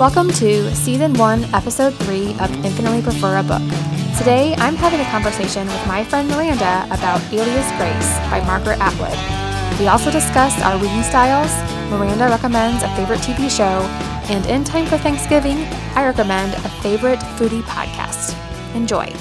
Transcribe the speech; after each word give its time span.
Welcome 0.00 0.30
to 0.30 0.74
Season 0.74 1.12
1, 1.12 1.54
Episode 1.54 1.94
3 1.94 2.30
of 2.40 2.64
Infinitely 2.64 3.02
Prefer 3.02 3.36
a 3.36 3.42
Book. 3.42 3.60
Today, 4.16 4.54
I'm 4.56 4.74
having 4.74 4.98
a 4.98 5.04
conversation 5.10 5.66
with 5.66 5.86
my 5.86 6.04
friend 6.04 6.26
Miranda 6.26 6.86
about 6.86 7.20
Alias 7.30 7.70
Grace 7.76 8.18
by 8.30 8.42
Margaret 8.46 8.78
Atwood. 8.80 9.78
We 9.78 9.88
also 9.88 10.10
discuss 10.10 10.58
our 10.62 10.78
reading 10.78 11.02
styles, 11.02 11.52
Miranda 11.90 12.28
recommends 12.28 12.82
a 12.82 12.88
favorite 12.96 13.20
TV 13.20 13.50
show, 13.50 13.84
and 14.32 14.46
in 14.46 14.64
time 14.64 14.86
for 14.86 14.96
Thanksgiving, 14.96 15.58
I 15.94 16.06
recommend 16.06 16.54
a 16.54 16.70
favorite 16.80 17.20
foodie 17.36 17.60
podcast. 17.64 18.34
Enjoy. 18.74 19.12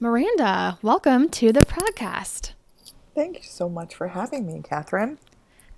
Miranda, 0.00 0.78
welcome 0.80 1.28
to 1.28 1.52
the 1.52 1.66
podcast. 1.66 2.52
Thank 3.14 3.36
you 3.36 3.42
so 3.42 3.68
much 3.68 3.94
for 3.94 4.08
having 4.08 4.46
me, 4.46 4.62
Catherine. 4.64 5.18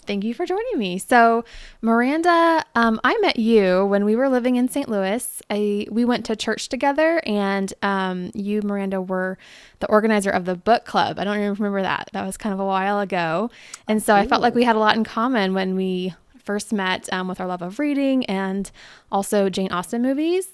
Thank 0.01 0.25
you 0.25 0.35
for 0.35 0.47
joining 0.47 0.79
me. 0.79 0.99
So, 0.99 1.45
Miranda, 1.83 2.65
um, 2.75 3.01
I 3.05 3.17
met 3.19 3.39
you 3.39 3.85
when 3.87 4.05
we 4.05 4.17
were 4.17 4.29
living 4.29 4.57
in 4.57 4.69
St. 4.69 4.89
Louis. 4.89 5.43
I, 5.51 5.87
we 5.91 6.05
went 6.05 6.27
to 6.27 6.37
church 6.37 6.69
together, 6.69 7.23
and 7.25 7.73
um, 7.83 8.31
you, 8.35 8.63
Miranda, 8.63 9.01
were 9.01 9.39
the 9.81 9.87
organizer 9.89 10.31
of 10.31 10.45
the 10.45 10.55
book 10.55 10.85
club. 10.85 11.19
I 11.19 11.25
don't 11.25 11.37
even 11.39 11.55
remember 11.55 11.83
that. 11.83 12.11
That 12.13 12.27
was 12.27 12.37
kind 12.37 12.53
of 12.53 12.61
a 12.61 12.67
while 12.67 13.01
ago. 13.01 13.51
And 13.89 14.03
so 14.03 14.15
I 14.15 14.27
felt 14.27 14.43
like 14.43 14.55
we 14.55 14.65
had 14.65 14.77
a 14.77 14.81
lot 14.81 14.97
in 14.97 15.05
common 15.05 15.55
when 15.55 15.77
we 15.77 16.15
first 16.43 16.73
met 16.73 17.13
um, 17.13 17.29
with 17.29 17.41
our 17.41 17.47
love 17.47 17.63
of 17.63 17.79
reading 17.79 18.25
and 18.27 18.71
also 19.13 19.49
Jane 19.51 19.71
Austen 19.71 20.03
movies 20.03 20.49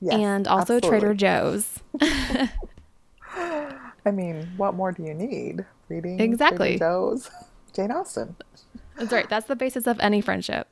Yes, 0.00 0.14
and 0.14 0.46
also 0.46 0.76
absolutely. 0.76 1.00
Trader 1.00 1.14
Joe's. 1.14 1.80
I 4.04 4.10
mean, 4.12 4.48
what 4.56 4.74
more 4.74 4.92
do 4.92 5.02
you 5.02 5.14
need? 5.14 5.64
Reading 5.88 6.20
Exactly. 6.20 6.76
Trader 6.76 6.78
Joe's, 6.78 7.30
Jane 7.72 7.90
Austen. 7.90 8.36
That's 8.96 9.12
right. 9.12 9.28
That's 9.28 9.46
the 9.46 9.56
basis 9.56 9.86
of 9.86 10.00
any 10.00 10.20
friendship. 10.20 10.68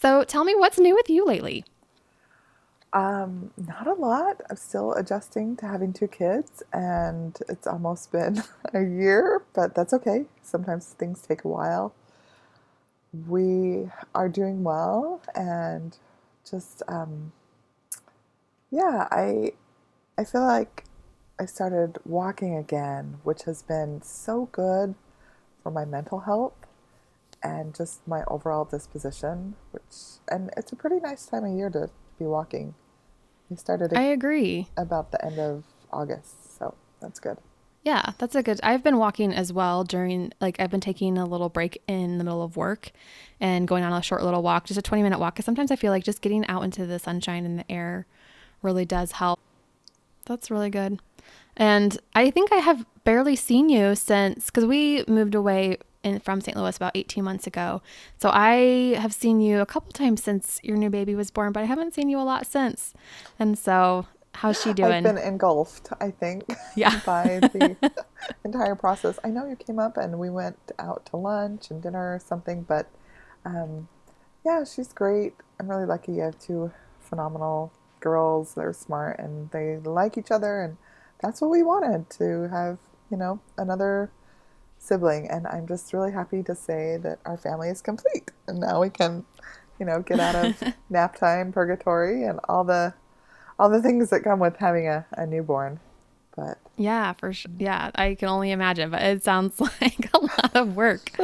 so 0.00 0.24
tell 0.24 0.44
me 0.44 0.54
what's 0.54 0.78
new 0.78 0.94
with 0.94 1.08
you 1.08 1.24
lately? 1.24 1.64
Um, 2.92 3.50
not 3.56 3.86
a 3.86 3.94
lot. 3.94 4.40
I'm 4.48 4.56
still 4.56 4.94
adjusting 4.94 5.56
to 5.56 5.66
having 5.66 5.92
two 5.92 6.08
kids, 6.08 6.62
and 6.72 7.36
it's 7.48 7.66
almost 7.66 8.12
been 8.12 8.42
a 8.74 8.82
year, 8.82 9.42
but 9.54 9.74
that's 9.74 9.92
okay. 9.92 10.24
Sometimes 10.42 10.86
things 10.86 11.20
take 11.20 11.44
a 11.44 11.48
while. 11.48 11.94
We 13.26 13.90
are 14.14 14.28
doing 14.28 14.62
well, 14.62 15.20
and 15.34 15.96
just 16.48 16.82
um, 16.88 17.32
yeah, 18.70 19.08
I 19.10 19.52
I 20.18 20.24
feel 20.24 20.42
like 20.42 20.84
I 21.38 21.44
started 21.44 21.98
walking 22.04 22.56
again, 22.56 23.18
which 23.24 23.42
has 23.42 23.62
been 23.62 24.00
so 24.02 24.48
good 24.52 24.94
for 25.66 25.72
my 25.72 25.84
mental 25.84 26.20
health 26.20 26.52
and 27.42 27.74
just 27.74 28.06
my 28.06 28.22
overall 28.28 28.64
disposition. 28.64 29.56
Which 29.72 29.82
and 30.30 30.50
it's 30.56 30.70
a 30.70 30.76
pretty 30.76 31.00
nice 31.00 31.26
time 31.26 31.44
of 31.44 31.50
year 31.56 31.70
to 31.70 31.90
be 32.20 32.24
walking. 32.24 32.76
We 33.50 33.56
started 33.56 33.92
I 33.92 34.02
agree. 34.02 34.68
about 34.76 35.10
the 35.10 35.24
end 35.24 35.40
of 35.40 35.64
August, 35.92 36.56
so 36.56 36.74
that's 37.00 37.18
good. 37.18 37.38
Yeah, 37.82 38.12
that's 38.18 38.36
a 38.36 38.44
good. 38.44 38.60
I've 38.62 38.84
been 38.84 38.96
walking 38.96 39.32
as 39.32 39.52
well 39.52 39.82
during 39.82 40.32
like 40.40 40.60
I've 40.60 40.70
been 40.70 40.80
taking 40.80 41.18
a 41.18 41.26
little 41.26 41.48
break 41.48 41.82
in 41.88 42.18
the 42.18 42.24
middle 42.24 42.44
of 42.44 42.56
work 42.56 42.92
and 43.40 43.66
going 43.66 43.82
on 43.82 43.92
a 43.92 44.02
short 44.02 44.22
little 44.22 44.42
walk, 44.42 44.66
just 44.66 44.78
a 44.78 44.82
20 44.82 45.02
minute 45.02 45.18
walk 45.18 45.34
cuz 45.34 45.44
sometimes 45.44 45.72
I 45.72 45.76
feel 45.76 45.90
like 45.90 46.04
just 46.04 46.22
getting 46.22 46.46
out 46.46 46.62
into 46.62 46.86
the 46.86 47.00
sunshine 47.00 47.44
and 47.44 47.58
the 47.58 47.68
air 47.68 48.06
really 48.62 48.84
does 48.84 49.12
help. 49.12 49.40
That's 50.26 50.48
really 50.48 50.70
good. 50.70 51.00
And 51.56 51.98
I 52.14 52.30
think 52.30 52.52
I 52.52 52.56
have 52.56 52.84
barely 53.04 53.36
seen 53.36 53.68
you 53.68 53.94
since 53.94 54.50
cuz 54.50 54.64
we 54.64 55.04
moved 55.08 55.34
away 55.34 55.78
in, 56.02 56.20
from 56.20 56.40
St. 56.40 56.56
Louis 56.56 56.76
about 56.76 56.92
18 56.94 57.24
months 57.24 57.46
ago. 57.46 57.82
So 58.18 58.30
I 58.32 58.96
have 58.98 59.12
seen 59.12 59.40
you 59.40 59.60
a 59.60 59.66
couple 59.66 59.92
times 59.92 60.22
since 60.22 60.60
your 60.62 60.76
new 60.76 60.90
baby 60.90 61.14
was 61.14 61.30
born, 61.30 61.52
but 61.52 61.62
I 61.62 61.66
haven't 61.66 61.94
seen 61.94 62.08
you 62.08 62.18
a 62.18 62.22
lot 62.22 62.46
since. 62.46 62.94
And 63.38 63.58
so 63.58 64.06
how's 64.34 64.60
she 64.62 64.72
doing? 64.72 64.92
I've 64.92 65.02
been 65.02 65.18
engulfed, 65.18 65.88
I 66.00 66.10
think, 66.10 66.44
Yeah. 66.76 67.00
by 67.06 67.40
the 67.40 67.76
entire 68.44 68.74
process. 68.74 69.18
I 69.24 69.30
know 69.30 69.46
you 69.46 69.56
came 69.56 69.78
up 69.78 69.96
and 69.96 70.18
we 70.18 70.30
went 70.30 70.58
out 70.78 71.06
to 71.06 71.16
lunch 71.16 71.70
and 71.70 71.82
dinner 71.82 72.14
or 72.14 72.18
something, 72.18 72.62
but 72.62 72.88
um, 73.44 73.88
yeah, 74.44 74.64
she's 74.64 74.92
great. 74.92 75.34
I'm 75.58 75.68
really 75.68 75.86
lucky. 75.86 76.12
You 76.12 76.22
have 76.22 76.38
two 76.38 76.70
phenomenal 77.00 77.72
girls. 78.00 78.54
They're 78.54 78.72
smart 78.72 79.18
and 79.18 79.50
they 79.50 79.78
like 79.78 80.16
each 80.18 80.30
other, 80.30 80.62
and 80.62 80.76
that's 81.20 81.40
what 81.40 81.50
we 81.50 81.62
wanted 81.62 82.10
to 82.10 82.48
have. 82.50 82.78
You 83.10 83.16
know, 83.16 83.40
another 83.56 84.10
sibling, 84.78 85.28
and 85.30 85.46
I'm 85.46 85.66
just 85.66 85.92
really 85.92 86.12
happy 86.12 86.42
to 86.44 86.54
say 86.54 86.96
that 86.98 87.18
our 87.24 87.36
family 87.36 87.68
is 87.68 87.80
complete, 87.82 88.30
and 88.48 88.60
now 88.60 88.80
we 88.80 88.90
can, 88.90 89.24
you 89.78 89.86
know, 89.86 90.00
get 90.02 90.20
out 90.20 90.34
of 90.36 90.62
nap 90.90 91.16
time 91.16 91.52
purgatory 91.52 92.24
and 92.24 92.40
all 92.48 92.64
the 92.64 92.94
all 93.58 93.70
the 93.70 93.82
things 93.82 94.10
that 94.10 94.22
come 94.22 94.40
with 94.40 94.56
having 94.58 94.88
a, 94.88 95.06
a 95.12 95.26
newborn. 95.26 95.80
But 96.36 96.58
Yeah, 96.76 97.12
for 97.14 97.32
sure. 97.32 97.50
Yeah, 97.58 97.90
I 97.94 98.14
can 98.14 98.28
only 98.28 98.50
imagine, 98.50 98.90
but 98.90 99.02
it 99.02 99.24
sounds 99.24 99.60
like 99.80 100.10
a 100.12 100.18
lot 100.18 100.54
of 100.56 100.76
work. 100.76 101.12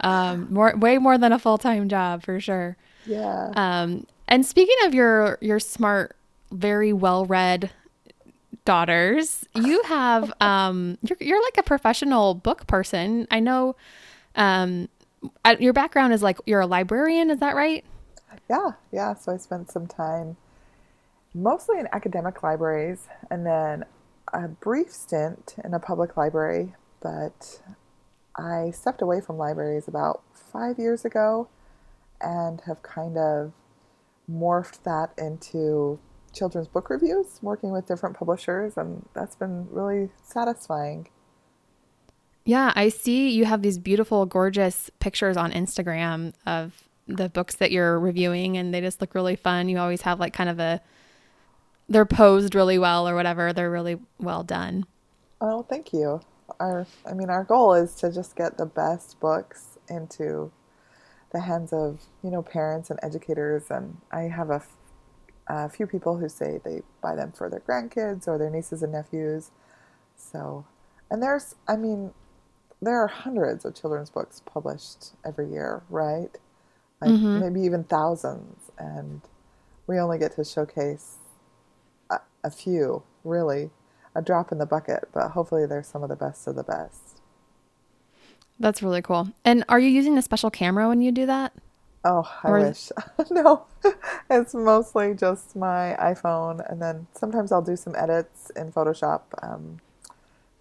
Um, 0.00 0.48
more, 0.52 0.76
way 0.76 0.98
more 0.98 1.16
than 1.16 1.32
a 1.32 1.38
full 1.38 1.56
time 1.58 1.88
job 1.88 2.22
for 2.22 2.38
sure. 2.40 2.76
yeah, 3.06 3.54
Um, 3.54 4.06
and 4.28 4.44
speaking 4.44 4.76
of 4.84 4.94
your 4.94 5.38
your 5.40 5.60
smart, 5.60 6.16
very 6.52 6.92
well 6.92 7.24
read 7.26 7.70
daughters, 8.64 9.44
you 9.54 9.82
have 9.84 10.32
um, 10.40 10.98
you're 11.02 11.18
you're 11.20 11.42
like 11.42 11.58
a 11.58 11.62
professional 11.62 12.34
book 12.34 12.66
person. 12.66 13.26
I 13.30 13.40
know. 13.40 13.76
Um, 14.36 14.88
your 15.58 15.72
background 15.72 16.12
is 16.12 16.22
like 16.22 16.38
you're 16.44 16.60
a 16.60 16.66
librarian. 16.66 17.30
Is 17.30 17.40
that 17.40 17.54
right? 17.54 17.84
yeah, 18.48 18.72
yeah. 18.92 19.14
So 19.14 19.32
I 19.32 19.36
spent 19.36 19.70
some 19.70 19.86
time 19.86 20.36
mostly 21.34 21.78
in 21.78 21.88
academic 21.92 22.42
libraries 22.42 23.08
and 23.30 23.44
then 23.44 23.84
a 24.32 24.48
brief 24.48 24.90
stint 24.90 25.56
in 25.64 25.74
a 25.74 25.78
public 25.78 26.16
library, 26.16 26.74
but 27.00 27.60
I 28.36 28.70
stepped 28.70 29.02
away 29.02 29.20
from 29.20 29.38
libraries 29.38 29.88
about 29.88 30.22
five 30.32 30.78
years 30.78 31.04
ago 31.04 31.48
and 32.20 32.60
have 32.62 32.82
kind 32.82 33.16
of 33.16 33.52
morphed 34.30 34.82
that 34.84 35.12
into 35.18 35.98
children's 36.34 36.68
book 36.68 36.90
reviews, 36.90 37.38
working 37.42 37.70
with 37.70 37.86
different 37.86 38.16
publishers, 38.16 38.76
and 38.76 39.06
that's 39.14 39.36
been 39.36 39.68
really 39.70 40.10
satisfying. 40.22 41.08
Yeah, 42.44 42.72
I 42.76 42.90
see 42.90 43.30
you 43.30 43.46
have 43.46 43.62
these 43.62 43.78
beautiful, 43.78 44.26
gorgeous 44.26 44.90
pictures 44.98 45.36
on 45.36 45.50
Instagram 45.52 46.34
of 46.46 46.84
the 47.06 47.28
books 47.28 47.54
that 47.56 47.70
you're 47.70 47.98
reviewing, 47.98 48.56
and 48.56 48.74
they 48.74 48.80
just 48.80 49.00
look 49.00 49.14
really 49.14 49.36
fun. 49.36 49.68
You 49.68 49.78
always 49.78 50.02
have 50.02 50.20
like 50.20 50.34
kind 50.34 50.50
of 50.50 50.58
a, 50.58 50.80
they're 51.88 52.04
posed 52.04 52.54
really 52.54 52.78
well 52.78 53.08
or 53.08 53.14
whatever. 53.14 53.52
They're 53.52 53.70
really 53.70 53.98
well 54.18 54.42
done. 54.42 54.84
Oh, 55.40 55.62
thank 55.62 55.92
you. 55.92 56.20
Our, 56.60 56.86
I 57.08 57.14
mean, 57.14 57.30
our 57.30 57.44
goal 57.44 57.74
is 57.74 57.94
to 57.96 58.12
just 58.12 58.36
get 58.36 58.58
the 58.58 58.66
best 58.66 59.20
books 59.20 59.78
into 59.88 60.52
the 61.32 61.40
hands 61.40 61.72
of, 61.72 62.00
you 62.22 62.30
know, 62.30 62.42
parents 62.42 62.90
and 62.90 62.98
educators. 63.02 63.64
And 63.70 63.98
I 64.12 64.22
have 64.22 64.50
a, 64.50 64.62
a 65.46 65.68
few 65.68 65.86
people 65.86 66.18
who 66.18 66.28
say 66.28 66.60
they 66.64 66.82
buy 67.02 67.14
them 67.14 67.32
for 67.32 67.48
their 67.50 67.60
grandkids 67.60 68.26
or 68.26 68.38
their 68.38 68.50
nieces 68.50 68.82
and 68.82 68.92
nephews. 68.92 69.50
So, 70.16 70.66
and 71.10 71.22
there's, 71.22 71.54
I 71.68 71.76
mean, 71.76 72.12
there 72.80 72.96
are 73.02 73.08
hundreds 73.08 73.64
of 73.64 73.74
children's 73.74 74.10
books 74.10 74.42
published 74.44 75.12
every 75.24 75.50
year, 75.50 75.82
right? 75.88 76.30
Like 77.00 77.10
Mhm. 77.10 77.40
maybe 77.40 77.60
even 77.62 77.84
thousands. 77.84 78.70
And 78.78 79.22
we 79.86 79.98
only 79.98 80.18
get 80.18 80.36
to 80.36 80.44
showcase 80.44 81.16
a, 82.10 82.20
a 82.42 82.50
few, 82.50 83.02
really 83.24 83.70
a 84.14 84.22
drop 84.22 84.52
in 84.52 84.58
the 84.58 84.66
bucket, 84.66 85.08
but 85.12 85.30
hopefully 85.30 85.66
they're 85.66 85.82
some 85.82 86.02
of 86.02 86.08
the 86.08 86.16
best 86.16 86.46
of 86.46 86.54
the 86.56 86.62
best. 86.62 87.20
That's 88.58 88.82
really 88.82 89.02
cool. 89.02 89.28
And 89.44 89.64
are 89.68 89.80
you 89.80 89.88
using 89.88 90.16
a 90.16 90.22
special 90.22 90.50
camera 90.50 90.88
when 90.88 91.00
you 91.00 91.10
do 91.10 91.26
that? 91.26 91.52
Oh, 92.04 92.30
I 92.42 92.50
Or 92.50 92.60
wish. 92.60 92.90
no, 93.30 93.64
it's 94.30 94.54
mostly 94.54 95.14
just 95.14 95.56
my 95.56 95.96
iPhone, 95.98 96.68
and 96.70 96.80
then 96.82 97.06
sometimes 97.14 97.50
I'll 97.50 97.62
do 97.62 97.76
some 97.76 97.94
edits 97.96 98.50
in 98.50 98.72
Photoshop. 98.72 99.22
Um, 99.42 99.80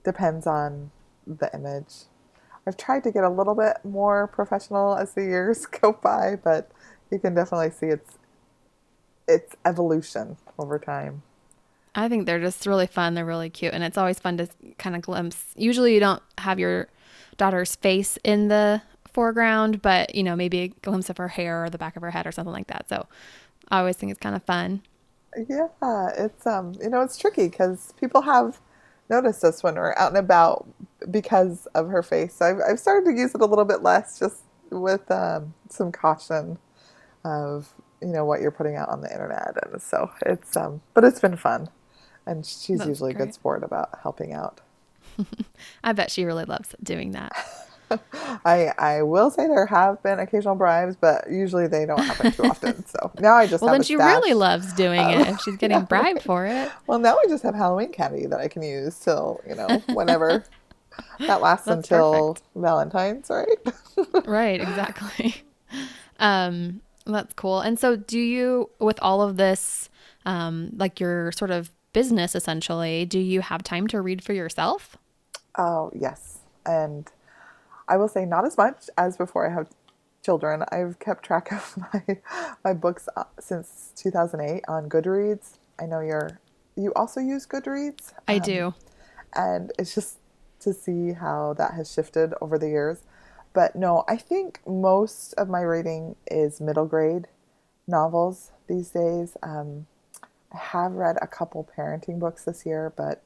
depends 0.04 0.48
on 0.48 0.92
the 1.28 1.50
image. 1.54 2.06
I've 2.66 2.78
tried 2.78 3.04
to 3.04 3.12
get 3.12 3.24
a 3.26 3.30
little 3.30 3.56
bit 3.56 3.78
more 3.84 4.28
professional 4.28 4.96
as 4.98 5.14
the 5.14 5.24
years 5.24 5.66
go 5.82 5.94
by, 5.94 6.38
but 6.42 6.72
you 7.12 7.20
can 7.20 7.36
definitely 7.36 7.72
see 7.72 7.88
its 7.88 8.18
its 9.28 9.56
evolution 9.66 10.38
over 10.60 10.78
time. 10.80 11.24
I 11.96 12.10
think 12.10 12.26
they're 12.26 12.40
just 12.40 12.66
really 12.66 12.88
fun. 12.88 13.14
They're 13.14 13.26
really 13.26 13.50
cute. 13.50 13.74
And 13.74 13.84
it's 13.84 13.98
always 13.98 14.20
fun 14.20 14.38
to 14.38 14.48
kind 14.78 14.96
of 14.96 15.02
glimpse. 15.02 15.46
Usually 15.56 15.94
you 15.94 16.00
don't 16.00 16.24
have 16.40 16.60
your 16.60 16.88
daughter's 17.38 17.76
face 17.76 18.18
in 18.24 18.48
the 18.48 18.82
foreground, 19.14 19.82
but 19.82 20.16
you 20.16 20.24
know, 20.24 20.36
maybe 20.36 20.60
a 20.60 20.68
glimpse 20.68 21.10
of 21.10 21.18
her 21.18 21.30
hair 21.30 21.64
or 21.64 21.70
the 21.70 21.78
back 21.78 21.96
of 21.96 22.02
her 22.02 22.12
head 22.12 22.28
or 22.28 22.32
something 22.32 22.54
like 22.54 22.68
that. 22.68 22.90
So 22.90 23.08
I 23.70 23.80
always 23.80 23.96
think 23.96 24.12
it's 24.12 24.20
kind 24.20 24.36
of 24.36 24.44
fun. 24.44 24.82
Yeah, 25.50 25.68
it's 26.18 26.46
um, 26.46 26.74
you 26.82 26.90
know, 26.90 27.02
it's 27.02 27.18
tricky 27.18 27.48
because 27.48 27.94
people 28.00 28.22
have 28.22 28.60
noticed 29.10 29.44
us 29.44 29.64
when 29.64 29.76
we're 29.76 29.96
out 29.96 30.10
and 30.10 30.18
about 30.18 30.68
because 31.10 31.68
of 31.76 31.90
her 31.90 32.04
face. 32.04 32.36
So 32.36 32.46
I've 32.46 32.60
I've 32.72 32.80
started 32.80 33.10
to 33.12 33.18
use 33.18 33.34
it 33.34 33.42
a 33.42 33.46
little 33.46 33.66
bit 33.66 33.82
less, 33.82 34.20
just 34.20 34.42
with 34.70 35.10
um, 35.12 35.54
some 35.70 35.92
caution 35.92 36.58
of 37.24 37.74
you 38.02 38.10
know 38.10 38.26
what 38.26 38.42
you're 38.42 38.52
putting 38.52 38.76
out 38.76 38.90
on 38.90 39.02
the 39.02 39.12
internet, 39.12 39.56
and 39.64 39.82
so 39.82 40.12
it's 40.26 40.56
um, 40.58 40.82
but 40.94 41.04
it's 41.04 41.20
been 41.20 41.38
fun, 41.38 41.70
and 42.26 42.46
she's 42.46 42.80
That's 42.80 42.90
usually 42.90 43.12
a 43.12 43.16
good 43.16 43.34
sport 43.34 43.64
about 43.64 43.90
helping 44.02 44.34
out. 44.34 44.62
I 45.84 45.94
bet 45.94 46.12
she 46.12 46.26
really 46.26 46.46
loves 46.46 46.76
doing 46.82 47.12
that. 47.12 47.34
I 48.46 48.72
I 48.78 49.02
will 49.04 49.32
say 49.32 49.48
there 49.48 49.66
have 49.68 50.02
been 50.04 50.20
occasional 50.20 50.56
bribes, 50.56 50.96
but 50.96 51.30
usually 51.32 51.68
they 51.68 51.86
don't 51.86 52.06
happen 52.06 52.32
too 52.32 52.44
often. 52.46 52.86
So 52.86 53.12
now 53.20 53.36
I 53.36 53.48
just 53.48 53.66
Well, 53.66 53.68
have 53.68 53.74
then 53.74 53.84
she 53.84 53.96
stash. 53.96 54.24
really 54.26 54.34
loves 54.34 54.74
doing 54.74 55.10
Um, 55.10 55.10
it 55.10 55.28
if 55.28 55.40
she's 55.40 55.58
getting 55.58 55.86
bribed 55.86 56.22
for 56.22 56.46
it. 56.46 56.74
Well, 56.88 57.00
now 57.00 57.16
I 57.18 57.26
just 57.28 57.44
have 57.44 57.56
Halloween 57.56 57.92
candy 57.92 58.26
that 58.28 58.40
I 58.40 58.48
can 58.48 58.62
use 58.64 59.00
till 59.00 59.44
you 59.48 59.56
know 59.56 59.84
whenever. 59.90 60.46
that 61.28 61.42
lasts 61.42 61.70
That's 61.70 61.72
until 61.72 62.38
Valentine's, 62.56 63.30
right? 63.30 63.48
right 64.26 64.62
exactly 64.62 65.36
um 66.20 66.82
that's 67.06 67.34
cool 67.34 67.60
and 67.62 67.78
so 67.80 67.96
do 67.96 68.20
you 68.20 68.70
with 68.80 69.00
all 69.02 69.22
of 69.22 69.38
this 69.38 69.90
um 70.26 70.70
like 70.78 71.00
your 71.00 71.32
sort 71.34 71.52
of 71.52 71.72
business 71.94 72.36
essentially 72.36 73.06
do 73.06 73.20
you 73.20 73.42
have 73.42 73.64
time 73.64 73.88
to 73.88 74.02
read 74.02 74.24
for 74.24 74.34
yourself 74.34 74.98
Oh, 75.58 75.92
yes. 75.96 76.40
And 76.66 77.10
I 77.88 77.98
will 77.98 78.08
say 78.08 78.26
not 78.26 78.46
as 78.46 78.58
much 78.58 78.90
as 78.98 79.18
before 79.18 79.50
I 79.50 79.54
have 79.54 79.70
children. 80.24 80.64
I've 80.72 81.00
kept 81.00 81.26
track 81.26 81.52
of 81.52 81.78
my 81.94 82.18
my 82.64 82.74
books 82.74 83.10
uh, 83.16 83.26
since 83.40 83.92
2008 83.96 84.64
on 84.68 84.90
Goodreads. 84.90 85.58
I 85.80 85.86
know 85.86 86.00
you're 86.00 86.40
you 86.76 86.94
also 86.96 87.20
use 87.20 87.46
Goodreads. 87.46 88.14
i 88.28 88.36
Um, 88.36 88.42
do 88.42 88.74
and 89.36 89.72
it's 89.78 89.96
just 89.96 90.18
to 90.60 90.74
see 90.74 91.14
how 91.14 91.54
that 91.58 91.74
has 91.74 91.92
shifted 91.92 92.34
over 92.42 92.58
the 92.58 92.70
years. 92.70 93.04
But 93.54 93.76
no, 93.76 94.04
I 94.08 94.18
think 94.18 94.62
most 94.66 95.34
of 95.34 95.50
my 95.50 95.62
reading 95.62 96.16
is 96.30 96.60
middle 96.62 96.86
grade 96.86 97.28
novels 97.88 98.52
these 98.68 98.90
days. 98.90 99.38
Um, 99.44 99.88
I 100.52 100.58
have 100.58 100.94
read 100.94 101.18
a 101.22 101.28
couple 101.28 101.68
parenting 101.78 102.20
books 102.20 102.46
this 102.46 102.66
year, 102.66 102.94
but 102.96 103.22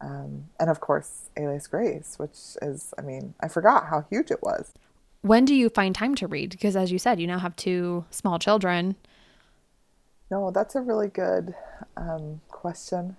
um, 0.00 0.44
and 0.60 0.70
of 0.70 0.80
course, 0.80 1.28
Alias 1.36 1.66
Grace, 1.66 2.14
which 2.18 2.56
is, 2.62 2.94
I 2.98 3.02
mean, 3.02 3.34
I 3.40 3.48
forgot 3.48 3.86
how 3.88 4.04
huge 4.08 4.30
it 4.30 4.42
was. 4.42 4.72
when 5.22 5.44
do 5.44 5.54
you 5.54 5.68
find 5.68 5.94
time 5.94 6.14
to 6.14 6.26
read 6.28 6.50
because 6.50 6.76
as 6.76 6.92
you 6.92 6.98
said 6.98 7.18
you 7.20 7.26
now 7.26 7.38
have 7.40 7.56
two 7.56 8.04
small 8.10 8.38
children 8.38 8.94
No, 10.30 10.50
that's 10.50 10.76
a 10.76 10.80
really 10.80 11.08
good 11.08 11.54
um, 11.96 12.40
question. 12.48 13.16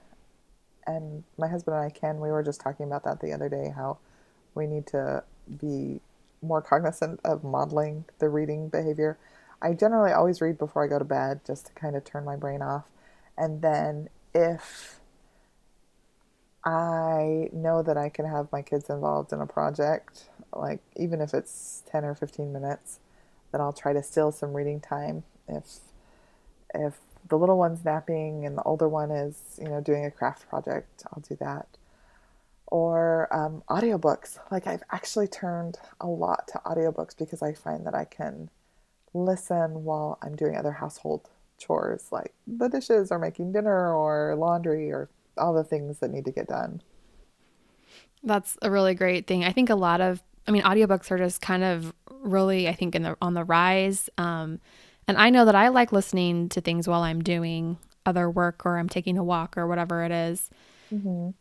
And 0.86 1.24
my 1.38 1.48
husband 1.48 1.76
and 1.76 1.86
I, 1.86 1.90
Ken, 1.90 2.20
we 2.20 2.30
were 2.30 2.44
just 2.44 2.62
talking 2.62 2.86
about 2.86 3.04
that 3.04 3.20
the 3.20 3.34
other 3.34 3.50
day 3.50 3.74
how 3.76 3.98
we 4.56 4.66
need 4.68 4.86
to 4.88 5.24
be 5.60 6.02
more 6.42 6.62
cognizant 6.62 7.20
of 7.26 7.44
modeling 7.44 8.06
the 8.20 8.30
reading 8.30 8.70
behavior. 8.70 9.18
I 9.62 9.74
generally 9.74 10.12
always 10.12 10.40
read 10.40 10.58
before 10.58 10.84
I 10.86 10.88
go 10.88 11.00
to 11.00 11.06
bed 11.06 11.42
just 11.46 11.66
to 11.68 11.74
kind 11.74 11.96
of 11.96 12.04
turn 12.06 12.24
my 12.24 12.36
brain 12.36 12.62
off. 12.62 12.86
And 13.38 13.62
then 13.62 14.10
if 14.34 14.99
I 16.64 17.50
know 17.54 17.82
that 17.84 17.98
I 17.98 18.10
can 18.10 18.26
have 18.26 18.52
my 18.52 18.62
kids 18.62 18.90
involved 18.90 19.32
in 19.32 19.40
a 19.42 19.46
project, 19.46 20.26
like 20.54 20.82
even 20.96 21.22
if 21.22 21.34
it's 21.34 21.84
10 21.92 22.04
or 22.04 22.16
15 22.16 22.52
minutes, 22.52 23.00
then 23.52 23.62
I'll 23.62 23.74
try 23.74 23.94
to 23.94 24.04
steal 24.04 24.32
some 24.32 24.54
reading 24.54 24.80
time. 24.80 25.24
If 25.48 25.66
if 26.74 27.00
the 27.28 27.38
little 27.38 27.58
one's 27.58 27.84
napping 27.84 28.46
and 28.46 28.58
the 28.58 28.64
older 28.64 28.88
one 28.88 29.12
is, 29.12 29.60
you 29.62 29.70
know, 29.70 29.82
doing 29.82 30.06
a 30.06 30.12
craft 30.12 30.50
project, 30.50 31.04
I'll 31.12 31.24
do 31.28 31.36
that. 31.40 31.68
Or 32.68 33.28
um, 33.32 33.64
audiobooks. 33.70 34.40
Like 34.52 34.68
I've 34.68 34.84
actually 34.92 35.28
turned 35.28 35.78
a 36.00 36.08
lot 36.08 36.48
to 36.50 36.62
audiobooks 36.66 37.18
because 37.18 37.42
I 37.42 37.54
find 37.54 37.86
that 37.88 37.96
I 37.96 38.06
can 38.06 38.50
listen 39.14 39.84
while 39.84 40.20
I'm 40.22 40.36
doing 40.36 40.56
other 40.56 40.74
household 40.74 41.30
chores 41.58 42.08
like 42.12 42.34
the 42.48 42.70
dishes 42.70 43.12
or 43.12 43.20
making 43.20 43.52
dinner 43.52 43.94
or 43.94 44.36
laundry 44.36 44.92
or 44.92 45.10
all 45.40 45.54
the 45.54 45.64
things 45.64 46.00
that 46.00 46.12
need 46.12 46.26
to 46.26 46.32
get 46.32 46.48
done. 46.48 46.82
That's 48.24 48.58
a 48.62 48.70
really 48.72 48.96
great 48.96 49.28
thing. 49.28 49.46
I 49.46 49.52
think 49.52 49.70
a 49.70 49.76
lot 49.76 50.02
of 50.02 50.22
I 50.48 50.52
mean 50.52 50.64
audiobooks 50.64 51.12
are 51.12 51.18
just 51.18 51.42
kind 51.42 51.64
of 51.64 51.94
really 52.10 52.68
I 52.68 52.74
think 52.74 52.96
in 52.96 53.04
the 53.04 53.18
on 53.22 53.34
the 53.34 53.44
rise. 53.44 54.10
Um 54.18 54.60
and 55.08 55.18
I 55.18 55.30
know 55.32 55.46
that 55.46 55.56
I 55.56 55.70
like 55.70 55.92
listening 55.92 56.50
to 56.50 56.62
things 56.62 56.88
while 56.88 57.02
I'm 57.02 57.22
doing 57.24 57.78
other 58.06 58.30
work 58.30 58.66
or 58.66 58.78
I'm 58.78 58.90
taking 58.90 59.18
a 59.18 59.24
walk 59.24 59.58
or 59.58 59.68
whatever 59.68 60.04
it 60.04 60.12
is. 60.12 60.50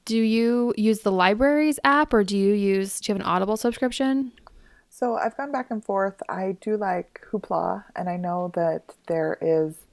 Do 0.04 0.18
you 0.18 0.74
use 0.76 1.00
the 1.00 1.12
libraries 1.12 1.78
app 1.84 2.12
or 2.12 2.24
do 2.24 2.36
you 2.36 2.54
use 2.54 3.00
do 3.00 3.12
you 3.12 3.14
have 3.14 3.20
an 3.22 3.26
Audible 3.26 3.56
subscription? 3.56 4.32
So 4.90 5.16
I've 5.16 5.36
gone 5.36 5.52
back 5.52 5.70
and 5.70 5.84
forth. 5.84 6.22
I 6.28 6.56
do 6.60 6.76
like 6.76 7.24
Hoopla, 7.30 7.84
and 7.94 8.08
I 8.08 8.16
know 8.16 8.50
that 8.54 8.94
there 9.06 9.38
is 9.40 9.86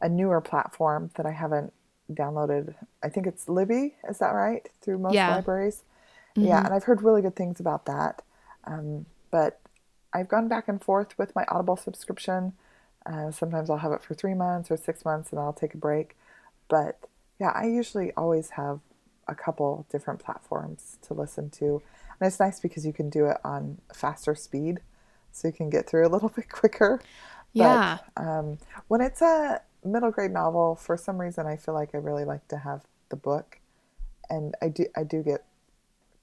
a 0.00 0.08
newer 0.08 0.40
platform 0.40 1.10
that 1.16 1.26
I 1.26 1.32
haven't 1.32 1.72
downloaded. 2.10 2.74
I 3.02 3.08
think 3.08 3.26
it's 3.26 3.48
Libby, 3.48 3.96
is 4.08 4.18
that 4.18 4.30
right? 4.34 4.68
Through 4.80 4.98
most 4.98 5.14
Yeah. 5.14 5.34
libraries. 5.34 5.84
Yeah, 6.36 6.64
and 6.64 6.72
I've 6.74 6.84
heard 6.84 7.02
really 7.02 7.22
good 7.22 7.36
things 7.36 7.58
about 7.60 7.86
that. 7.86 8.22
Um, 8.64 9.06
but 9.30 9.60
I've 10.12 10.28
gone 10.28 10.48
back 10.48 10.68
and 10.68 10.80
forth 10.82 11.18
with 11.18 11.34
my 11.34 11.44
Audible 11.48 11.76
subscription. 11.76 12.52
Uh, 13.04 13.30
sometimes 13.30 13.70
I'll 13.70 13.78
have 13.78 13.92
it 13.92 14.02
for 14.02 14.14
three 14.14 14.34
months 14.34 14.70
or 14.70 14.76
six 14.76 15.04
months 15.04 15.30
and 15.32 15.40
I'll 15.40 15.52
take 15.52 15.74
a 15.74 15.78
break. 15.78 16.16
But 16.68 16.98
yeah, 17.38 17.52
I 17.54 17.66
usually 17.66 18.12
always 18.12 18.50
have 18.50 18.80
a 19.26 19.34
couple 19.34 19.86
different 19.90 20.20
platforms 20.20 20.98
to 21.02 21.14
listen 21.14 21.50
to. 21.50 21.82
And 22.20 22.26
it's 22.26 22.40
nice 22.40 22.60
because 22.60 22.86
you 22.86 22.92
can 22.92 23.10
do 23.10 23.26
it 23.26 23.38
on 23.44 23.78
faster 23.92 24.34
speed, 24.34 24.80
so 25.32 25.48
you 25.48 25.54
can 25.54 25.70
get 25.70 25.88
through 25.88 26.06
a 26.06 26.08
little 26.10 26.28
bit 26.36 26.48
quicker. 26.50 27.00
Yeah. 27.52 27.98
But 28.16 28.22
um, 28.22 28.58
when 28.88 29.00
it's 29.00 29.22
a 29.22 29.60
middle 29.84 30.10
grade 30.10 30.32
novel, 30.32 30.74
for 30.74 30.96
some 30.96 31.20
reason, 31.20 31.46
I 31.46 31.56
feel 31.56 31.74
like 31.74 31.94
I 31.94 31.98
really 31.98 32.24
like 32.24 32.46
to 32.48 32.58
have 32.58 32.82
the 33.08 33.16
book, 33.16 33.58
and 34.28 34.54
I 34.60 34.68
do 34.68 34.86
I 34.96 35.04
do 35.04 35.22
get 35.22 35.44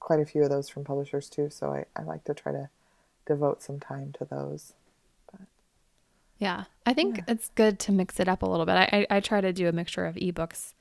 quite 0.00 0.20
a 0.20 0.26
few 0.26 0.42
of 0.42 0.50
those 0.50 0.68
from 0.68 0.84
publishers 0.84 1.28
too. 1.28 1.50
So 1.50 1.72
I, 1.72 1.84
I 1.98 2.04
like 2.04 2.24
to 2.24 2.34
try 2.34 2.52
to 2.52 2.68
devote 3.26 3.62
some 3.62 3.80
time 3.80 4.14
to 4.18 4.24
those. 4.24 4.74
Yeah, 6.38 6.64
I 6.84 6.92
think 6.92 7.22
it's 7.28 7.50
good 7.54 7.78
to 7.80 7.92
mix 7.92 8.20
it 8.20 8.28
up 8.28 8.42
a 8.42 8.46
little 8.46 8.66
bit. 8.66 8.74
I, 8.74 9.06
I, 9.10 9.16
I 9.16 9.20
try 9.20 9.40
to 9.40 9.54
do 9.54 9.68
a 9.68 9.72
mixture 9.72 10.04
of 10.04 10.16
ebooks 10.16 10.74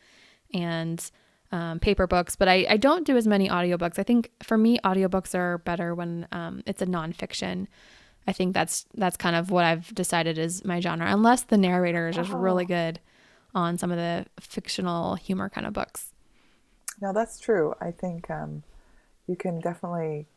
and 0.53 1.09
um, 1.51 1.79
paper 1.79 2.07
books, 2.07 2.35
but 2.35 2.49
I, 2.49 2.65
I 2.69 2.77
don't 2.77 3.05
do 3.05 3.15
as 3.15 3.25
many 3.25 3.47
audiobooks. 3.47 3.97
I 3.97 4.03
think 4.03 4.31
for 4.43 4.57
me, 4.57 4.79
audiobooks 4.83 5.33
are 5.33 5.59
better 5.59 5.95
when 5.95 6.27
um, 6.33 6.61
it's 6.65 6.81
a 6.81 6.85
nonfiction. 6.85 7.67
I 8.27 8.31
think 8.31 8.53
that's 8.53 8.85
that's 8.93 9.17
kind 9.17 9.35
of 9.35 9.51
what 9.51 9.65
I've 9.65 9.93
decided 9.93 10.37
is 10.37 10.65
my 10.65 10.79
genre, 10.79 11.05
unless 11.07 11.43
the 11.43 11.57
narrator 11.57 12.07
is 12.07 12.15
just 12.15 12.31
really 12.31 12.65
good 12.65 12.99
on 13.53 13.77
some 13.77 13.91
of 13.91 13.97
the 13.97 14.25
fictional 14.39 15.15
humor 15.15 15.49
kind 15.49 15.67
of 15.67 15.73
books. 15.73 16.11
No, 17.01 17.13
that's 17.13 17.39
true. 17.39 17.75
I 17.79 17.91
think 17.91 18.29
um, 18.29 18.63
you 19.27 19.35
can 19.35 19.59
definitely, 19.59 20.27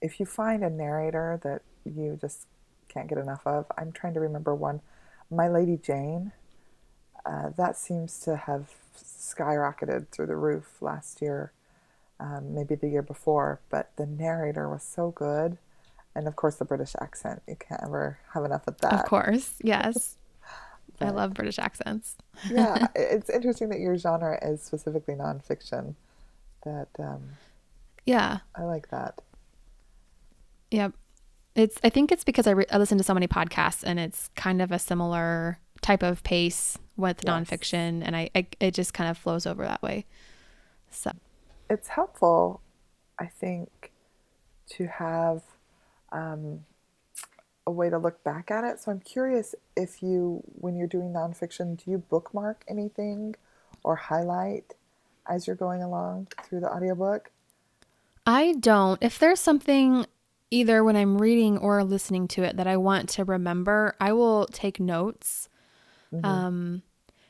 if 0.00 0.18
you 0.18 0.26
find 0.26 0.64
a 0.64 0.70
narrator 0.70 1.40
that 1.42 1.62
you 1.84 2.18
just 2.20 2.46
can't 2.90 3.08
get 3.08 3.18
enough 3.18 3.46
of. 3.46 3.66
I'm 3.78 3.92
trying 3.92 4.14
to 4.14 4.20
remember 4.20 4.54
one. 4.54 4.80
My 5.30 5.48
Lady 5.48 5.76
Jane. 5.76 6.32
Uh, 7.24 7.50
that 7.56 7.76
seems 7.76 8.18
to 8.20 8.34
have 8.34 8.70
skyrocketed 8.96 10.08
through 10.08 10.26
the 10.26 10.36
roof 10.36 10.80
last 10.80 11.20
year, 11.20 11.52
um, 12.18 12.54
maybe 12.54 12.74
the 12.74 12.88
year 12.88 13.02
before. 13.02 13.60
But 13.68 13.92
the 13.96 14.06
narrator 14.06 14.68
was 14.68 14.82
so 14.82 15.10
good, 15.10 15.58
and 16.14 16.26
of 16.28 16.36
course 16.36 16.56
the 16.56 16.64
British 16.64 16.94
accent. 17.00 17.42
You 17.48 17.56
can't 17.56 17.82
ever 17.82 18.18
have 18.34 18.44
enough 18.44 18.66
of 18.66 18.78
that. 18.80 18.92
Of 18.92 19.04
course, 19.04 19.54
yes. 19.62 20.16
I 21.00 21.10
love 21.10 21.32
British 21.34 21.58
accents. 21.58 22.16
yeah, 22.50 22.88
it's 22.94 23.30
interesting 23.30 23.68
that 23.70 23.80
your 23.80 23.96
genre 23.96 24.38
is 24.42 24.62
specifically 24.62 25.14
nonfiction. 25.14 25.94
That 26.64 26.88
um, 26.98 27.30
Yeah. 28.04 28.40
I 28.54 28.64
like 28.64 28.90
that. 28.90 29.18
Yep. 30.70 30.92
It's. 31.54 31.78
I 31.82 31.88
think 31.90 32.12
it's 32.12 32.22
because 32.22 32.46
I, 32.46 32.52
re- 32.52 32.66
I 32.70 32.78
listen 32.78 32.96
to 32.98 33.04
so 33.04 33.14
many 33.14 33.26
podcasts, 33.26 33.82
and 33.82 33.98
it's 33.98 34.28
kind 34.36 34.62
of 34.62 34.70
a 34.70 34.78
similar 34.78 35.58
type 35.82 36.02
of 36.02 36.22
pace 36.22 36.78
with 36.96 37.22
Yes. 37.24 37.32
nonfiction, 37.34 38.02
and 38.04 38.14
I, 38.14 38.30
I 38.36 38.46
it 38.60 38.72
just 38.74 38.94
kind 38.94 39.10
of 39.10 39.18
flows 39.18 39.46
over 39.46 39.64
that 39.64 39.82
way. 39.82 40.04
So 40.90 41.10
it's 41.68 41.88
helpful, 41.88 42.60
I 43.18 43.26
think, 43.26 43.90
to 44.70 44.86
have 44.86 45.42
um, 46.12 46.64
a 47.66 47.70
way 47.70 47.90
to 47.90 47.98
look 47.98 48.22
back 48.24 48.50
at 48.50 48.64
it. 48.64 48.80
So 48.80 48.90
I'm 48.90 49.00
curious 49.00 49.54
if 49.76 50.02
you, 50.02 50.42
when 50.46 50.76
you're 50.76 50.88
doing 50.88 51.12
nonfiction, 51.12 51.82
do 51.82 51.90
you 51.90 51.98
bookmark 51.98 52.64
anything 52.68 53.36
or 53.82 53.96
highlight 53.96 54.74
as 55.28 55.46
you're 55.46 55.56
going 55.56 55.82
along 55.82 56.28
through 56.44 56.60
the 56.60 56.72
audiobook? 56.72 57.30
I 58.26 58.54
don't. 58.58 59.02
If 59.02 59.18
there's 59.18 59.40
something 59.40 60.06
either 60.50 60.82
when 60.82 60.96
I'm 60.96 61.18
reading 61.18 61.58
or 61.58 61.82
listening 61.84 62.28
to 62.28 62.42
it 62.42 62.56
that 62.56 62.66
I 62.66 62.76
want 62.76 63.08
to 63.10 63.24
remember, 63.24 63.94
I 64.00 64.12
will 64.12 64.46
take 64.46 64.80
notes. 64.80 65.48
Um, 66.24 66.82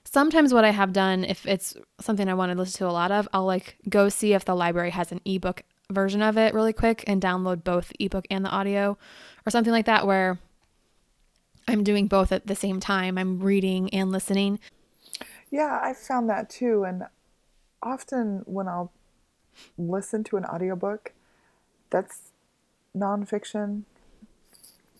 sometimes 0.05 0.55
what 0.55 0.65
I 0.65 0.71
have 0.71 0.93
done, 0.93 1.25
if 1.25 1.47
it's 1.47 1.77
something 2.01 2.29
I 2.29 2.35
want 2.35 2.53
to 2.53 2.59
listen 2.59 2.79
to 2.79 2.89
a 2.89 2.93
lot 2.93 3.13
of, 3.13 3.29
I'll 3.33 3.45
like 3.45 3.77
go 3.89 4.09
see 4.09 4.33
if 4.33 4.45
the 4.45 4.57
library 4.57 4.91
has 4.91 5.13
an 5.13 5.21
ebook 5.25 5.63
version 5.91 6.23
of 6.23 6.37
it 6.39 6.55
really 6.55 6.73
quick 6.73 7.05
and 7.07 7.21
download 7.21 7.65
both 7.65 7.89
the 7.89 8.05
ebook 8.05 8.27
and 8.31 8.45
the 8.45 8.51
audio 8.51 8.97
or 9.47 9.51
something 9.51 9.73
like 9.73 9.87
that 9.87 10.07
where 10.07 10.39
I'm 11.69 11.85
doing 11.85 12.09
both 12.09 12.33
at 12.33 12.47
the 12.47 12.57
same 12.57 12.81
time. 12.81 13.19
I'm 13.19 13.41
reading 13.41 13.93
and 13.95 14.11
listening. 14.11 14.59
Yeah, 15.51 15.81
I 15.83 15.93
found 15.93 16.29
that 16.29 16.51
too. 16.51 16.85
And 16.85 17.05
often 17.83 18.43
when 18.47 18.69
I'll 18.69 18.93
listen 19.77 20.25
to 20.25 20.37
an 20.37 20.45
audiobook 20.45 21.13
that's 21.91 22.33
nonfiction, 22.97 23.83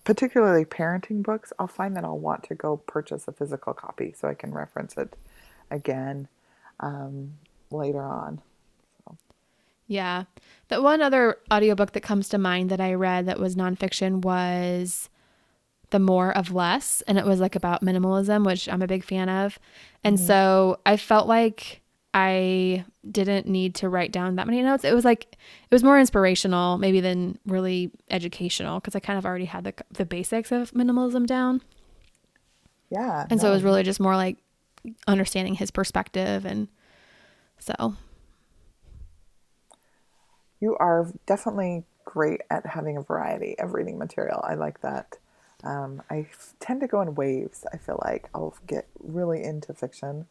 particularly 0.05 0.65
parenting 0.65 1.23
books, 1.23 1.53
I'll 1.59 1.67
find 1.67 1.97
that 1.97 2.05
I'll 2.05 2.19
want 2.19 2.45
to 2.45 2.55
go 2.55 2.77
purchase 2.77 3.29
a 3.29 3.33
physical 3.33 3.75
copy 3.75 4.15
so 4.17 4.29
I 4.29 4.35
can 4.35 4.53
reference 4.53 4.97
it 4.97 5.17
again 5.71 6.29
um, 6.81 7.35
later 7.71 8.03
on. 8.03 8.41
Yeah. 9.91 10.25
The 10.69 10.81
one 10.81 11.03
other 11.03 11.39
audiobook 11.53 11.93
that 11.93 12.03
comes 12.03 12.29
to 12.29 12.39
mind 12.39 12.71
that 12.71 12.81
I 12.81 12.95
read 12.95 13.27
that 13.27 13.41
was 13.41 13.57
nonfiction 13.57 14.23
was 14.23 15.11
The 15.91 15.99
More 15.99 16.31
of 16.31 16.55
Less. 16.55 17.03
And 17.09 17.19
it 17.19 17.27
was 17.27 17.41
like 17.41 17.57
about 17.57 17.83
minimalism, 17.83 18.47
which 18.47 18.69
I'm 18.69 18.83
a 18.83 18.87
big 18.87 19.03
fan 19.03 19.29
of. 19.29 19.59
And 20.05 20.17
mm-hmm. 20.17 20.27
so 20.29 20.79
I 20.87 20.97
felt 20.97 21.27
like 21.27 21.83
I 22.15 22.85
didn't 23.11 23.49
need 23.49 23.75
to 23.77 23.89
write 23.89 24.13
down 24.13 24.37
that 24.37 24.47
many 24.47 24.63
notes. 24.63 24.85
It 24.85 24.95
was 24.95 25.05
like 25.05 25.25
it 25.33 25.75
was 25.75 25.83
more 25.83 25.99
inspirational 25.99 26.79
maybe 26.79 27.01
than 27.01 27.41
really 27.45 27.91
educational 28.11 28.79
because 28.79 28.95
I 28.95 29.01
kind 29.01 29.19
of 29.19 29.27
already 29.27 29.47
had 29.47 29.65
the 29.65 29.75
the 29.91 30.07
basics 30.07 30.53
of 30.53 30.71
minimalism 30.71 31.27
down. 31.27 31.63
Yeah. 32.91 33.27
And 33.29 33.39
no. 33.41 33.43
so 33.43 33.51
it 33.51 33.55
was 33.55 33.65
really 33.65 33.83
just 33.83 33.99
more 33.99 34.15
like 34.15 34.39
understanding 35.09 35.55
his 35.55 35.73
perspective 35.73 36.45
and 36.45 36.69
so 37.59 37.97
you 40.61 40.77
are 40.77 41.09
definitely 41.27 41.85
great 42.05 42.41
at 42.51 42.67
having 42.67 42.97
a 42.97 43.03
variety 43.03 43.59
of 43.59 43.75
reading 43.75 43.99
material. 43.99 44.41
I 44.45 44.55
like 44.55 44.81
that. 44.83 45.17
Um, 45.63 46.03
I 46.11 46.27
f- 46.31 46.55
tend 46.61 46.81
to 46.81 46.87
go 46.87 47.01
in 47.01 47.15
waves. 47.15 47.67
I 47.73 47.77
feel 47.77 48.01
like 48.05 48.29
I'll 48.35 48.55
get 48.67 48.87
really 48.99 49.43
into 49.43 49.75
fiction 49.75 50.27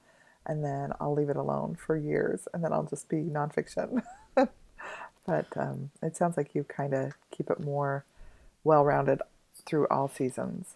and 0.45 0.63
then 0.63 0.91
I'll 0.99 1.13
leave 1.13 1.29
it 1.29 1.35
alone 1.35 1.75
for 1.75 1.95
years 1.95 2.47
and 2.53 2.63
then 2.63 2.73
I'll 2.73 2.83
just 2.83 3.09
be 3.09 3.17
nonfiction. 3.17 4.03
but 4.35 5.45
um, 5.55 5.91
it 6.01 6.15
sounds 6.15 6.37
like 6.37 6.55
you 6.55 6.63
kind 6.63 6.93
of 6.93 7.13
keep 7.31 7.49
it 7.49 7.59
more 7.59 8.05
well 8.63 8.83
rounded 8.83 9.21
through 9.65 9.87
all 9.87 10.07
seasons. 10.07 10.75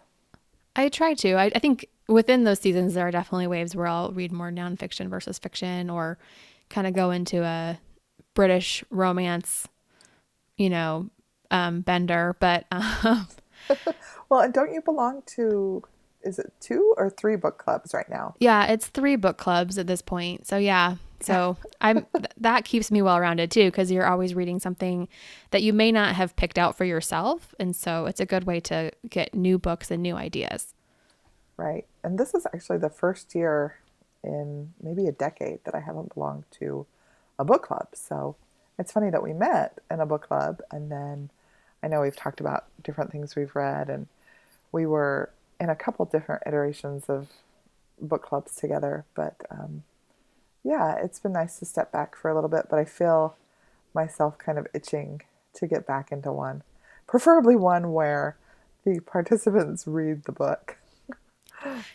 I 0.75 0.89
try 0.89 1.13
to. 1.15 1.33
I, 1.33 1.51
I, 1.55 1.59
think 1.59 1.87
within 2.07 2.43
those 2.43 2.59
seasons, 2.59 2.93
there 2.93 3.07
are 3.07 3.11
definitely 3.11 3.47
waves 3.47 3.75
where 3.75 3.87
I'll 3.87 4.11
read 4.11 4.31
more 4.31 4.51
nonfiction 4.51 5.07
versus 5.07 5.37
fiction 5.37 5.89
or 5.89 6.17
kind 6.69 6.87
of 6.87 6.93
go 6.93 7.11
into 7.11 7.43
a 7.43 7.79
British 8.33 8.83
romance, 8.89 9.67
you 10.57 10.69
know, 10.69 11.09
um, 11.51 11.81
bender. 11.81 12.35
But. 12.39 12.65
Um, 13.05 13.27
well, 14.29 14.41
and 14.41 14.53
don't 14.53 14.73
you 14.73 14.81
belong 14.81 15.23
to 15.25 15.83
is 16.23 16.39
it 16.39 16.51
two 16.59 16.93
or 16.97 17.09
three 17.09 17.35
book 17.35 17.57
clubs 17.57 17.93
right 17.93 18.09
now? 18.09 18.35
Yeah, 18.39 18.65
it's 18.67 18.87
three 18.87 19.15
book 19.15 19.37
clubs 19.37 19.77
at 19.77 19.87
this 19.87 20.01
point. 20.01 20.47
So 20.47 20.57
yeah, 20.57 20.95
so 21.19 21.57
I'm 21.81 22.05
th- 22.15 22.25
that 22.37 22.65
keeps 22.65 22.91
me 22.91 23.01
well 23.01 23.19
rounded 23.19 23.51
too 23.51 23.65
because 23.65 23.91
you're 23.91 24.07
always 24.07 24.33
reading 24.33 24.59
something 24.59 25.07
that 25.51 25.63
you 25.63 25.73
may 25.73 25.91
not 25.91 26.15
have 26.15 26.35
picked 26.35 26.57
out 26.57 26.77
for 26.77 26.85
yourself, 26.85 27.53
and 27.59 27.75
so 27.75 28.05
it's 28.05 28.19
a 28.19 28.25
good 28.25 28.45
way 28.45 28.59
to 28.61 28.91
get 29.09 29.33
new 29.33 29.57
books 29.57 29.91
and 29.91 30.01
new 30.01 30.15
ideas. 30.15 30.73
Right, 31.57 31.85
and 32.03 32.17
this 32.17 32.33
is 32.33 32.47
actually 32.53 32.79
the 32.79 32.89
first 32.89 33.35
year 33.35 33.77
in 34.23 34.73
maybe 34.81 35.07
a 35.07 35.11
decade 35.11 35.59
that 35.65 35.75
I 35.75 35.81
haven't 35.81 36.13
belonged 36.13 36.45
to 36.59 36.85
a 37.43 37.45
book 37.45 37.63
club. 37.63 37.89
So 37.93 38.35
it's 38.79 38.91
funny 38.91 39.09
that 39.11 39.21
we 39.21 39.33
met 39.33 39.77
in 39.91 39.99
a 39.99 40.05
book 40.05 40.27
club, 40.27 40.61
and 40.71 40.91
then 40.91 41.29
I 41.83 41.87
know 41.87 42.01
we've 42.01 42.15
talked 42.15 42.39
about 42.39 42.65
different 42.81 43.11
things 43.11 43.35
we've 43.35 43.55
read, 43.55 43.89
and 43.89 44.07
we 44.71 44.85
were 44.85 45.29
in 45.59 45.69
a 45.69 45.75
couple 45.75 46.05
different 46.05 46.43
iterations 46.47 47.05
of 47.07 47.27
book 48.01 48.23
clubs 48.23 48.55
together. 48.55 49.05
But 49.13 49.35
um, 49.51 49.83
yeah, 50.63 50.95
it's 50.95 51.19
been 51.19 51.33
nice 51.33 51.59
to 51.59 51.65
step 51.65 51.91
back 51.91 52.15
for 52.15 52.31
a 52.31 52.35
little 52.35 52.49
bit. 52.49 52.67
But 52.69 52.79
I 52.79 52.85
feel 52.85 53.35
myself 53.93 54.37
kind 54.37 54.57
of 54.57 54.67
itching 54.73 55.21
to 55.55 55.67
get 55.67 55.85
back 55.85 56.11
into 56.11 56.31
one, 56.31 56.63
preferably 57.05 57.55
one 57.55 57.91
where 57.91 58.37
the 58.85 58.99
participants 59.05 59.85
read 59.85 60.23
the 60.23 60.31
book. 60.31 60.77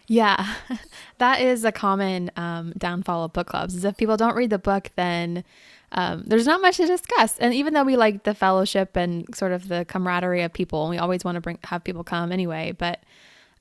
Yeah, 0.07 0.55
that 1.19 1.41
is 1.41 1.65
a 1.65 1.73
common 1.73 2.31
um, 2.37 2.73
downfall 2.77 3.25
of 3.25 3.33
book 3.33 3.47
clubs. 3.47 3.75
Is 3.75 3.85
if 3.85 3.97
people 3.97 4.17
don't 4.17 4.37
read 4.37 4.51
the 4.51 4.59
book, 4.59 4.91
then 4.97 5.45
um, 5.93 6.25
there's 6.27 6.47
not 6.47 6.61
much 6.61 6.77
to 6.79 6.87
discuss. 6.87 7.39
And 7.39 7.55
even 7.55 7.75
though 7.75 7.85
we 7.85 7.97
like 7.97 8.25
the 8.25 8.35
fellowship 8.35 8.97
and 8.97 9.35
sort 9.35 9.53
of 9.53 9.69
the 9.69 9.85
camaraderie 9.87 10.43
of 10.43 10.53
people, 10.53 10.83
and 10.83 10.91
we 10.91 10.99
always 10.99 11.25
want 11.25 11.37
to 11.37 11.41
bring 11.41 11.59
have 11.65 11.85
people 11.85 12.05
come 12.05 12.33
anyway, 12.33 12.75
but 12.77 13.03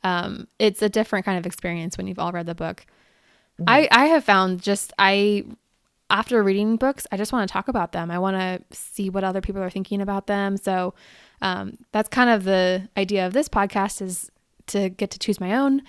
um, 0.03 0.47
it's 0.59 0.81
a 0.81 0.89
different 0.89 1.25
kind 1.25 1.37
of 1.37 1.45
experience 1.45 1.97
when 1.97 2.07
you've 2.07 2.19
all 2.19 2.31
read 2.31 2.45
the 2.45 2.55
book. 2.55 2.85
Mm-hmm. 3.59 3.69
I, 3.69 3.87
I 3.91 4.05
have 4.05 4.23
found 4.23 4.61
just 4.61 4.93
I 4.99 5.45
after 6.09 6.41
reading 6.41 6.77
books, 6.77 7.05
I 7.11 7.17
just 7.17 7.33
want 7.33 7.47
to 7.47 7.51
talk 7.51 7.67
about 7.67 7.91
them. 7.91 8.11
I 8.11 8.19
want 8.19 8.37
to 8.37 8.61
see 8.75 9.09
what 9.09 9.23
other 9.23 9.41
people 9.41 9.61
are 9.61 9.69
thinking 9.69 10.01
about 10.01 10.27
them. 10.27 10.55
So 10.55 10.93
um, 11.41 11.77
that's 11.91 12.07
kind 12.07 12.29
of 12.29 12.43
the 12.45 12.87
idea 12.95 13.27
of 13.27 13.33
this 13.33 13.49
podcast 13.49 14.01
is 14.01 14.31
to 14.67 14.89
get 14.89 15.11
to 15.11 15.19
choose 15.19 15.39
my 15.39 15.55
own 15.55 15.81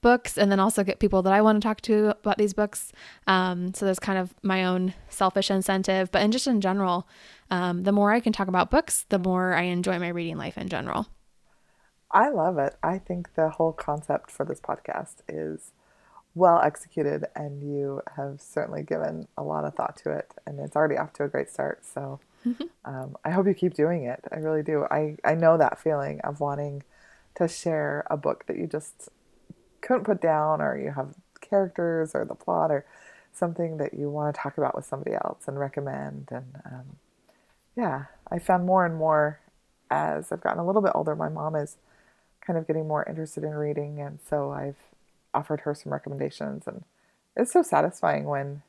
books 0.00 0.38
and 0.38 0.52
then 0.52 0.60
also 0.60 0.84
get 0.84 0.98
people 0.98 1.22
that 1.22 1.32
I 1.32 1.40
want 1.40 1.60
to 1.60 1.66
talk 1.66 1.80
to 1.82 2.10
about 2.10 2.38
these 2.38 2.54
books. 2.54 2.92
Um, 3.26 3.74
so 3.74 3.84
there's 3.84 3.98
kind 3.98 4.18
of 4.18 4.34
my 4.42 4.64
own 4.64 4.94
selfish 5.08 5.50
incentive, 5.50 6.12
but 6.12 6.22
in 6.22 6.30
just 6.30 6.46
in 6.46 6.60
general, 6.60 7.08
um, 7.50 7.82
the 7.82 7.92
more 7.92 8.12
I 8.12 8.20
can 8.20 8.32
talk 8.32 8.48
about 8.48 8.70
books, 8.70 9.04
the 9.08 9.18
more 9.18 9.54
I 9.54 9.62
enjoy 9.62 9.98
my 9.98 10.08
reading 10.08 10.36
life 10.36 10.58
in 10.58 10.68
general. 10.68 11.08
I 12.10 12.30
love 12.30 12.58
it. 12.58 12.76
I 12.82 12.98
think 12.98 13.34
the 13.34 13.50
whole 13.50 13.72
concept 13.72 14.30
for 14.30 14.44
this 14.44 14.60
podcast 14.60 15.16
is 15.28 15.72
well 16.34 16.60
executed, 16.60 17.24
and 17.34 17.62
you 17.62 18.02
have 18.16 18.40
certainly 18.40 18.82
given 18.82 19.26
a 19.36 19.42
lot 19.42 19.64
of 19.64 19.74
thought 19.74 19.96
to 20.04 20.10
it, 20.10 20.32
and 20.46 20.60
it's 20.60 20.76
already 20.76 20.96
off 20.96 21.12
to 21.14 21.24
a 21.24 21.28
great 21.28 21.50
start. 21.50 21.84
So 21.84 22.20
um, 22.84 23.16
I 23.24 23.30
hope 23.30 23.46
you 23.46 23.54
keep 23.54 23.74
doing 23.74 24.04
it. 24.04 24.20
I 24.30 24.36
really 24.36 24.62
do. 24.62 24.84
I, 24.90 25.16
I 25.24 25.34
know 25.34 25.56
that 25.56 25.80
feeling 25.80 26.20
of 26.20 26.38
wanting 26.38 26.84
to 27.36 27.48
share 27.48 28.06
a 28.10 28.16
book 28.16 28.44
that 28.46 28.56
you 28.56 28.66
just 28.66 29.08
couldn't 29.80 30.04
put 30.04 30.20
down, 30.20 30.60
or 30.60 30.78
you 30.78 30.92
have 30.92 31.14
characters 31.40 32.14
or 32.14 32.24
the 32.24 32.34
plot 32.34 32.70
or 32.70 32.84
something 33.32 33.76
that 33.76 33.94
you 33.94 34.10
want 34.10 34.34
to 34.34 34.40
talk 34.40 34.58
about 34.58 34.74
with 34.74 34.84
somebody 34.84 35.14
else 35.14 35.46
and 35.46 35.58
recommend. 35.58 36.28
And 36.30 36.60
um, 36.64 36.96
yeah, 37.76 38.04
I 38.30 38.38
found 38.38 38.64
more 38.64 38.84
and 38.84 38.96
more 38.96 39.40
as 39.90 40.32
I've 40.32 40.40
gotten 40.40 40.58
a 40.58 40.66
little 40.66 40.82
bit 40.82 40.92
older. 40.94 41.14
My 41.14 41.28
mom 41.28 41.54
is 41.54 41.76
kind 42.40 42.58
of 42.58 42.66
getting 42.66 42.88
more 42.88 43.04
interested 43.04 43.44
in 43.44 43.50
reading, 43.50 44.00
and 44.00 44.18
so 44.28 44.50
I've 44.50 44.76
offered 45.34 45.60
her 45.60 45.74
some 45.74 45.92
recommendations, 45.92 46.66
and 46.66 46.84
it's 47.36 47.52
so 47.52 47.62
satisfying 47.62 48.24
when 48.24 48.62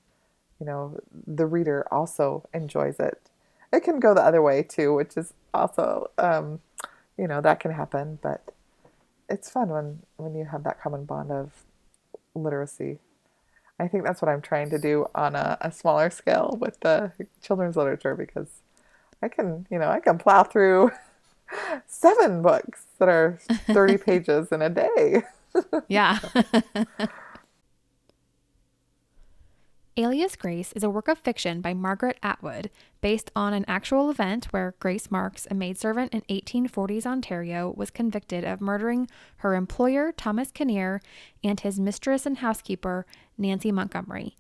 you 0.60 0.66
know 0.66 1.00
the 1.26 1.46
reader 1.46 1.88
also 1.92 2.48
enjoys 2.54 3.00
it. 3.00 3.22
It 3.72 3.82
can 3.82 4.00
go 4.00 4.14
the 4.14 4.24
other 4.24 4.42
way 4.42 4.64
too, 4.64 4.94
which 4.94 5.16
is 5.16 5.34
also 5.54 6.12
um, 6.18 6.60
you 7.18 7.28
know 7.28 7.42
that 7.42 7.60
can 7.60 7.72
happen, 7.72 8.20
but 8.22 8.54
it's 9.30 9.50
fun 9.50 9.70
when 9.70 10.00
when 10.18 10.36
you 10.36 10.46
have 10.46 10.64
that 10.64 10.82
common 10.82 11.06
bond 11.06 11.32
of 11.32 11.52
literacy. 12.36 13.00
I 13.80 13.88
think 13.88 14.04
that's 14.04 14.22
what 14.22 14.30
I'm 14.30 14.42
trying 14.42 14.70
to 14.72 14.80
do 14.80 15.06
on 15.14 15.36
a, 15.36 15.58
a 15.62 15.72
smaller 15.72 16.10
scale 16.10 16.58
with 16.60 16.80
the 16.80 17.12
children's 17.44 17.76
literature 17.76 18.16
because 18.16 18.48
I 19.22 19.28
can, 19.28 19.68
you 19.70 19.78
know, 19.78 19.90
I 19.90 20.00
can 20.00 20.18
plow 20.18 20.44
through 20.44 20.92
seven 21.86 22.42
books 22.42 22.86
that 22.98 23.08
are 23.08 23.40
30 23.68 23.98
pages 24.06 24.52
in 24.52 24.64
a 24.64 24.70
day. 24.70 25.24
yeah. 25.88 26.18
Alias 30.00 30.36
Grace 30.36 30.74
is 30.74 30.84
a 30.84 30.92
work 30.92 31.08
of 31.08 31.18
fiction 31.18 31.60
by 31.60 31.74
Margaret 31.74 32.20
Atwood 32.22 32.70
based 33.02 33.32
on 33.36 33.52
an 33.54 33.66
actual 33.68 34.12
event 34.12 34.46
where 34.54 34.76
Grace 34.78 35.10
Marks, 35.10 35.48
a 35.50 35.56
maidservant 35.56 36.14
in 36.14 36.22
1840s 36.30 37.08
Ontario, 37.08 37.74
was 37.76 37.90
convicted 37.90 38.44
of 38.44 38.62
murdering 38.62 39.10
her 39.38 39.56
employer, 39.56 40.12
Thomas 40.12 40.52
Kinnear, 40.52 41.02
and 41.44 41.60
his 41.60 41.80
mistress 41.80 42.28
and 42.28 42.38
housekeeper, 42.38 43.08
Nancy 43.40 43.72
Montgomery. 43.72 44.36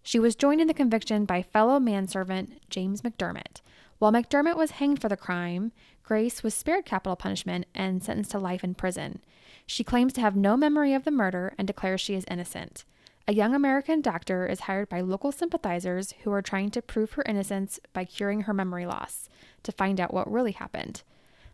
She 0.00 0.20
was 0.20 0.36
joined 0.36 0.60
in 0.60 0.68
the 0.68 0.74
conviction 0.74 1.24
by 1.24 1.42
fellow 1.42 1.80
manservant 1.80 2.70
James 2.70 3.02
McDermott. 3.02 3.62
While 3.98 4.12
McDermott 4.12 4.56
was 4.56 4.72
hanged 4.72 5.00
for 5.00 5.08
the 5.08 5.16
crime, 5.16 5.72
Grace 6.04 6.44
was 6.44 6.54
spared 6.54 6.84
capital 6.84 7.16
punishment 7.16 7.66
and 7.74 8.00
sentenced 8.00 8.30
to 8.30 8.38
life 8.38 8.62
in 8.62 8.76
prison. 8.76 9.22
She 9.66 9.82
claims 9.82 10.12
to 10.12 10.20
have 10.20 10.36
no 10.36 10.56
memory 10.56 10.94
of 10.94 11.02
the 11.02 11.10
murder 11.10 11.52
and 11.58 11.66
declares 11.66 12.00
she 12.00 12.14
is 12.14 12.24
innocent. 12.30 12.84
A 13.28 13.32
young 13.32 13.54
American 13.54 14.00
doctor 14.00 14.46
is 14.46 14.60
hired 14.60 14.88
by 14.88 15.00
local 15.00 15.30
sympathizers 15.30 16.14
who 16.22 16.32
are 16.32 16.42
trying 16.42 16.70
to 16.70 16.82
prove 16.82 17.12
her 17.12 17.22
innocence 17.26 17.78
by 17.92 18.04
curing 18.04 18.42
her 18.42 18.54
memory 18.54 18.86
loss 18.86 19.28
to 19.62 19.72
find 19.72 20.00
out 20.00 20.12
what 20.12 20.30
really 20.30 20.52
happened. 20.52 21.02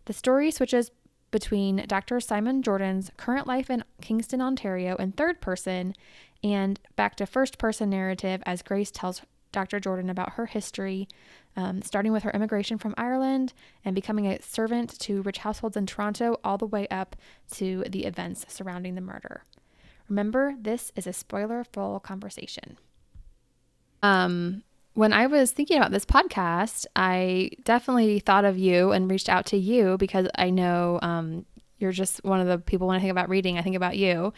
The 0.07 0.13
story 0.13 0.51
switches 0.51 0.91
between 1.31 1.85
Dr. 1.87 2.21
Simon 2.21 2.63
Jordan's 2.63 3.11
current 3.17 3.47
life 3.47 3.69
in 3.69 3.85
Kingston, 4.01 4.41
Ontario 4.41 4.97
in 4.97 5.13
third 5.13 5.41
person 5.41 5.95
and 6.43 6.81
back 6.95 7.17
to 7.17 7.27
first 7.27 7.59
person 7.59 7.91
narrative 7.91 8.43
as 8.47 8.63
Grace 8.63 8.91
tells 8.91 9.23
Dr. 9.53 9.81
Jordan 9.81 10.11
about 10.11 10.35
her 10.35 10.47
history, 10.47 11.09
um, 11.57 11.83
starting 11.83 12.13
with 12.13 12.23
her 12.23 12.31
immigration 12.31 12.79
from 12.79 12.95
Ireland 12.97 13.53
and 13.85 13.95
becoming 13.95 14.27
a 14.27 14.41
servant 14.43 14.99
to 15.01 15.23
rich 15.23 15.39
households 15.39 15.77
in 15.77 15.87
Toronto, 15.87 16.39
all 16.45 16.59
the 16.59 16.67
way 16.67 16.87
up 16.89 17.17
to 17.53 17.85
the 17.89 18.05
events 18.05 18.45
surrounding 18.49 18.95
the 18.95 19.01
murder. 19.01 19.45
Remember, 20.09 20.55
this 20.61 20.93
is 20.97 21.07
a 21.07 21.13
spoiler 21.13 21.65
full 21.65 22.01
conversation. 22.01 22.79
Um, 24.03 24.63
when 24.95 25.13
I 25.13 25.27
was 25.27 25.51
thinking 25.51 25.77
about 25.77 25.91
this 25.91 26.07
podcast, 26.07 26.87
I 26.95 27.51
definitely 27.65 28.21
thought 28.21 28.45
of 28.45 28.57
you 28.57 28.93
and 28.93 29.11
reached 29.11 29.29
out 29.29 29.47
to 29.47 29.57
you 29.57 29.99
because 29.99 30.27
I 30.37 30.51
know 30.51 30.99
um, 31.03 31.45
you're 31.79 31.93
just 31.93 32.25
one 32.25 32.41
of 32.41 32.47
the 32.47 32.59
people 32.59 32.87
when 32.87 32.97
I 32.97 33.01
think 33.01 33.11
about 33.11 33.29
reading, 33.29 33.59
I 33.59 33.63
think 33.63 33.77
about 33.77 33.97
you. 33.97 34.33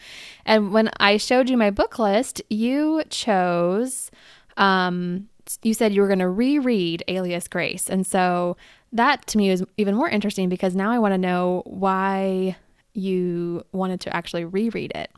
And 0.45 0.73
when 0.73 0.89
I 0.99 1.17
showed 1.17 1.49
you 1.49 1.57
my 1.57 1.71
book 1.71 1.97
list, 1.97 2.41
you 2.49 3.03
chose, 3.09 4.11
um, 4.57 5.29
you 5.63 5.73
said 5.73 5.93
you 5.93 6.01
were 6.01 6.07
going 6.07 6.19
to 6.19 6.29
reread 6.29 7.03
Alias 7.07 7.47
Grace. 7.47 7.89
And 7.89 8.05
so 8.05 8.57
that 8.91 9.25
to 9.27 9.37
me 9.37 9.49
is 9.49 9.63
even 9.77 9.95
more 9.95 10.09
interesting 10.09 10.49
because 10.49 10.75
now 10.75 10.91
I 10.91 10.99
want 10.99 11.13
to 11.13 11.17
know 11.17 11.63
why 11.65 12.57
you 12.93 13.63
wanted 13.71 14.01
to 14.01 14.15
actually 14.15 14.45
reread 14.45 14.91
it. 14.95 15.11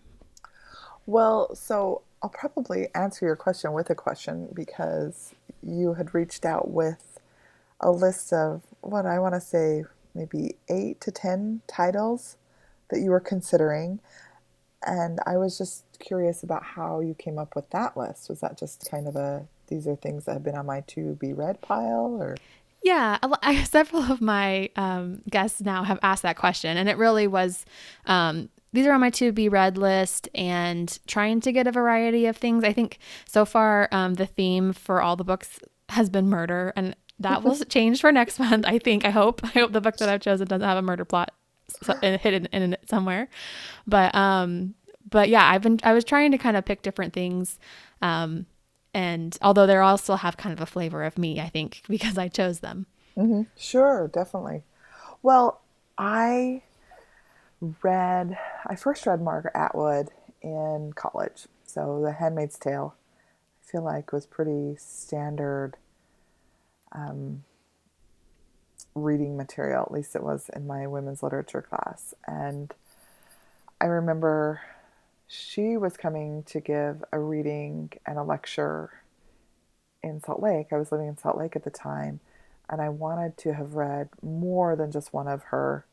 Well, 1.11 1.53
so 1.55 2.03
I'll 2.23 2.29
probably 2.29 2.87
answer 2.95 3.25
your 3.25 3.35
question 3.35 3.73
with 3.73 3.89
a 3.89 3.95
question 3.95 4.47
because 4.53 5.35
you 5.61 5.95
had 5.95 6.15
reached 6.15 6.45
out 6.45 6.71
with 6.71 7.19
a 7.81 7.91
list 7.91 8.31
of 8.31 8.61
what 8.79 9.05
I 9.05 9.19
want 9.19 9.33
to 9.33 9.41
say 9.41 9.83
maybe 10.15 10.55
eight 10.69 11.01
to 11.01 11.11
10 11.11 11.63
titles 11.67 12.37
that 12.91 13.01
you 13.01 13.11
were 13.11 13.19
considering. 13.19 13.99
And 14.87 15.19
I 15.25 15.35
was 15.35 15.57
just 15.57 15.83
curious 15.99 16.43
about 16.43 16.63
how 16.63 17.01
you 17.01 17.13
came 17.13 17.37
up 17.37 17.57
with 17.57 17.69
that 17.71 17.97
list. 17.97 18.29
Was 18.29 18.39
that 18.39 18.57
just 18.57 18.89
kind 18.89 19.05
of 19.05 19.17
a, 19.17 19.45
these 19.67 19.87
are 19.87 19.97
things 19.97 20.23
that 20.23 20.31
have 20.35 20.43
been 20.43 20.55
on 20.55 20.65
my 20.65 20.79
to 20.87 21.15
be 21.15 21.33
read 21.33 21.59
pile 21.59 22.15
or? 22.21 22.37
Yeah, 22.83 23.17
I, 23.21 23.61
several 23.65 24.09
of 24.09 24.21
my 24.21 24.69
um, 24.77 25.23
guests 25.29 25.59
now 25.59 25.83
have 25.83 25.99
asked 26.03 26.23
that 26.23 26.37
question, 26.37 26.77
and 26.77 26.87
it 26.87 26.95
really 26.95 27.27
was. 27.27 27.65
Um, 28.05 28.47
these 28.73 28.85
are 28.85 28.93
on 28.93 29.01
my 29.01 29.09
to 29.11 29.31
be 29.31 29.49
read 29.49 29.77
list, 29.77 30.29
and 30.33 30.99
trying 31.07 31.41
to 31.41 31.51
get 31.51 31.67
a 31.67 31.71
variety 31.71 32.25
of 32.25 32.37
things. 32.37 32.63
I 32.63 32.73
think 32.73 32.99
so 33.27 33.45
far 33.45 33.89
um, 33.91 34.15
the 34.15 34.25
theme 34.25 34.73
for 34.73 35.01
all 35.01 35.15
the 35.15 35.23
books 35.23 35.59
has 35.89 36.09
been 36.09 36.29
murder, 36.29 36.73
and 36.75 36.95
that 37.19 37.43
will 37.43 37.55
change 37.69 38.01
for 38.01 38.11
next 38.11 38.39
month. 38.39 38.65
I 38.67 38.79
think. 38.79 39.05
I 39.05 39.09
hope. 39.09 39.41
I 39.43 39.59
hope 39.59 39.71
the 39.71 39.81
book 39.81 39.97
that 39.97 40.09
I've 40.09 40.21
chosen 40.21 40.47
doesn't 40.47 40.67
have 40.67 40.77
a 40.77 40.81
murder 40.81 41.05
plot 41.05 41.33
hidden 42.01 42.47
in 42.47 42.73
it 42.73 42.89
somewhere. 42.89 43.27
But 43.87 44.13
um, 44.15 44.75
but 45.09 45.29
yeah, 45.29 45.47
I've 45.49 45.61
been. 45.61 45.79
I 45.83 45.93
was 45.93 46.03
trying 46.03 46.31
to 46.31 46.37
kind 46.37 46.57
of 46.57 46.65
pick 46.65 46.81
different 46.81 47.13
things. 47.13 47.59
Um, 48.01 48.45
and 48.93 49.37
although 49.41 49.65
they 49.67 49.77
all 49.77 49.97
still 49.97 50.17
have 50.17 50.37
kind 50.37 50.53
of 50.53 50.61
a 50.61 50.65
flavor 50.65 51.03
of 51.03 51.17
me, 51.17 51.39
I 51.39 51.49
think 51.49 51.81
because 51.89 52.17
I 52.17 52.27
chose 52.27 52.59
them. 52.59 52.87
Mm-hmm. 53.17 53.43
Sure, 53.57 54.07
definitely. 54.07 54.63
Well, 55.21 55.61
I 55.97 56.63
read. 57.61 58.37
I 58.65 58.75
first 58.75 59.05
read 59.05 59.21
Margaret 59.21 59.55
Atwood 59.55 60.09
in 60.41 60.93
college, 60.95 61.47
so 61.65 62.01
The 62.03 62.13
Handmaid's 62.13 62.57
Tale. 62.57 62.95
I 63.61 63.71
feel 63.71 63.83
like 63.83 64.11
was 64.11 64.25
pretty 64.25 64.75
standard 64.77 65.77
um, 66.91 67.43
reading 68.95 69.37
material, 69.37 69.83
at 69.83 69.91
least 69.91 70.15
it 70.15 70.23
was 70.23 70.49
in 70.55 70.67
my 70.67 70.87
women's 70.87 71.23
literature 71.23 71.61
class. 71.61 72.13
And 72.27 72.73
I 73.79 73.85
remember 73.85 74.61
she 75.27 75.77
was 75.77 75.95
coming 75.95 76.43
to 76.43 76.59
give 76.59 77.03
a 77.11 77.19
reading 77.19 77.91
and 78.05 78.17
a 78.17 78.23
lecture 78.23 78.89
in 80.03 80.21
Salt 80.21 80.41
Lake. 80.41 80.67
I 80.71 80.77
was 80.77 80.91
living 80.91 81.07
in 81.07 81.17
Salt 81.17 81.37
Lake 81.37 81.55
at 81.55 81.63
the 81.63 81.69
time, 81.69 82.19
and 82.69 82.81
I 82.81 82.89
wanted 82.89 83.37
to 83.37 83.53
have 83.53 83.75
read 83.75 84.09
more 84.21 84.75
than 84.75 84.91
just 84.91 85.13
one 85.13 85.27
of 85.27 85.43
her 85.43 85.85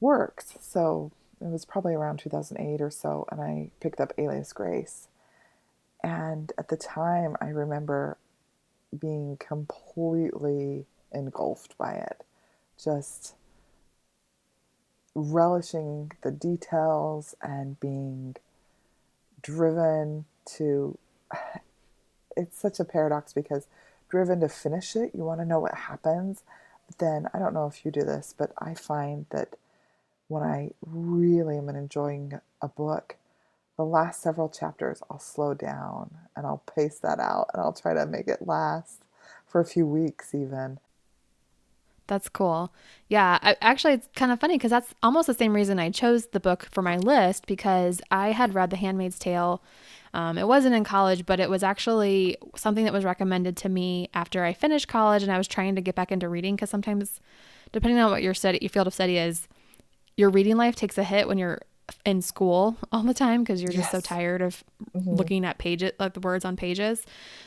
works. 0.00 0.54
So 0.60 1.12
it 1.40 1.48
was 1.48 1.64
probably 1.64 1.94
around 1.94 2.18
2008 2.18 2.80
or 2.80 2.90
so, 2.90 3.26
and 3.30 3.40
I 3.40 3.70
picked 3.80 4.00
up 4.00 4.12
Alias 4.18 4.52
Grace. 4.52 5.08
And 6.02 6.52
at 6.58 6.68
the 6.68 6.76
time, 6.76 7.36
I 7.40 7.48
remember 7.48 8.16
being 8.98 9.36
completely 9.36 10.86
engulfed 11.12 11.76
by 11.78 11.92
it. 11.92 12.24
Just 12.82 13.34
relishing 15.14 16.12
the 16.22 16.30
details 16.30 17.34
and 17.42 17.78
being 17.80 18.36
driven 19.42 20.24
to. 20.56 20.98
It's 22.36 22.58
such 22.58 22.78
a 22.78 22.84
paradox 22.84 23.32
because 23.32 23.66
driven 24.08 24.40
to 24.40 24.48
finish 24.48 24.94
it, 24.94 25.10
you 25.14 25.24
want 25.24 25.40
to 25.40 25.44
know 25.44 25.58
what 25.58 25.74
happens. 25.74 26.42
Then, 26.98 27.28
I 27.34 27.38
don't 27.38 27.52
know 27.52 27.66
if 27.66 27.84
you 27.84 27.90
do 27.90 28.02
this, 28.02 28.34
but 28.38 28.52
I 28.56 28.72
find 28.72 29.26
that 29.30 29.56
when 30.30 30.44
I 30.44 30.70
really 30.86 31.58
am 31.58 31.68
enjoying 31.68 32.40
a 32.62 32.68
book, 32.68 33.16
the 33.76 33.84
last 33.84 34.22
several 34.22 34.48
chapters, 34.48 35.02
I'll 35.10 35.18
slow 35.18 35.54
down 35.54 36.10
and 36.36 36.46
I'll 36.46 36.62
pace 36.72 37.00
that 37.00 37.18
out 37.18 37.48
and 37.52 37.60
I'll 37.60 37.72
try 37.72 37.94
to 37.94 38.06
make 38.06 38.28
it 38.28 38.46
last 38.46 39.02
for 39.46 39.60
a 39.60 39.64
few 39.64 39.84
weeks, 39.84 40.32
even. 40.32 40.78
That's 42.06 42.28
cool. 42.28 42.72
Yeah, 43.08 43.38
I, 43.42 43.56
actually, 43.60 43.94
it's 43.94 44.08
kind 44.14 44.30
of 44.30 44.38
funny 44.38 44.54
because 44.54 44.70
that's 44.70 44.94
almost 45.02 45.26
the 45.26 45.34
same 45.34 45.52
reason 45.52 45.80
I 45.80 45.90
chose 45.90 46.26
the 46.26 46.40
book 46.40 46.68
for 46.70 46.82
my 46.82 46.96
list 46.96 47.46
because 47.46 48.00
I 48.12 48.30
had 48.30 48.54
read 48.54 48.70
The 48.70 48.76
Handmaid's 48.76 49.18
Tale. 49.18 49.60
Um, 50.14 50.38
it 50.38 50.46
wasn't 50.46 50.76
in 50.76 50.84
college, 50.84 51.26
but 51.26 51.40
it 51.40 51.50
was 51.50 51.64
actually 51.64 52.36
something 52.54 52.84
that 52.84 52.92
was 52.92 53.04
recommended 53.04 53.56
to 53.58 53.68
me 53.68 54.10
after 54.14 54.44
I 54.44 54.52
finished 54.52 54.86
college 54.86 55.24
and 55.24 55.32
I 55.32 55.38
was 55.38 55.48
trying 55.48 55.74
to 55.74 55.80
get 55.80 55.96
back 55.96 56.12
into 56.12 56.28
reading 56.28 56.54
because 56.54 56.70
sometimes, 56.70 57.20
depending 57.72 57.98
on 57.98 58.12
what 58.12 58.22
your 58.22 58.34
study, 58.34 58.58
your 58.60 58.70
field 58.70 58.86
of 58.86 58.94
study 58.94 59.16
is, 59.16 59.48
your 60.20 60.30
reading 60.30 60.56
life 60.56 60.76
takes 60.76 60.98
a 60.98 61.02
hit 61.02 61.26
when 61.26 61.38
you're 61.38 61.60
in 62.04 62.22
school 62.22 62.76
all 62.92 63.02
the 63.02 63.14
time 63.14 63.42
because 63.42 63.62
you're 63.62 63.72
just 63.72 63.90
so 63.90 64.00
tired 64.00 64.42
of 64.42 64.62
mm-hmm. 64.94 65.14
looking 65.14 65.44
at 65.44 65.58
pages 65.58 65.92
like 65.98 66.12
the 66.12 66.20
words 66.20 66.44
on 66.44 66.56
pages. 66.56 67.04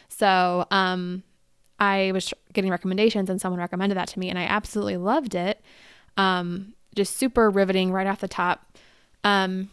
So 0.10 0.66
um 0.72 1.24
i 1.80 2.12
was 2.14 2.34
getting 2.54 2.70
recommendations 2.70 3.30
and 3.30 3.42
someone 3.42 3.60
recommended 3.60 3.96
that 3.96 4.08
to 4.08 4.20
me 4.20 4.30
and 4.30 4.38
i 4.38 4.44
absolutely 4.44 4.98
loved 4.98 5.36
it. 5.36 5.62
Um 6.18 6.74
just 6.96 7.16
super 7.18 7.50
riveting 7.50 7.92
right 7.92 8.08
off 8.08 8.20
the 8.20 8.28
top. 8.28 8.78
Um 9.24 9.70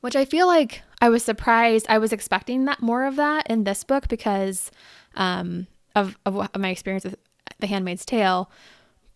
which 0.00 0.16
i 0.16 0.24
feel 0.24 0.46
like 0.46 0.82
i 1.00 1.08
was 1.08 1.22
surprised 1.24 1.86
i 1.88 1.98
was 1.98 2.12
expecting 2.12 2.64
that 2.64 2.82
more 2.82 3.04
of 3.04 3.16
that 3.16 3.48
in 3.48 3.64
this 3.64 3.84
book 3.84 4.08
because 4.08 4.70
um 5.14 5.66
of, 5.94 6.16
of 6.26 6.48
my 6.58 6.70
experience 6.70 7.04
with 7.04 7.16
the 7.60 7.66
handmaid's 7.66 8.04
tale 8.04 8.50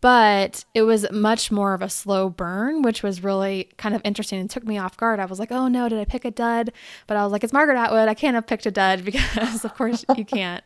but 0.00 0.64
it 0.74 0.82
was 0.82 1.10
much 1.10 1.50
more 1.50 1.74
of 1.74 1.82
a 1.82 1.88
slow 1.88 2.28
burn, 2.28 2.82
which 2.82 3.02
was 3.02 3.24
really 3.24 3.70
kind 3.76 3.94
of 3.94 4.02
interesting 4.04 4.40
and 4.40 4.50
took 4.50 4.66
me 4.66 4.78
off 4.78 4.96
guard. 4.96 5.20
I 5.20 5.24
was 5.24 5.38
like, 5.38 5.50
oh 5.50 5.68
no, 5.68 5.88
did 5.88 5.98
I 5.98 6.04
pick 6.04 6.24
a 6.24 6.30
dud? 6.30 6.72
But 7.06 7.16
I 7.16 7.22
was 7.22 7.32
like, 7.32 7.42
it's 7.44 7.52
Margaret 7.52 7.78
Atwood. 7.78 8.08
I 8.08 8.14
can't 8.14 8.34
have 8.34 8.46
picked 8.46 8.66
a 8.66 8.70
dud 8.70 9.04
because, 9.04 9.64
of 9.64 9.74
course, 9.74 10.04
you 10.16 10.24
can't. 10.24 10.64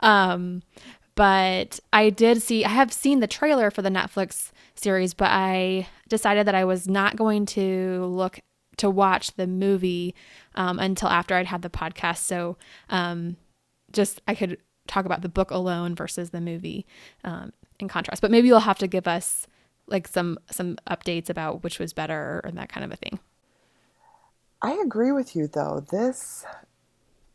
Um, 0.00 0.62
but 1.14 1.80
I 1.92 2.10
did 2.10 2.42
see, 2.42 2.64
I 2.64 2.70
have 2.70 2.92
seen 2.92 3.20
the 3.20 3.26
trailer 3.26 3.70
for 3.70 3.82
the 3.82 3.90
Netflix 3.90 4.52
series, 4.74 5.12
but 5.12 5.30
I 5.30 5.86
decided 6.08 6.46
that 6.46 6.54
I 6.54 6.64
was 6.64 6.88
not 6.88 7.16
going 7.16 7.46
to 7.46 8.06
look 8.06 8.40
to 8.78 8.88
watch 8.88 9.32
the 9.32 9.46
movie 9.46 10.14
um, 10.54 10.78
until 10.78 11.08
after 11.08 11.34
I'd 11.34 11.46
had 11.46 11.60
the 11.60 11.68
podcast. 11.68 12.18
So 12.18 12.56
um, 12.88 13.36
just 13.92 14.22
I 14.26 14.34
could 14.34 14.56
talk 14.88 15.04
about 15.04 15.20
the 15.20 15.28
book 15.28 15.50
alone 15.50 15.94
versus 15.94 16.30
the 16.30 16.40
movie 16.40 16.86
um, 17.22 17.52
in 17.80 17.88
contrast. 17.88 18.22
But 18.22 18.30
maybe 18.30 18.48
you'll 18.48 18.60
have 18.60 18.78
to 18.78 18.86
give 18.86 19.06
us 19.08 19.46
like 19.86 20.06
some 20.06 20.38
some 20.50 20.76
updates 20.88 21.28
about 21.28 21.62
which 21.62 21.78
was 21.78 21.92
better 21.92 22.40
and 22.44 22.56
that 22.56 22.68
kind 22.68 22.84
of 22.84 22.92
a 22.92 22.96
thing. 22.96 23.18
I 24.62 24.72
agree 24.74 25.12
with 25.12 25.34
you 25.34 25.48
though. 25.48 25.84
This 25.90 26.44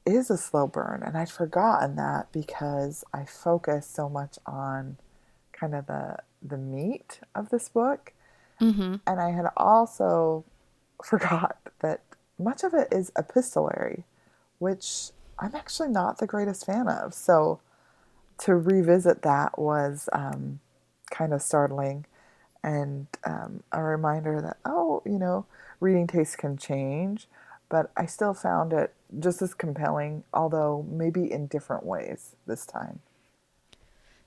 is 0.06 0.30
a 0.30 0.38
slow 0.38 0.68
burn 0.68 1.04
and 1.04 1.18
I'd 1.18 1.30
forgotten 1.30 1.96
that 1.96 2.32
because 2.32 3.04
I 3.14 3.26
focus 3.26 3.88
so 3.88 4.08
much 4.08 4.38
on 4.46 4.98
kind 5.52 5.76
of 5.76 5.88
the 5.88 6.18
the 6.42 6.58
meat 6.58 7.20
of 7.34 7.50
this 7.50 7.70
book. 7.70 8.14
Mm-hmm. 8.62 8.96
And 9.06 9.20
I 9.20 9.32
had 9.32 9.48
also 9.58 10.46
forgot 11.04 11.58
that 11.80 12.02
much 12.38 12.64
of 12.64 12.74
it 12.74 12.88
is 12.92 13.12
epistolary, 13.18 14.06
which 14.60 15.12
I'm 15.40 15.56
actually 15.56 15.90
not 15.90 16.20
the 16.20 16.28
greatest 16.28 16.66
fan 16.66 16.88
of. 16.88 17.14
So 17.14 17.60
to 18.40 18.56
revisit 18.56 19.22
that 19.22 19.58
was 19.58 20.10
um, 20.14 20.60
kind 21.12 21.34
of 21.34 21.42
startling 21.42 22.06
and 22.64 23.08
um, 23.24 23.64
a 23.72 23.82
reminder 23.82 24.42
that, 24.42 24.58
oh, 24.66 25.02
you 25.06 25.20
know, 25.20 25.46
reading 25.80 26.08
tastes 26.08 26.36
can 26.36 26.58
change, 26.58 27.28
but 27.70 27.92
I 27.96 28.06
still 28.06 28.34
found 28.34 28.74
it 28.74 28.94
just 29.20 29.42
as 29.42 29.54
compelling, 29.54 30.24
although 30.34 30.86
maybe 30.90 31.32
in 31.32 31.48
different 31.48 31.86
ways 31.86 32.36
this 32.48 32.66
time. 32.66 33.00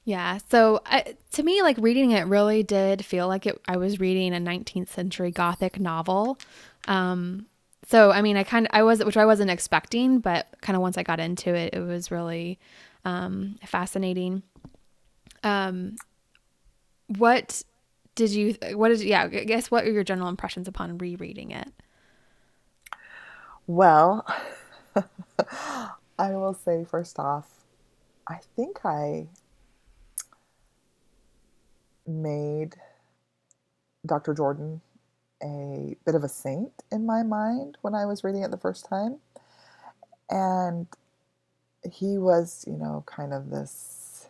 Yeah. 0.04 0.38
So 0.50 0.80
I, 0.86 1.16
to 1.32 1.42
me, 1.42 1.60
like 1.62 1.76
reading 1.78 2.12
it 2.12 2.26
really 2.26 2.62
did 2.62 3.04
feel 3.04 3.28
like 3.28 3.44
it, 3.44 3.60
I 3.68 3.76
was 3.76 4.00
reading 4.00 4.34
a 4.34 4.38
19th 4.38 4.88
century 4.88 5.30
Gothic 5.30 5.78
novel. 5.78 6.38
Um, 6.86 7.46
so 7.88 8.10
I 8.10 8.20
mean, 8.20 8.36
I 8.36 8.42
kind 8.42 8.66
of 8.66 8.70
I 8.74 8.82
was 8.82 9.02
which 9.02 9.16
I 9.16 9.24
wasn't 9.24 9.50
expecting, 9.50 10.18
but 10.18 10.46
kind 10.60 10.76
of 10.76 10.82
once 10.82 10.98
I 10.98 11.02
got 11.02 11.20
into 11.20 11.54
it, 11.54 11.72
it 11.72 11.80
was 11.80 12.10
really 12.10 12.58
um, 13.06 13.56
fascinating. 13.64 14.42
Um, 15.42 15.96
what 17.06 17.62
did 18.14 18.30
you? 18.32 18.56
What 18.74 18.90
did 18.90 19.00
yeah? 19.00 19.22
I 19.22 19.28
guess 19.28 19.70
what 19.70 19.84
are 19.84 19.90
your 19.90 20.04
general 20.04 20.28
impressions 20.28 20.68
upon 20.68 20.98
rereading 20.98 21.50
it? 21.50 21.72
Well, 23.66 24.26
I 26.18 26.32
will 26.32 26.52
say 26.52 26.84
first 26.84 27.18
off, 27.18 27.64
I 28.28 28.40
think 28.54 28.84
I 28.84 29.28
made 32.06 32.76
Dr. 34.04 34.34
Jordan 34.34 34.82
a 35.42 35.96
bit 36.06 36.14
of 36.14 36.24
a 36.24 36.28
saint 36.28 36.72
in 36.92 37.06
my 37.06 37.22
mind 37.22 37.78
when 37.82 37.94
I 37.94 38.06
was 38.06 38.24
reading 38.24 38.42
it 38.42 38.50
the 38.50 38.58
first 38.58 38.86
time. 38.86 39.18
And 40.30 40.88
he 41.92 42.18
was, 42.18 42.64
you 42.66 42.76
know, 42.76 43.04
kind 43.06 43.32
of 43.34 43.50
this 43.50 44.28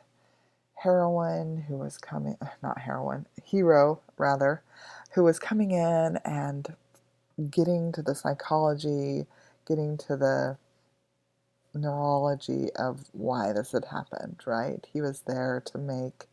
heroine 0.77 1.65
who 1.69 1.77
was 1.79 1.99
coming, 1.99 2.37
not 2.63 2.81
heroine, 2.81 3.27
hero 3.45 4.01
rather, 4.19 4.63
who 5.13 5.25
was 5.25 5.39
coming 5.39 5.73
in 5.73 6.19
and 6.25 6.75
getting 7.51 7.93
to 7.93 8.03
the 8.03 8.15
psychology, 8.15 9.27
getting 9.67 9.97
to 9.99 10.17
the 10.17 10.59
neurology 11.75 12.71
of 12.77 13.05
why 13.13 13.53
this 13.53 13.73
had 13.73 13.87
happened, 13.87 14.43
right? 14.47 14.87
He 14.93 15.01
was 15.01 15.23
there 15.23 15.63
to 15.67 15.79
make 15.79 16.27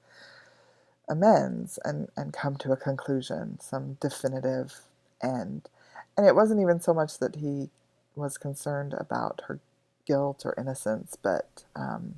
amends 1.07 1.79
and, 1.85 2.09
and 2.15 2.33
come 2.33 2.55
to 2.57 2.71
a 2.71 2.77
conclusion, 2.77 3.59
some 3.59 3.97
definitive 3.99 4.81
end. 5.21 5.69
And 6.17 6.25
it 6.25 6.35
wasn't 6.35 6.61
even 6.61 6.79
so 6.79 6.93
much 6.93 7.19
that 7.19 7.37
he 7.37 7.69
was 8.15 8.37
concerned 8.37 8.93
about 8.97 9.41
her 9.47 9.59
guilt 10.05 10.43
or 10.45 10.55
innocence, 10.57 11.17
but 11.21 11.65
um, 11.75 12.15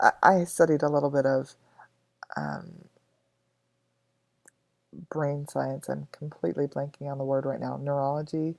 I, 0.00 0.12
I, 0.22 0.44
studied 0.44 0.82
a 0.82 0.88
little 0.88 1.10
bit 1.10 1.26
of 1.26 1.54
um, 2.36 2.86
brain 5.10 5.46
science. 5.46 5.88
I'm 5.88 6.08
completely 6.12 6.66
blanking 6.66 7.10
on 7.10 7.18
the 7.18 7.24
word 7.24 7.44
right 7.44 7.60
now. 7.60 7.76
Neurology, 7.76 8.56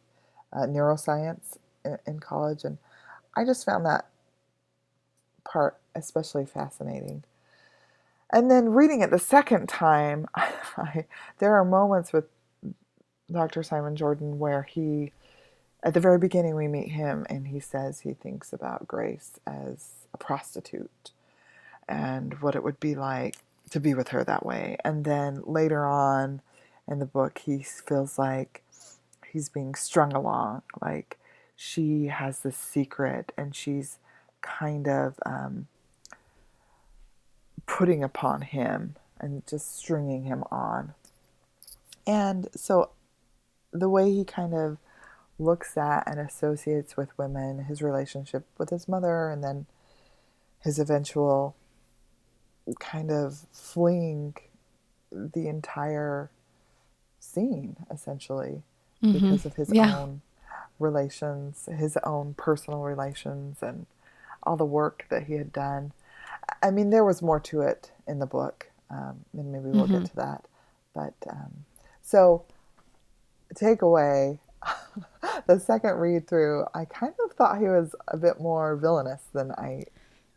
uh, 0.53 0.67
neuroscience 0.67 1.57
in, 1.83 1.97
in 2.05 2.19
college, 2.19 2.63
and 2.63 2.77
I 3.35 3.43
just 3.45 3.65
found 3.65 3.85
that 3.85 4.05
part 5.43 5.77
especially 5.95 6.45
fascinating. 6.45 7.23
And 8.33 8.49
then 8.49 8.69
reading 8.69 9.01
it 9.01 9.11
the 9.11 9.19
second 9.19 9.69
time, 9.69 10.27
I, 10.35 11.05
there 11.37 11.55
are 11.55 11.63
moments 11.63 12.11
with 12.11 12.25
Dr. 13.31 13.61
Simon 13.61 13.95
Jordan 13.95 14.39
where 14.39 14.63
he, 14.63 15.11
at 15.83 15.93
the 15.93 15.99
very 15.99 16.17
beginning, 16.17 16.55
we 16.55 16.67
meet 16.67 16.89
him 16.89 17.27
and 17.29 17.47
he 17.47 17.59
says 17.59 18.01
he 18.01 18.13
thinks 18.13 18.51
about 18.51 18.87
Grace 18.87 19.39
as 19.45 20.07
a 20.15 20.17
prostitute 20.17 21.11
and 21.87 22.41
what 22.41 22.55
it 22.55 22.63
would 22.63 22.79
be 22.79 22.95
like 22.95 23.35
to 23.69 23.79
be 23.79 23.93
with 23.93 24.09
her 24.09 24.23
that 24.23 24.45
way. 24.45 24.77
And 24.83 25.05
then 25.05 25.43
later 25.45 25.85
on 25.85 26.41
in 26.87 26.97
the 26.97 27.05
book, 27.05 27.41
he 27.45 27.59
feels 27.61 28.17
like 28.17 28.63
he's 29.31 29.47
being 29.47 29.75
strung 29.75 30.13
along, 30.13 30.63
like 30.81 31.19
she 31.55 32.07
has 32.07 32.39
this 32.39 32.57
secret 32.57 33.31
and 33.37 33.55
she's 33.55 33.99
kind 34.41 34.87
of 34.87 35.15
um, 35.25 35.67
putting 37.65 38.03
upon 38.03 38.41
him 38.41 38.95
and 39.19 39.45
just 39.47 39.77
stringing 39.77 40.23
him 40.23 40.43
on. 40.51 40.93
And 42.05 42.47
so 42.55 42.89
the 43.71 43.89
way 43.89 44.11
he 44.11 44.23
kind 44.23 44.53
of 44.53 44.77
looks 45.39 45.77
at 45.77 46.03
and 46.07 46.19
associates 46.19 46.95
with 46.95 47.17
women, 47.17 47.65
his 47.65 47.81
relationship 47.81 48.45
with 48.57 48.69
his 48.69 48.87
mother, 48.87 49.29
and 49.29 49.43
then 49.43 49.65
his 50.59 50.79
eventual 50.79 51.55
kind 52.79 53.11
of 53.11 53.45
fleeing 53.51 54.35
the 55.11 55.47
entire 55.47 56.29
scene, 57.19 57.77
essentially, 57.91 58.63
mm-hmm. 59.03 59.13
because 59.13 59.45
of 59.45 59.55
his 59.55 59.71
yeah. 59.73 59.97
own 59.97 60.21
relations, 60.79 61.67
his 61.77 61.97
own 62.03 62.33
personal 62.35 62.81
relations, 62.81 63.57
and 63.61 63.85
all 64.43 64.57
the 64.57 64.65
work 64.65 65.05
that 65.09 65.23
he 65.23 65.33
had 65.33 65.51
done. 65.51 65.91
I 66.61 66.71
mean, 66.71 66.89
there 66.89 67.03
was 67.03 67.21
more 67.21 67.39
to 67.41 67.61
it 67.61 67.91
in 68.07 68.19
the 68.19 68.25
book, 68.25 68.69
um, 68.89 69.25
and 69.33 69.51
maybe 69.51 69.65
we'll 69.69 69.85
mm-hmm. 69.85 69.99
get 69.99 70.05
to 70.07 70.15
that. 70.17 70.45
But 70.93 71.13
um, 71.29 71.65
so, 72.01 72.45
takeaway 73.55 74.39
the 75.47 75.59
second 75.59 75.95
read 75.95 76.27
through, 76.27 76.65
I 76.73 76.85
kind 76.85 77.13
of 77.23 77.33
thought 77.33 77.59
he 77.59 77.65
was 77.65 77.95
a 78.07 78.17
bit 78.17 78.39
more 78.39 78.75
villainous 78.75 79.23
than 79.33 79.51
I 79.51 79.85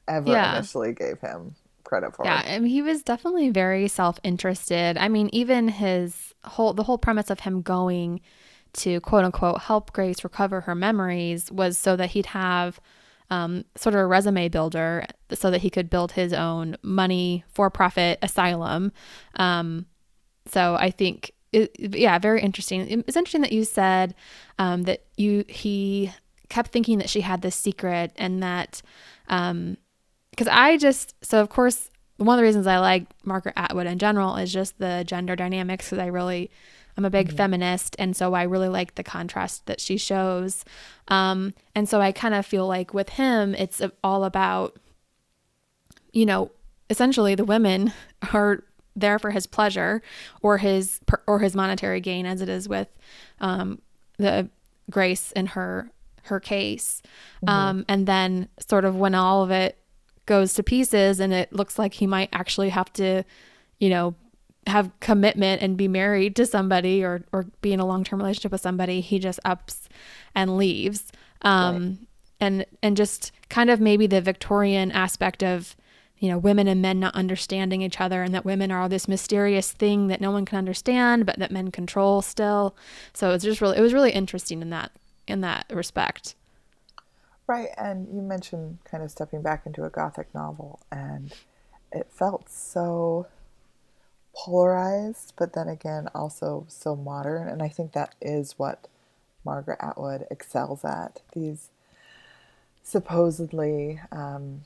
ever 0.09 0.31
yeah. 0.31 0.57
initially 0.57 0.93
gave 0.93 1.21
him 1.21 1.55
credit 1.85 2.15
for. 2.15 2.25
Yeah, 2.25 2.43
I 2.45 2.59
mean, 2.59 2.71
he 2.71 2.83
was 2.83 3.03
definitely 3.03 3.51
very 3.51 3.89
self 3.89 4.19
interested. 4.23 4.97
I 4.99 5.09
mean, 5.09 5.31
even 5.33 5.69
his 5.69 6.35
whole 6.45 6.73
the 6.73 6.85
whole 6.85 6.99
premise 6.99 7.31
of 7.31 7.41
him 7.41 7.63
going 7.63 8.21
to 8.75 9.01
quote 9.01 9.25
unquote 9.25 9.63
help 9.63 9.93
Grace 9.93 10.23
recover 10.23 10.63
her 10.63 10.75
memories 10.75 11.51
was 11.51 11.79
so 11.79 11.97
that 11.97 12.11
he'd 12.11 12.27
have 12.27 12.81
um, 13.31 13.65
sort 13.77 13.95
of 13.95 14.01
a 14.01 14.07
resume 14.07 14.49
builder 14.49 15.07
so 15.33 15.51
that 15.51 15.63
he 15.63 15.71
could 15.71 15.91
build 15.91 16.13
his 16.13 16.33
own 16.33 16.77
money 16.83 17.45
for 17.49 17.71
profit 17.71 18.19
asylum. 18.23 18.93
Um, 19.35 19.87
so 20.49 20.77
I 20.79 20.91
think, 20.91 21.33
it, 21.53 21.71
yeah, 21.79 22.19
very 22.19 22.41
interesting. 22.41 23.03
It's 23.07 23.17
interesting 23.17 23.43
that 23.43 23.53
you 23.53 23.65
said 23.65 24.15
um, 24.59 24.85
that 24.85 25.05
you 25.17 25.45
he 25.49 26.13
kept 26.49 26.71
thinking 26.71 26.99
that 26.99 27.11
she 27.11 27.23
had 27.23 27.43
this 27.43 27.57
secret 27.57 28.13
and 28.17 28.43
that 28.43 28.83
because 29.27 29.51
um, 29.51 29.77
I 30.49 30.77
just 30.77 31.15
so 31.23 31.41
of 31.41 31.49
course 31.49 31.91
one 32.19 32.35
of 32.35 32.39
the 32.39 32.45
reasons 32.45 32.67
I 32.67 32.79
like 32.79 33.07
Margaret 33.25 33.55
Atwood 33.57 33.87
in 33.87 33.99
general 33.99 34.37
is 34.37 34.53
just 34.53 34.79
the 34.79 35.05
gender 35.07 35.37
dynamics 35.37 35.87
because 35.87 35.99
I 35.99 36.07
really 36.07 36.51
I'm 36.97 37.05
a 37.05 37.11
big 37.11 37.29
mm-hmm. 37.29 37.37
feminist, 37.37 37.97
and 37.99 38.17
so 38.17 38.35
I 38.35 38.45
really 38.45 38.69
like 38.69 38.95
the 38.95 39.03
contrast 39.03 39.67
that 39.67 39.81
she 39.81 39.97
shows. 39.97 40.65
Um, 41.09 41.55
and 41.75 41.89
so 41.89 42.01
I 42.01 42.13
kind 42.13 42.35
of 42.35 42.47
feel 42.47 42.67
like 42.67 42.95
with 42.95 43.11
him, 43.11 43.55
it's 43.55 43.83
all 44.03 44.25
about, 44.25 44.79
you 46.13 46.27
know, 46.27 46.51
essentially 46.89 47.35
the 47.35 47.45
women 47.45 47.93
are 48.33 48.63
there 48.95 49.19
for 49.19 49.31
his 49.31 49.47
pleasure 49.47 50.03
or 50.41 50.59
his 50.59 51.01
or 51.27 51.41
his 51.41 51.55
monetary 51.55 52.01
gain, 52.01 52.25
as 52.27 52.41
it 52.41 52.49
is 52.49 52.69
with 52.69 52.89
um, 53.41 53.81
the 54.17 54.49
Grace 54.91 55.33
in 55.33 55.47
her 55.47 55.91
her 56.23 56.41
case. 56.41 57.03
Mm-hmm. 57.37 57.49
Um, 57.49 57.85
and 57.89 58.07
then 58.07 58.49
sort 58.59 58.85
of 58.85 58.97
when 58.97 59.15
all 59.15 59.43
of 59.43 59.51
it 59.51 59.79
goes 60.27 60.55
to 60.55 60.63
pieces 60.63 61.21
and 61.21 61.33
it 61.33 61.53
looks 61.53 61.79
like 61.79 61.95
he 61.95 62.07
might 62.07 62.29
actually 62.33 62.69
have 62.71 62.93
to, 62.95 63.23
you 63.79 63.89
know, 63.89 64.15
have 64.67 64.91
commitment 65.01 65.63
and 65.63 65.77
be 65.77 65.89
married 65.89 66.35
to 66.37 66.47
somebody 66.47 67.05
or 67.05 67.25
or 67.33 67.47
be 67.61 67.73
in 67.73 67.81
a 67.81 67.87
long-term 67.87 68.19
relationship 68.19 68.53
with 68.53 68.61
somebody 68.61 69.01
he 69.01 69.19
just 69.19 69.41
ups 69.45 69.89
and 70.35 70.57
leaves. 70.57 71.13
Um 71.43 71.75
right. 71.77 71.99
and 72.41 72.67
and 72.83 72.97
just 72.97 73.33
kind 73.49 73.71
of 73.71 73.81
maybe 73.81 74.07
the 74.07 74.21
victorian 74.21 74.91
aspect 74.91 75.43
of 75.43 75.77
you 76.19 76.29
know 76.29 76.39
women 76.39 76.67
and 76.67 76.83
men 76.83 76.99
not 76.99 77.15
understanding 77.15 77.83
each 77.83 78.01
other 78.01 78.23
and 78.23 78.35
that 78.35 78.45
women 78.45 78.73
are 78.73 78.81
all 78.81 78.89
this 78.89 79.07
mysterious 79.07 79.71
thing 79.71 80.09
that 80.09 80.21
no 80.21 80.31
one 80.31 80.45
can 80.45 80.59
understand 80.59 81.27
but 81.27 81.39
that 81.39 81.51
men 81.51 81.71
control 81.71 82.23
still. 82.23 82.77
So 83.13 83.33
it's 83.33 83.45
just 83.45 83.61
really 83.61 83.79
it 83.79 83.83
was 83.83 83.93
really 83.95 84.13
interesting 84.13 84.63
in 84.63 84.71
that 84.71 84.93
in 85.29 85.41
that 85.43 85.67
respect. 85.71 86.35
Right. 87.47 87.69
And 87.77 88.09
you 88.13 88.23
mentioned 88.23 88.79
kind 88.85 89.05
of 89.05 89.11
stepping 89.11 89.43
back 89.43 89.67
into 89.67 89.85
a 89.85 89.91
gothic 89.91 90.35
novel 90.35 90.81
and 90.91 91.33
it 91.93 92.09
felt 92.11 92.51
so 92.51 93.27
polarized, 94.37 95.33
but 95.37 95.55
then 95.55 95.69
again, 95.69 96.09
also 96.15 96.67
so 96.69 96.95
modern. 96.95 97.49
And 97.49 97.63
I 97.63 97.69
think 97.69 97.93
that 97.93 98.15
is 98.21 98.59
what 98.59 98.87
Margaret 99.45 99.79
Atwood 99.81 100.27
excels 100.31 100.85
at 100.85 101.23
these 101.33 101.71
supposedly 102.83 104.01
um, 104.13 104.63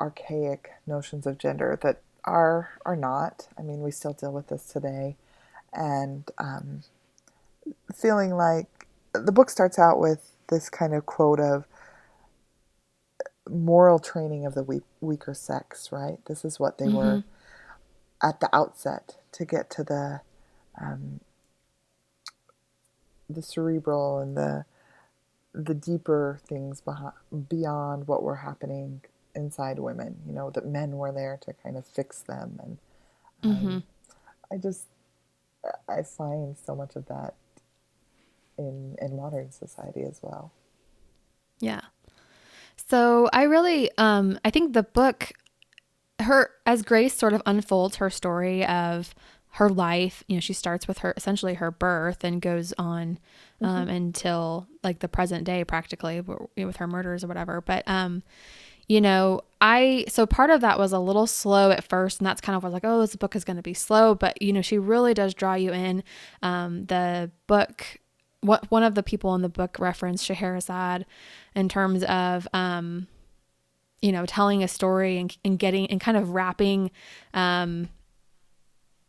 archaic 0.00 0.70
notions 0.86 1.26
of 1.26 1.38
gender 1.38 1.78
that 1.82 2.00
are 2.24 2.70
are 2.84 2.96
not. 2.96 3.48
I 3.58 3.62
mean, 3.62 3.82
we 3.82 3.90
still 3.90 4.12
deal 4.12 4.32
with 4.32 4.48
this 4.48 4.64
today, 4.64 5.16
and 5.72 6.24
um, 6.38 6.82
feeling 7.94 8.36
like 8.36 8.86
the 9.12 9.32
book 9.32 9.50
starts 9.50 9.78
out 9.78 10.00
with 10.00 10.32
this 10.48 10.68
kind 10.70 10.94
of 10.94 11.06
quote 11.06 11.40
of 11.40 11.64
moral 13.48 13.98
training 13.98 14.46
of 14.46 14.54
the 14.54 14.62
weak, 14.62 14.82
weaker 15.00 15.34
sex. 15.34 15.90
Right? 15.92 16.18
This 16.26 16.44
is 16.44 16.58
what 16.58 16.78
they 16.78 16.86
mm-hmm. 16.86 16.96
were 16.96 17.24
at 18.22 18.40
the 18.40 18.54
outset 18.54 19.16
to 19.32 19.44
get 19.44 19.70
to 19.70 19.84
the 19.84 20.20
um, 20.80 21.20
the 23.28 23.42
cerebral 23.42 24.18
and 24.18 24.36
the 24.36 24.64
the 25.52 25.74
deeper 25.74 26.38
things 26.46 26.80
behind, 26.80 27.14
beyond 27.48 28.06
what 28.06 28.22
were 28.22 28.36
happening 28.36 29.00
inside 29.34 29.78
women. 29.78 30.16
You 30.26 30.32
know 30.32 30.50
that 30.50 30.66
men 30.66 30.92
were 30.92 31.12
there 31.12 31.38
to 31.42 31.52
kind 31.52 31.76
of 31.76 31.86
fix 31.86 32.20
them, 32.20 32.60
and 32.62 32.78
um, 33.42 33.56
mm-hmm. 33.56 33.78
I 34.52 34.58
just 34.58 34.86
I 35.88 36.02
find 36.02 36.56
so 36.64 36.74
much 36.74 36.96
of 36.96 37.06
that 37.06 37.34
in 38.58 38.96
in 39.00 39.16
modern 39.16 39.50
society 39.50 40.02
as 40.02 40.20
well. 40.22 40.52
Yeah. 41.60 41.82
So 42.88 43.28
I 43.32 43.44
really, 43.44 43.90
um, 43.98 44.38
I 44.44 44.50
think 44.50 44.72
the 44.72 44.82
book, 44.82 45.32
her 46.22 46.50
as 46.66 46.82
Grace 46.82 47.14
sort 47.14 47.32
of 47.32 47.42
unfolds 47.46 47.96
her 47.96 48.10
story 48.10 48.64
of 48.64 49.14
her 49.54 49.68
life. 49.68 50.22
You 50.28 50.36
know, 50.36 50.40
she 50.40 50.52
starts 50.52 50.86
with 50.86 50.98
her 50.98 51.12
essentially 51.16 51.54
her 51.54 51.70
birth 51.70 52.22
and 52.22 52.40
goes 52.40 52.72
on 52.78 53.18
um, 53.60 53.82
mm-hmm. 53.82 53.90
until 53.90 54.68
like 54.82 55.00
the 55.00 55.08
present 55.08 55.44
day, 55.44 55.64
practically 55.64 56.20
with 56.20 56.76
her 56.76 56.86
murders 56.86 57.24
or 57.24 57.28
whatever. 57.28 57.60
But 57.60 57.82
um, 57.86 58.22
you 58.90 59.00
know, 59.00 59.42
I 59.60 60.04
so 60.08 60.26
part 60.26 60.50
of 60.50 60.60
that 60.62 60.78
was 60.78 60.92
a 60.92 60.98
little 60.98 61.26
slow 61.26 61.70
at 61.70 61.84
first, 61.84 62.18
and 62.18 62.26
that's 62.26 62.40
kind 62.40 62.56
of 62.56 62.64
was 62.64 62.72
like, 62.72 62.84
oh, 62.84 63.00
this 63.00 63.14
book 63.16 63.36
is 63.36 63.44
going 63.44 63.56
to 63.56 63.62
be 63.62 63.74
slow, 63.74 64.14
but 64.14 64.40
you 64.42 64.52
know, 64.52 64.62
she 64.62 64.78
really 64.78 65.14
does 65.14 65.32
draw 65.32 65.54
you 65.54 65.72
in. 65.72 66.02
Um, 66.42 66.86
the 66.86 67.30
book, 67.46 67.98
what 68.40 68.70
one 68.70 68.82
of 68.82 68.96
the 68.96 69.02
people 69.02 69.34
in 69.34 69.42
the 69.42 69.48
book 69.48 69.78
referenced 69.78 70.24
Scheherazade 70.24 71.06
in 71.54 71.68
terms 71.68 72.02
of, 72.04 72.48
um, 72.52 73.06
you 74.02 74.12
know, 74.12 74.26
telling 74.26 74.62
a 74.62 74.68
story 74.68 75.18
and, 75.18 75.36
and 75.44 75.58
getting 75.58 75.86
and 75.86 76.00
kind 76.00 76.16
of 76.16 76.30
wrapping, 76.30 76.90
um, 77.34 77.88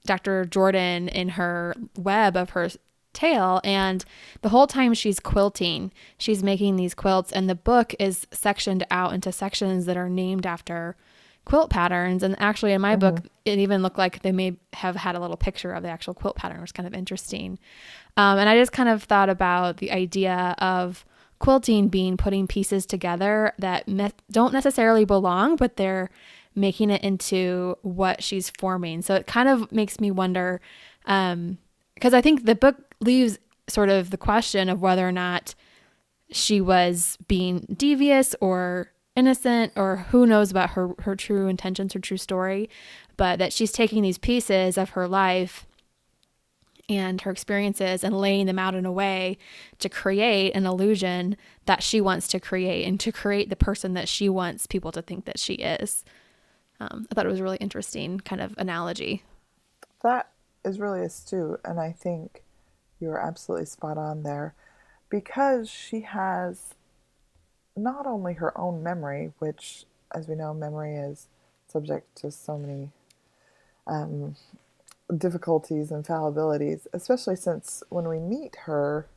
Dr. 0.05 0.45
Jordan 0.45 1.07
in 1.09 1.29
her 1.29 1.75
web 1.97 2.35
of 2.35 2.51
her 2.51 2.69
tale 3.13 3.59
and 3.63 4.05
the 4.41 4.49
whole 4.49 4.67
time 4.67 4.93
she's 4.93 5.19
quilting 5.19 5.91
she's 6.17 6.41
making 6.41 6.77
these 6.77 6.93
quilts 6.93 7.31
and 7.31 7.49
the 7.49 7.55
book 7.55 7.93
is 7.99 8.25
sectioned 8.31 8.85
out 8.89 9.13
into 9.13 9.31
sections 9.31 9.85
that 9.85 9.97
are 9.97 10.07
named 10.07 10.45
after 10.45 10.95
quilt 11.43 11.69
patterns 11.69 12.23
and 12.23 12.39
actually 12.39 12.71
in 12.71 12.79
my 12.79 12.95
mm-hmm. 12.95 13.15
book 13.15 13.25
it 13.43 13.59
even 13.59 13.81
looked 13.81 13.97
like 13.97 14.21
they 14.21 14.31
may 14.31 14.55
have 14.73 14.95
had 14.95 15.15
a 15.15 15.19
little 15.19 15.35
picture 15.35 15.73
of 15.73 15.83
the 15.83 15.89
actual 15.89 16.13
quilt 16.13 16.37
pattern 16.37 16.61
which 16.61 16.69
was 16.69 16.71
kind 16.71 16.87
of 16.87 16.93
interesting 16.93 17.59
um, 18.15 18.37
and 18.37 18.47
i 18.47 18.57
just 18.57 18.71
kind 18.71 18.87
of 18.87 19.03
thought 19.03 19.29
about 19.29 19.77
the 19.77 19.91
idea 19.91 20.55
of 20.59 21.03
quilting 21.41 21.89
being 21.89 22.15
putting 22.15 22.47
pieces 22.47 22.85
together 22.85 23.53
that 23.59 23.87
me- 23.87 24.11
don't 24.31 24.53
necessarily 24.53 25.03
belong 25.03 25.57
but 25.57 25.75
they're 25.75 26.09
making 26.55 26.89
it 26.89 27.03
into 27.03 27.77
what 27.81 28.23
she's 28.23 28.49
forming. 28.49 29.01
So 29.01 29.15
it 29.15 29.27
kind 29.27 29.47
of 29.47 29.71
makes 29.71 29.99
me 29.99 30.11
wonder 30.11 30.59
um, 31.05 31.57
because 31.93 32.13
I 32.13 32.21
think 32.21 32.45
the 32.45 32.55
book 32.55 32.95
leaves 32.99 33.39
sort 33.67 33.89
of 33.89 34.09
the 34.09 34.17
question 34.17 34.69
of 34.69 34.81
whether 34.81 35.07
or 35.07 35.11
not 35.11 35.55
she 36.31 36.61
was 36.61 37.17
being 37.27 37.65
devious 37.75 38.35
or 38.41 38.91
innocent 39.15 39.73
or 39.75 39.97
who 40.09 40.25
knows 40.25 40.51
about 40.51 40.71
her 40.71 40.91
her 40.99 41.15
true 41.15 41.47
intentions 41.47 41.91
her 41.93 41.99
true 41.99 42.15
story 42.15 42.69
but 43.17 43.39
that 43.39 43.51
she's 43.51 43.73
taking 43.73 44.01
these 44.01 44.17
pieces 44.17 44.77
of 44.77 44.91
her 44.91 45.05
life 45.05 45.67
and 46.91 47.21
her 47.21 47.31
experiences 47.31 48.03
and 48.03 48.19
laying 48.19 48.45
them 48.45 48.59
out 48.59 48.75
in 48.75 48.85
a 48.85 48.91
way 48.91 49.37
to 49.79 49.89
create 49.89 50.51
an 50.55 50.65
illusion 50.65 51.35
that 51.65 51.81
she 51.81 52.01
wants 52.01 52.27
to 52.27 52.39
create 52.39 52.85
and 52.85 52.99
to 52.99 53.11
create 53.11 53.49
the 53.49 53.55
person 53.55 53.93
that 53.93 54.07
she 54.07 54.29
wants 54.29 54.67
people 54.67 54.91
to 54.91 55.01
think 55.01 55.25
that 55.25 55.39
she 55.39 55.55
is 55.55 56.03
um, 56.79 57.07
i 57.11 57.15
thought 57.15 57.25
it 57.25 57.29
was 57.29 57.39
a 57.39 57.43
really 57.43 57.57
interesting 57.57 58.19
kind 58.19 58.41
of 58.41 58.53
analogy 58.57 59.23
that 60.03 60.31
is 60.63 60.79
really 60.79 61.01
astute. 61.01 61.59
And 61.63 61.79
I 61.79 61.91
think 61.91 62.43
you're 62.99 63.19
absolutely 63.19 63.65
spot 63.65 63.97
on 63.97 64.23
there 64.23 64.53
because 65.09 65.69
she 65.69 66.01
has 66.01 66.75
not 67.75 68.05
only 68.05 68.33
her 68.33 68.57
own 68.57 68.83
memory, 68.83 69.31
which, 69.39 69.85
as 70.13 70.27
we 70.27 70.35
know, 70.35 70.53
memory 70.53 70.95
is 70.95 71.27
subject 71.67 72.15
to 72.17 72.31
so 72.31 72.57
many 72.57 72.89
um, 73.87 74.35
difficulties 75.17 75.91
and 75.91 76.05
fallibilities, 76.05 76.87
especially 76.93 77.35
since 77.35 77.83
when 77.89 78.07
we 78.07 78.19
meet 78.19 78.55
her 78.65 79.07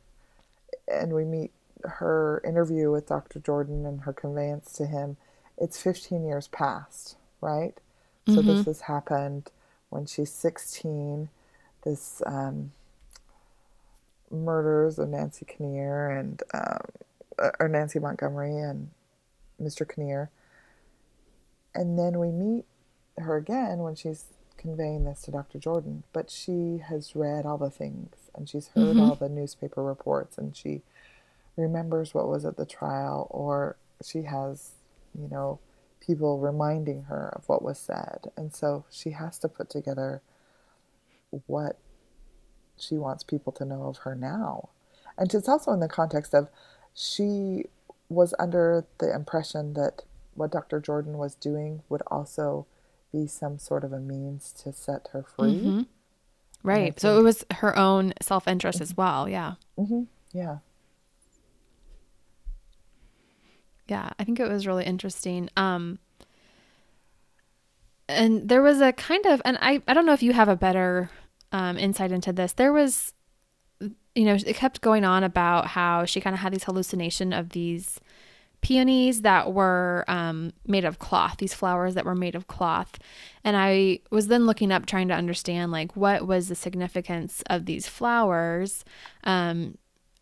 and 0.88 1.12
we 1.12 1.24
meet 1.24 1.52
her 1.85 2.42
interview 2.44 2.90
with 2.90 3.07
Dr. 3.07 3.38
Jordan 3.40 3.87
and 3.87 4.02
her 4.02 4.12
conveyance 4.12 4.72
to 4.72 4.87
him, 4.87 5.16
it's 5.57 5.80
15 5.80 6.24
years 6.24 6.48
past, 6.48 7.16
right? 7.40 7.74
Mm-hmm. 8.26 8.35
So 8.35 8.42
this 8.42 8.61
mm-hmm. 8.61 8.70
has 8.70 8.80
happened 8.83 9.50
when 9.90 10.07
she's 10.07 10.33
16. 10.33 11.28
This 11.85 12.22
um, 12.26 12.72
murders 14.30 14.98
of 14.98 15.09
Nancy 15.09 15.44
Kinnear 15.44 16.11
and 16.11 16.42
um, 16.52 16.78
uh, 17.38 17.50
or 17.59 17.68
Nancy 17.68 17.98
Montgomery 17.98 18.57
and 18.57 18.90
Mr. 19.61 19.88
Kinnear. 19.88 20.30
And 21.74 21.98
then 21.98 22.18
we 22.18 22.28
meet 22.28 22.64
her 23.18 23.37
again 23.37 23.78
when 23.78 23.94
she's 23.94 24.26
conveying 24.64 25.05
this 25.05 25.20
to 25.22 25.31
Dr. 25.31 25.59
Jordan, 25.59 26.05
but 26.14 26.31
she 26.31 26.79
has 26.88 27.14
read 27.14 27.44
all 27.44 27.59
the 27.59 27.68
things 27.68 28.31
and 28.35 28.48
she's 28.48 28.68
heard 28.68 28.96
mm-hmm. 28.96 29.00
all 29.00 29.14
the 29.14 29.29
newspaper 29.29 29.85
reports 29.85 30.38
and 30.38 30.57
she 30.57 30.81
remembers 31.55 32.14
what 32.14 32.29
was 32.29 32.46
at 32.46 32.57
the 32.57 32.64
trial 32.64 33.29
or 33.31 33.77
she 34.03 34.22
has, 34.22 34.70
you 35.14 35.29
know, 35.29 35.59
people 36.00 36.38
reminding 36.38 37.03
her 37.05 37.31
of 37.37 37.46
what 37.46 37.62
was 37.62 37.79
said. 37.79 38.31
And 38.38 38.55
so 38.55 38.87
she 38.90 39.11
has 39.11 39.38
to 39.40 39.48
put 39.48 39.68
together 39.68 40.22
what 41.46 41.79
she 42.79 42.96
wants 42.96 43.22
people 43.22 43.53
to 43.53 43.66
know 43.66 43.85
of 43.85 43.98
her 43.98 44.14
now. 44.14 44.70
And 45.18 45.33
it's 45.33 45.48
also 45.48 45.72
in 45.72 45.81
the 45.81 45.88
context 45.88 46.35
of 46.35 46.48
she 46.94 47.66
was 48.09 48.35
under 48.38 48.87
the 48.98 49.14
impression 49.14 49.74
that 49.74 50.03
what 50.35 50.53
Dr. 50.53 50.81
Jordan 50.81 51.18
was 51.18 51.35
doing 51.35 51.83
would 51.90 52.03
also 52.07 52.66
be 53.14 53.27
some 53.27 53.59
sort 53.59 53.85
of 53.85 53.92
a 53.92 54.00
means 54.00 54.53
to 54.64 54.72
set 54.72 55.09
her 55.12 55.22
free. 55.22 55.55
Mm-hmm. 55.55 55.83
Right. 56.62 56.94
Think, 56.94 57.00
so 57.00 57.18
it 57.18 57.22
was 57.22 57.44
her 57.53 57.77
own 57.79 58.14
self 58.20 58.48
interest 58.48 58.77
mm-hmm. 58.77 58.83
as 58.83 58.96
well. 58.96 59.29
Yeah. 59.29 59.55
Mm-hmm. 59.79 60.03
Yeah. 60.33 60.59
Yeah, 63.87 64.11
I 64.18 64.24
think 64.24 64.40
it 64.40 64.48
was 64.48 64.66
really 64.66 64.85
interesting. 64.85 65.50
Um, 65.57 65.98
and 68.09 68.48
there 68.48 68.62
was 68.62 68.81
a 68.81 68.92
kind 68.92 69.27
of, 69.27 69.42
and 69.44 69.59
I, 69.61 69.83
I 69.87 69.92
don't 69.92 70.07
know 70.07 70.14
if 70.14 70.22
you 70.22 70.33
have 70.33 70.48
a 70.48 70.57
better 70.57 71.11
um, 71.53 71.77
insight 71.77 72.11
into 72.11 72.33
this. 72.33 72.55
There 72.55 72.72
was, 72.72 73.12
you 73.81 74.24
know, 74.24 74.35
it 74.35 74.57
kept 74.57 74.81
going 74.81 75.05
on 75.05 75.22
about 75.22 75.66
how 75.68 76.07
she 76.07 76.20
kind 76.20 76.33
of 76.33 76.40
had 76.40 76.55
these 76.55 76.64
hallucination 76.64 77.35
of 77.35 77.50
these 77.50 78.00
peonies 78.64 79.20
that 79.20 79.53
were 79.53 80.07
um, 80.09 80.50
made 80.66 80.87
of 80.87 80.98
cloth, 80.98 81.37
these 81.37 81.53
flowers 81.53 81.94
that 81.94 82.07
were 82.07 82.14
made 82.14 82.35
of 82.35 82.46
cloth. 82.46 82.98
And 83.44 83.59
I 83.59 83.98
was 84.11 84.29
then 84.29 84.46
looking 84.46 84.72
up 84.72 84.87
trying 84.87 85.09
to 85.09 85.14
understand 85.14 85.70
like 85.70 85.94
what 85.94 86.27
was 86.27 86.48
the 86.48 86.55
significance 86.55 87.42
of 87.50 87.66
these 87.66 87.87
flowers. 87.87 88.83
Um, 89.22 89.77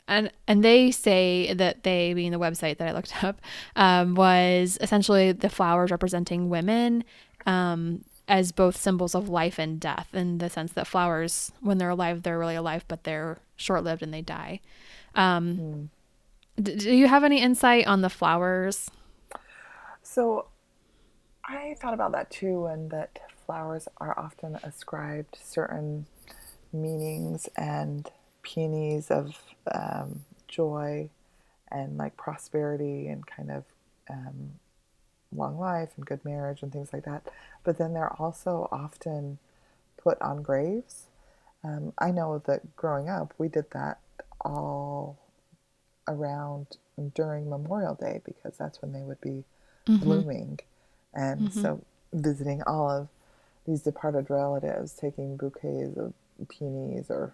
and 0.09 0.33
and 0.49 0.65
they 0.65 0.91
say 0.91 1.55
that 1.55 1.85
they, 1.85 2.15
being 2.15 2.33
the 2.33 2.41
website 2.41 2.79
that 2.79 2.89
I 2.89 2.93
looked 2.93 3.23
up, 3.25 3.41
um, 3.77 4.17
was 4.17 4.77
essentially 4.81 5.31
the 5.31 5.49
flowers 5.49 5.93
representing 5.93 6.49
women, 6.49 7.05
um, 7.47 8.05
as 8.27 8.51
both 8.51 8.77
symbols 8.77 9.15
of 9.15 9.29
life 9.29 9.61
and 9.61 9.79
death, 9.79 10.09
in 10.13 10.39
the 10.39 10.51
sense 10.51 10.73
that 10.73 10.89
flowers, 10.89 11.53
when 11.61 11.79
they're 11.79 11.91
alive, 11.91 12.25
they're 12.25 12.41
really 12.41 12.57
alive, 12.57 12.85
but 12.89 13.05
they're 13.05 13.39
short 13.55 13.85
lived 13.85 14.03
and 14.03 14.13
they 14.13 14.23
die. 14.23 14.61
Mm. 15.61 15.89
Do 16.63 16.95
you 16.95 17.09
have 17.09 17.25
any 17.25 17.41
insight 17.41 17.87
on 17.87 18.03
the 18.03 18.11
flowers? 18.11 18.91
So 20.03 20.47
I 21.45 21.77
thought 21.81 21.95
about 21.95 22.13
that 22.13 22.31
too, 22.31 22.67
and 22.67 22.91
that 22.91 23.19
flowers 23.47 23.89
are 23.99 24.19
often 24.19 24.57
ascribed 24.63 25.39
certain 25.43 26.07
meanings 26.73 27.49
and 27.57 28.11
peonies 28.43 29.11
of 29.11 29.39
um, 29.73 30.21
joy 30.49 31.09
and 31.71 31.97
like 31.97 32.17
prosperity 32.17 33.09
and 33.09 33.27
kind 33.27 33.51
of 33.51 33.65
um, 34.11 34.53
long 35.35 35.59
life 35.59 35.91
and 35.97 36.07
good 36.07 36.25
marriage 36.25 36.63
and 36.63 36.73
things 36.73 36.93
like 36.93 37.05
that. 37.05 37.27
But 37.65 37.79
then 37.79 37.95
they're 37.95 38.13
also 38.21 38.69
often 38.71 39.39
put 39.97 40.21
on 40.21 40.43
graves. 40.43 41.07
Um, 41.65 41.93
I 41.99 42.11
know 42.11 42.43
that 42.47 42.77
growing 42.77 43.09
up, 43.09 43.33
we 43.39 43.49
did 43.49 43.71
that 43.71 43.99
all 44.41 45.19
around 46.09 46.77
during 47.15 47.49
Memorial 47.49 47.95
Day 47.95 48.21
because 48.25 48.57
that's 48.57 48.83
when 48.83 48.93
they 48.93 49.03
would 49.03 49.21
be 49.21 49.45
mm-hmm. 49.87 49.97
blooming. 49.99 50.59
And 51.15 51.49
mm-hmm. 51.49 51.63
so 51.63 51.85
visiting 52.13 52.63
all 52.67 52.91
of 52.91 53.09
these 53.67 53.83
departed 53.83 54.29
relatives, 54.31 54.93
taking 54.93 55.37
bouquets 55.37 55.97
of 55.97 56.13
peonies 56.49 57.07
or 57.11 57.33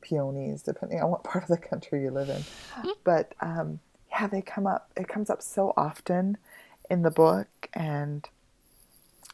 peonies, 0.00 0.62
depending 0.62 1.00
on 1.00 1.10
what 1.10 1.24
part 1.24 1.44
of 1.44 1.48
the 1.48 1.58
country 1.58 2.02
you 2.02 2.10
live 2.10 2.28
in. 2.28 2.36
Mm-hmm. 2.36 2.88
But 3.04 3.34
um, 3.40 3.80
yeah, 4.10 4.26
they 4.26 4.42
come 4.42 4.66
up, 4.66 4.90
it 4.96 5.08
comes 5.08 5.30
up 5.30 5.42
so 5.42 5.72
often 5.76 6.38
in 6.88 7.02
the 7.02 7.10
book 7.10 7.68
and 7.72 8.28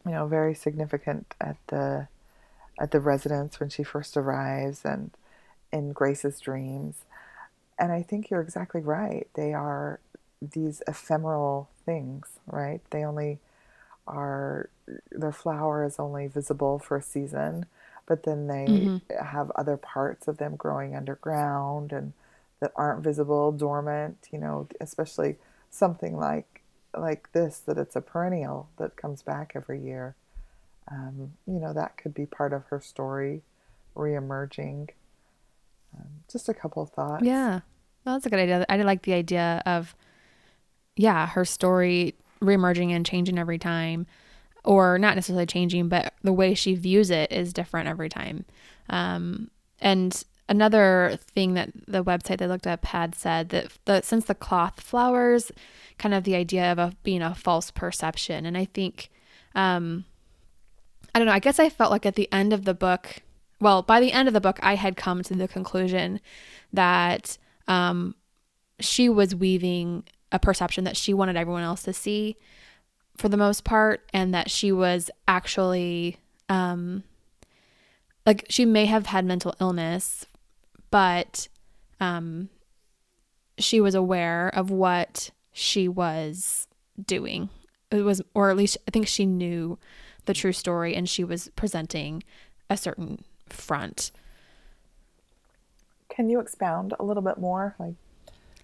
you 0.05 0.13
know 0.13 0.27
very 0.27 0.55
significant 0.55 1.35
at 1.41 1.57
the 1.69 2.07
at 2.79 2.91
the 2.91 3.01
residence 3.01 3.59
when 3.59 3.71
she 3.71 3.83
first 3.83 4.17
arrives 4.17 4.85
and 4.85 5.11
in 5.73 5.93
Grace's 5.93 6.39
dreams. 6.39 7.05
And 7.79 7.93
I 7.93 8.03
think 8.03 8.31
you're 8.31 8.41
exactly 8.41 8.81
right. 8.81 9.29
They 9.35 9.53
are 9.53 10.01
these 10.41 10.83
ephemeral 10.87 11.69
things, 11.85 12.39
right? 12.47 12.81
They 12.91 13.05
only 13.05 13.39
are 14.07 14.69
their 15.11 15.33
flower 15.33 15.85
is 15.85 15.99
only 15.99 16.29
visible 16.29 16.79
for 16.79 16.97
a 16.97 17.03
season, 17.03 17.67
but 18.07 18.23
then 18.23 18.47
they 18.47 18.67
mm-hmm. 18.67 19.25
have 19.25 19.51
other 19.57 19.77
parts 19.77 20.29
of 20.29 20.39
them 20.39 20.57
growing 20.57 20.95
underground 20.95 21.93
and 21.93 22.13
that 22.61 22.73
aren't 22.77 23.03
visible, 23.05 23.53
dormant, 23.53 24.29
you 24.33 24.39
know, 24.39 24.69
especially 24.81 25.37
something 25.71 26.17
like 26.17 26.63
like 26.97 27.31
this 27.33 27.59
that 27.59 27.77
it's 27.77 27.97
a 27.97 28.01
perennial 28.01 28.69
that 28.79 28.97
comes 28.97 29.23
back 29.23 29.53
every 29.55 29.81
year. 29.81 30.15
Um, 30.91 31.33
you 31.47 31.59
know, 31.59 31.73
that 31.73 31.97
could 31.97 32.15
be 32.15 32.27
part 32.27 32.53
of 32.53 32.65
her 32.67 32.81
story 32.81 33.43
reemerging. 33.95 34.91
Um, 35.95 36.07
just 36.31 36.49
a 36.49 36.55
couple 36.55 36.83
of 36.83 36.91
thoughts. 36.91 37.25
Yeah. 37.25 37.61
Well, 38.05 38.15
that's 38.15 38.27
a 38.27 38.31
good 38.31 38.39
idea. 38.39 38.65
I 38.69 38.77
like 38.79 39.03
the 39.03 39.15
idea 39.15 39.63
of, 39.67 39.95
yeah, 40.97 41.27
her 41.27 41.45
story 41.45 42.15
reemerging 42.41 42.91
and 42.91 43.05
changing 43.05 43.39
every 43.39 43.59
time, 43.59 44.07
or 44.65 44.99
not 44.99 45.15
necessarily 45.15 45.47
changing, 45.47 45.89
but 45.89 46.15
the 46.23 46.33
way 46.33 46.55
she 46.55 46.75
views 46.75 47.11
it 47.11 47.33
is 47.33 47.53
different 47.53 47.89
every 47.89 48.09
time. 48.09 48.45
Um, 48.89 49.51
and 49.81 50.23
another 50.49 51.19
thing 51.21 51.55
that 51.55 51.71
the 51.89 52.05
website 52.05 52.39
they 52.39 52.47
looked 52.47 52.67
up 52.67 52.85
had 52.87 53.15
said 53.15 53.49
that 53.49 53.73
the, 53.85 54.03
since 54.03 54.27
the 54.27 54.35
cloth 54.35 54.81
flowers, 54.81 55.51
kind 55.99 56.15
of 56.15 56.25
the 56.25 56.37
idea 56.37 56.71
of 56.71 56.79
a, 56.79 56.93
being 57.03 57.23
a 57.23 57.35
false 57.35 57.71
perception, 57.71 58.47
and 58.47 58.57
I 58.57 58.67
think, 58.67 59.11
um, 59.55 60.05
I 61.15 61.19
don't 61.19 61.27
know. 61.27 61.33
I 61.33 61.39
guess 61.39 61.59
I 61.59 61.71
felt 61.71 61.91
like 61.91 62.07
at 62.07 62.15
the 62.15 62.31
end 62.33 62.53
of 62.53 62.65
the 62.65 62.75
book, 62.75 63.23
well, 63.61 63.83
by 63.83 64.01
the 64.01 64.13
end 64.13 64.29
of 64.29 64.35
the 64.35 64.41
book, 64.41 64.59
I 64.63 64.75
had 64.75 64.97
come 64.97 65.23
to 65.23 65.35
the 65.35 65.49
conclusion 65.49 66.21
that 66.73 67.39
um, 67.69 68.15
she 68.81 69.09
was 69.09 69.35
weaving 69.35 70.05
a 70.33 70.39
perception 70.39 70.85
that 70.85 70.97
she 70.97 71.15
wanted 71.15 71.37
everyone 71.37 71.63
else 71.63 71.83
to 71.85 71.93
see 71.93 72.37
for 73.17 73.29
the 73.29 73.37
most 73.37 73.65
part, 73.65 74.03
and 74.13 74.35
that 74.35 74.51
she 74.51 74.71
was 74.71 75.11
actually 75.27 76.19
um, 76.49 77.03
like 78.27 78.45
she 78.51 78.65
may 78.65 78.87
have 78.87 79.07
had 79.07 79.25
mental 79.25 79.55
illness, 79.61 80.27
but 80.91 81.49
um, 82.01 82.51
she 83.59 83.81
was 83.81 83.95
aware 83.95 84.49
of 84.49 84.71
what 84.71 85.31
she 85.53 85.89
was 85.89 86.67
doing. 87.03 87.49
It 87.91 88.03
was, 88.03 88.21
or 88.35 88.51
at 88.51 88.57
least 88.57 88.77
I 88.87 88.91
think 88.91 89.07
she 89.07 89.25
knew 89.25 89.79
the 90.27 90.35
true 90.35 90.53
story, 90.53 90.95
and 90.95 91.09
she 91.09 91.25
was 91.25 91.51
presenting 91.55 92.25
a 92.69 92.77
certain 92.77 93.25
front. 93.49 94.11
Can 96.09 96.29
you 96.31 96.41
expound 96.41 96.95
a 96.99 97.05
little 97.05 97.23
bit 97.23 97.39
more? 97.39 97.75
Like, 97.79 97.95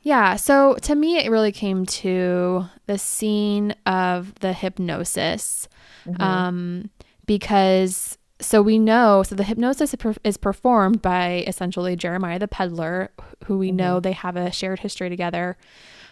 yeah. 0.02 0.36
So 0.36 0.74
to 0.82 0.94
me, 0.94 1.18
it 1.18 1.30
really 1.30 1.52
came 1.52 1.86
to 1.86 2.66
the 2.86 2.98
scene 2.98 3.74
of 3.86 4.34
the 4.40 4.52
hypnosis, 4.52 5.68
mm-hmm. 6.06 6.22
um, 6.22 6.90
because 7.26 8.18
so 8.40 8.60
we 8.60 8.78
know 8.78 9.22
so 9.22 9.36
the 9.36 9.44
hypnosis 9.44 9.94
is 10.24 10.36
performed 10.36 11.00
by 11.00 11.44
essentially 11.46 11.94
Jeremiah 11.94 12.40
the 12.40 12.48
peddler, 12.48 13.12
who 13.44 13.58
we 13.58 13.68
mm-hmm. 13.68 13.76
know 13.76 14.00
they 14.00 14.12
have 14.12 14.36
a 14.36 14.50
shared 14.50 14.80
history 14.80 15.08
together, 15.08 15.56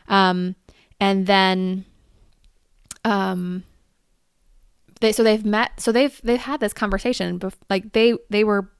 um, 0.08 0.54
and 1.00 1.26
then, 1.26 1.86
um, 3.04 3.64
they 5.00 5.12
so 5.12 5.22
they've 5.22 5.44
met 5.44 5.80
so 5.80 5.92
they've 5.92 6.20
they've 6.22 6.40
had 6.40 6.60
this 6.60 6.72
conversation 6.72 7.38
bef- 7.38 7.54
like 7.68 7.92
they 7.92 8.14
they 8.28 8.44
were 8.44 8.70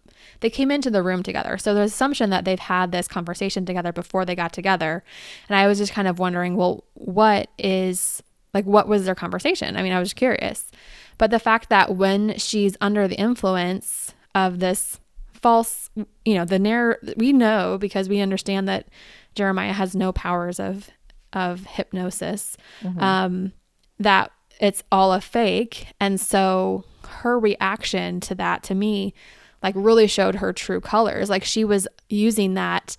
they 0.41 0.51
came 0.51 0.71
into 0.71 0.91
the 0.91 1.03
room 1.03 1.23
together. 1.23 1.59
So 1.59 1.75
the 1.75 1.83
assumption 1.83 2.31
that 2.31 2.45
they've 2.45 2.59
had 2.59 2.93
this 2.93 3.09
conversation 3.09 3.67
together 3.67 3.93
before 3.93 4.25
they 4.25 4.35
got 4.35 4.53
together 4.53 5.03
and 5.49 5.57
i 5.57 5.67
was 5.67 5.79
just 5.79 5.93
kind 5.93 6.09
of 6.09 6.19
wondering 6.19 6.57
well 6.57 6.85
what 6.95 7.49
is 7.59 8.23
like 8.55 8.65
what 8.65 8.89
was 8.89 9.05
their 9.05 9.15
conversation? 9.15 9.77
I 9.77 9.83
mean 9.83 9.93
i 9.93 10.01
was 10.01 10.13
curious. 10.13 10.71
But 11.19 11.31
the 11.31 11.39
fact 11.39 11.69
that 11.69 11.97
when 11.97 12.39
she's 12.39 12.77
under 12.81 13.07
the 13.07 13.17
influence 13.17 14.15
of 14.35 14.61
this 14.61 15.01
false 15.33 15.91
you 16.25 16.35
know 16.35 16.45
the 16.45 16.59
narr 16.59 16.99
we 17.17 17.33
know 17.33 17.79
because 17.81 18.11
we 18.11 18.21
understand 18.21 18.69
that 18.69 18.87
jeremiah 19.35 19.73
has 19.73 19.97
no 19.97 20.13
powers 20.13 20.61
of 20.61 20.91
of 21.33 21.65
hypnosis 21.65 22.59
mm-hmm. 22.83 23.01
um 23.01 23.53
that 23.99 24.31
it's 24.61 24.85
all 24.93 25.13
a 25.13 25.21
fake. 25.21 25.89
And 25.99 26.21
so 26.21 26.85
her 27.09 27.39
reaction 27.39 28.21
to 28.21 28.35
that 28.37 28.63
to 28.65 28.75
me 28.75 29.15
like 29.63 29.75
really 29.77 30.07
showed 30.07 30.37
her 30.37 30.53
true 30.53 30.81
colors. 30.81 31.29
Like 31.29 31.45
she 31.45 31.65
was 31.65 31.89
using 32.09 32.55
that 32.55 32.97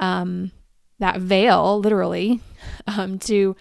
um 0.00 0.50
that 0.98 1.20
veil 1.20 1.78
literally 1.78 2.40
um 2.86 3.18
to 3.20 3.54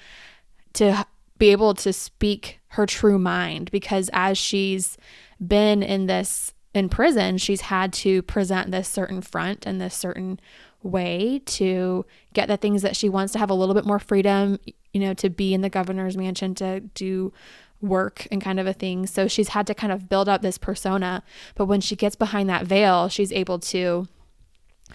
to 0.73 1.05
be 1.37 1.49
able 1.49 1.73
to 1.73 1.91
speak 1.91 2.59
her 2.69 2.85
true 2.85 3.19
mind 3.19 3.69
because 3.71 4.09
as 4.13 4.37
she's 4.37 4.97
been 5.45 5.83
in 5.83 6.05
this 6.07 6.53
in 6.73 6.87
prison, 6.87 7.37
she's 7.37 7.61
had 7.61 7.91
to 7.91 8.21
present 8.21 8.71
this 8.71 8.87
certain 8.87 9.21
front 9.21 9.65
and 9.65 9.81
this 9.81 9.93
certain 9.93 10.39
way 10.83 11.41
to 11.45 12.05
get 12.33 12.47
the 12.47 12.57
things 12.57 12.81
that 12.81 12.95
she 12.95 13.09
wants 13.09 13.33
to 13.33 13.39
have 13.39 13.49
a 13.49 13.53
little 13.53 13.75
bit 13.75 13.85
more 13.85 13.99
freedom, 13.99 14.59
you 14.93 14.99
know, 15.01 15.13
to 15.13 15.29
be 15.29 15.53
in 15.53 15.61
the 15.61 15.69
governor's 15.69 16.17
mansion, 16.17 16.55
to 16.55 16.79
do 16.79 17.33
work 17.81 18.27
and 18.31 18.41
kind 18.41 18.59
of 18.59 18.67
a 18.67 18.73
thing. 18.73 19.07
So 19.07 19.27
she's 19.27 19.49
had 19.49 19.67
to 19.67 19.73
kind 19.73 19.91
of 19.91 20.09
build 20.09 20.29
up 20.29 20.41
this 20.41 20.57
persona. 20.57 21.23
But 21.55 21.65
when 21.65 21.81
she 21.81 21.95
gets 21.95 22.15
behind 22.15 22.49
that 22.49 22.65
veil, 22.65 23.09
she's 23.09 23.31
able 23.31 23.59
to 23.59 24.07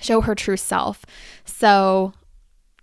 show 0.01 0.21
her 0.21 0.35
true 0.35 0.57
self. 0.57 1.05
So 1.45 2.13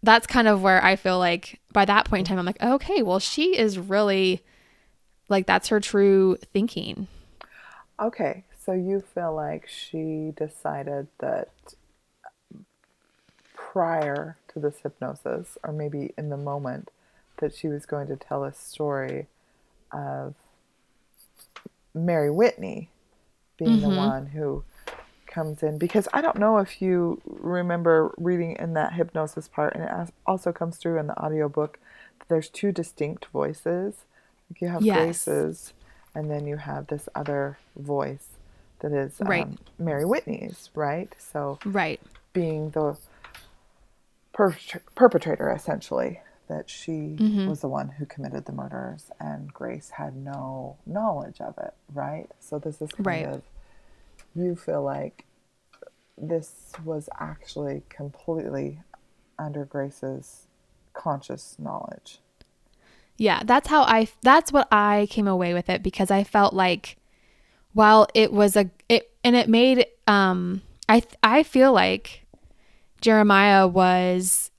that's 0.02 0.28
kind 0.28 0.48
of 0.48 0.62
where 0.62 0.84
I 0.84 0.96
feel 0.96 1.20
like 1.20 1.60
by 1.72 1.86
that 1.86 2.06
point 2.06 2.22
in 2.22 2.26
time, 2.26 2.39
I'm 2.39 2.46
like, 2.46 2.62
okay, 2.62 3.02
well, 3.02 3.20
she 3.20 3.58
is 3.58 3.80
really 3.80 4.44
like 5.30 5.48
that's 5.48 5.70
her 5.70 5.80
true 5.80 6.38
thinking. 6.54 7.08
Okay. 8.00 8.44
So 8.66 8.74
you 8.74 9.04
feel 9.13 9.34
like 9.34 9.68
she 9.68 10.34
decided 10.36 11.08
that 11.20 11.50
prior 13.74 14.38
to 14.48 14.60
this 14.60 14.82
hypnosis, 14.84 15.58
or 15.64 15.74
maybe 15.74 16.14
in 16.16 16.30
the 16.30 16.38
moment, 16.38 16.92
that 17.38 17.56
she 17.56 17.68
was 17.68 17.88
going 17.88 18.08
to 18.08 18.16
tell 18.16 18.44
a 18.44 18.54
story 18.54 19.26
of 19.92 20.36
Mary 21.96 22.30
Whitney 22.30 22.90
being 23.58 23.80
mm-hmm. 23.80 23.90
the 23.90 23.98
one 23.98 24.28
who 24.28 24.64
comes 25.26 25.64
in 25.64 25.80
because 25.80 26.08
I 26.14 26.22
don't 26.22 26.38
know 26.38 26.60
if 26.60 26.84
you 26.84 27.20
remember 27.26 28.14
reading 28.18 28.56
in 28.60 28.74
that 28.76 28.94
hypnosis 28.94 29.48
part, 29.48 29.74
and 29.74 29.84
it 29.84 30.14
also 30.28 30.52
comes 30.52 30.78
through 30.78 31.00
in 31.00 31.08
the 31.08 31.20
audiobook 31.20 31.80
that 32.20 32.30
there's 32.30 32.50
two 32.50 32.72
distinct 32.72 33.26
voices. 33.34 34.06
Like 34.52 34.62
you 34.62 34.68
have 34.68 34.84
yes. 34.84 34.98
Grace's, 34.98 35.74
and 36.14 36.30
then 36.30 36.46
you 36.46 36.58
have 36.58 36.88
this 36.88 37.10
other 37.16 37.58
voice 37.76 38.28
that 38.82 38.92
is 38.92 39.20
um. 39.20 39.58
Mary 39.80 40.06
Whitney's, 40.06 40.70
right? 40.76 41.12
So, 41.18 41.58
right, 41.66 42.00
being 42.34 42.70
the 42.70 42.98
per- 44.34 44.58
perpetrator 44.96 45.50
essentially 45.52 46.22
that 46.50 46.69
she 46.69 46.91
mm-hmm. 46.91 47.48
was 47.48 47.62
the 47.62 47.67
one 47.67 47.89
who 47.89 48.06
committed 48.06 48.46
the 48.46 48.52
murders 48.52 49.10
and 49.19 49.54
Grace 49.54 49.91
had 49.91 50.15
no 50.15 50.78
knowledge 50.86 51.39
of 51.39 51.58
it, 51.58 51.74
right? 51.93 52.30
So 52.39 52.60
this 52.60 52.82
is 52.82 52.91
kind 52.91 53.06
right. 53.06 53.26
of 53.26 53.41
you 54.36 54.56
feel 54.56 54.84
like 54.84 55.26
this 56.17 56.74
was 56.84 57.10
actually 57.19 57.84
completely 57.89 58.82
under 59.39 59.65
Grace's 59.65 60.48
conscious 60.93 61.56
knowledge. 61.58 62.19
Yeah, 63.17 63.41
that's 63.46 63.67
how 63.67 63.84
I 63.84 64.08
that's 64.22 64.52
what 64.52 64.67
I 64.72 65.08
came 65.10 65.28
away 65.28 65.54
with 65.54 65.69
it 65.69 65.84
because 65.84 66.12
I 66.12 66.24
felt 66.24 66.54
like 66.54 66.98
while 67.74 68.08
it 68.13 68.34
was 68.34 68.56
a 68.56 68.69
it 68.89 69.12
and 69.24 69.36
it 69.36 69.48
made 69.48 69.86
um 70.08 70.62
I 70.89 71.04
I 71.22 71.43
feel 71.43 71.74
like 71.74 72.23
Jeremiah 73.04 73.68
was 73.68 74.50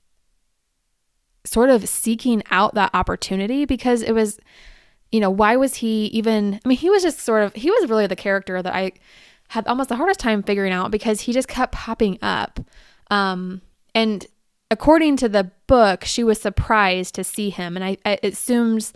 sort 1.45 1.71
of 1.71 1.89
seeking 1.89 2.43
out 2.51 2.75
that 2.75 2.91
opportunity 2.93 3.65
because 3.65 4.03
it 4.03 4.11
was, 4.11 4.39
you 5.11 5.19
know, 5.19 5.31
why 5.31 5.55
was 5.55 5.75
he 5.75 6.05
even? 6.07 6.59
I 6.63 6.67
mean, 6.67 6.77
he 6.77 6.91
was 6.91 7.01
just 7.01 7.19
sort 7.19 7.43
of, 7.43 7.53
he 7.55 7.71
was 7.71 7.89
really 7.89 8.05
the 8.05 8.15
character 8.15 8.61
that 8.61 8.73
I 8.73 8.91
had 9.49 9.67
almost 9.67 9.89
the 9.89 9.95
hardest 9.95 10.19
time 10.19 10.43
figuring 10.43 10.71
out 10.71 10.91
because 10.91 11.21
he 11.21 11.33
just 11.33 11.47
kept 11.47 11.73
popping 11.73 12.19
up. 12.21 12.59
Um, 13.09 13.61
and 13.95 14.27
according 14.69 15.17
to 15.17 15.29
the 15.29 15.51
book, 15.65 16.05
she 16.05 16.23
was 16.23 16.39
surprised 16.39 17.15
to 17.15 17.23
see 17.23 17.49
him. 17.49 17.75
And 17.75 17.83
I, 17.83 17.97
I 18.05 18.19
assumes, 18.21 18.93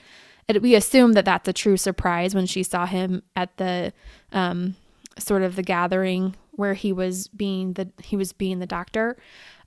we 0.62 0.76
assume 0.76 1.14
that 1.14 1.26
that's 1.26 1.48
a 1.48 1.54
true 1.54 1.78
surprise 1.78 2.36
when 2.36 2.46
she 2.46 2.62
saw 2.62 2.86
him 2.86 3.24
at 3.36 3.58
the, 3.58 3.94
um, 4.32 4.76
sort 5.18 5.42
of 5.42 5.56
the 5.56 5.64
gathering 5.64 6.36
where 6.60 6.74
he 6.74 6.92
was 6.92 7.30
being 7.30 7.74
the 7.74 7.90
he 8.04 8.18
was 8.18 8.34
being 8.34 8.60
the 8.60 8.68
doctor. 8.68 9.16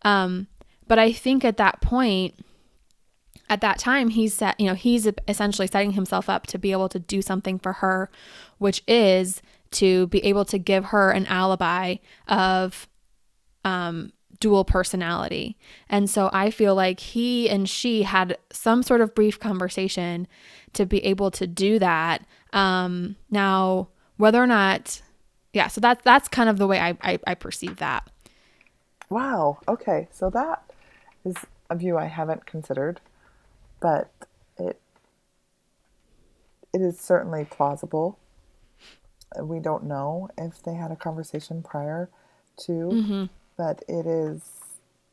Um, 0.03 0.47
but 0.87 0.99
I 0.99 1.11
think 1.11 1.43
at 1.43 1.57
that 1.57 1.81
point, 1.81 2.35
at 3.49 3.63
that 3.63 3.79
time, 3.79 4.11
he's 4.11 4.35
set, 4.35 4.61
you 4.61 4.67
know, 4.67 4.75
he's 4.75 5.09
essentially 5.27 5.67
setting 5.67 5.93
himself 5.93 6.29
up 6.29 6.47
to 6.49 6.59
be 6.59 6.71
able 6.71 6.91
to 6.91 6.99
do 6.99 7.23
something 7.23 7.59
for 7.59 7.75
her, 7.75 8.11
which 8.59 8.83
is 8.87 9.41
to 9.71 10.07
be 10.09 10.23
able 10.23 10.45
to 10.45 10.59
give 10.59 10.87
her 10.87 11.11
an 11.11 11.25
alibi 11.27 11.97
of 12.29 12.87
um, 13.65 14.13
dual 14.39 14.67
personality. 14.67 15.57
And 15.89 16.11
so 16.11 16.29
I 16.31 16.51
feel 16.51 16.75
like 16.75 17.01
he 17.01 17.49
and 17.49 17.67
she 17.67 18.03
had 18.03 18.37
some 18.53 18.83
sort 18.83 19.01
of 19.01 19.15
brief 19.15 19.41
conversation 19.41 20.29
to 20.75 20.85
be 20.85 21.03
able 21.07 21.31
to 21.31 21.47
do 21.47 21.79
that. 21.79 22.27
Um, 22.53 23.17
now, 23.31 23.89
whether 24.19 24.43
or 24.43 24.47
not 24.47 25.01
yeah, 25.53 25.69
so 25.69 25.81
that's 25.81 26.03
that's 26.03 26.29
kind 26.29 26.49
of 26.49 26.59
the 26.59 26.67
way 26.67 26.81
I, 26.81 26.97
I, 27.03 27.19
I 27.27 27.35
perceive 27.35 27.77
that. 27.77 28.09
Wow. 29.11 29.59
Okay. 29.69 30.09
So 30.11 30.31
that 30.31 30.63
is 31.25 31.37
a 31.69 31.77
view 31.77 31.99
I 31.99 32.07
haven't 32.07 32.47
considered, 32.47 33.01
but 33.81 34.11
it 34.59 34.81
it 36.73 36.81
is 36.81 36.99
certainly 36.99 37.45
plausible. 37.45 38.19
We 39.41 39.61
don't 39.61 39.85
know 39.85 40.29
if 40.37 40.63
they 40.63 40.75
had 40.75 40.91
a 40.91 40.97
conversation 40.97 41.63
prior 41.63 42.09
to, 42.59 42.73
mm-hmm. 42.73 43.25
but 43.57 43.83
it 43.89 44.07
is 44.07 44.63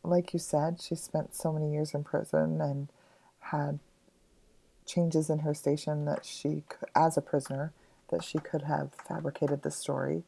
like 0.04 0.34
you 0.34 0.40
said, 0.40 0.82
she 0.82 0.96
spent 0.96 1.36
so 1.36 1.52
many 1.52 1.72
years 1.72 1.94
in 1.94 2.04
prison 2.04 2.62
and 2.62 2.88
had 3.40 3.80
changes 4.86 5.30
in 5.30 5.40
her 5.40 5.54
station 5.54 6.06
that 6.06 6.26
she, 6.26 6.64
as 6.96 7.18
a 7.18 7.22
prisoner, 7.22 7.74
that 8.10 8.24
she 8.24 8.39
could 8.39 8.64
have 8.64 8.93
fabricated 9.07 9.62
the 9.62 9.72
story 9.72 10.24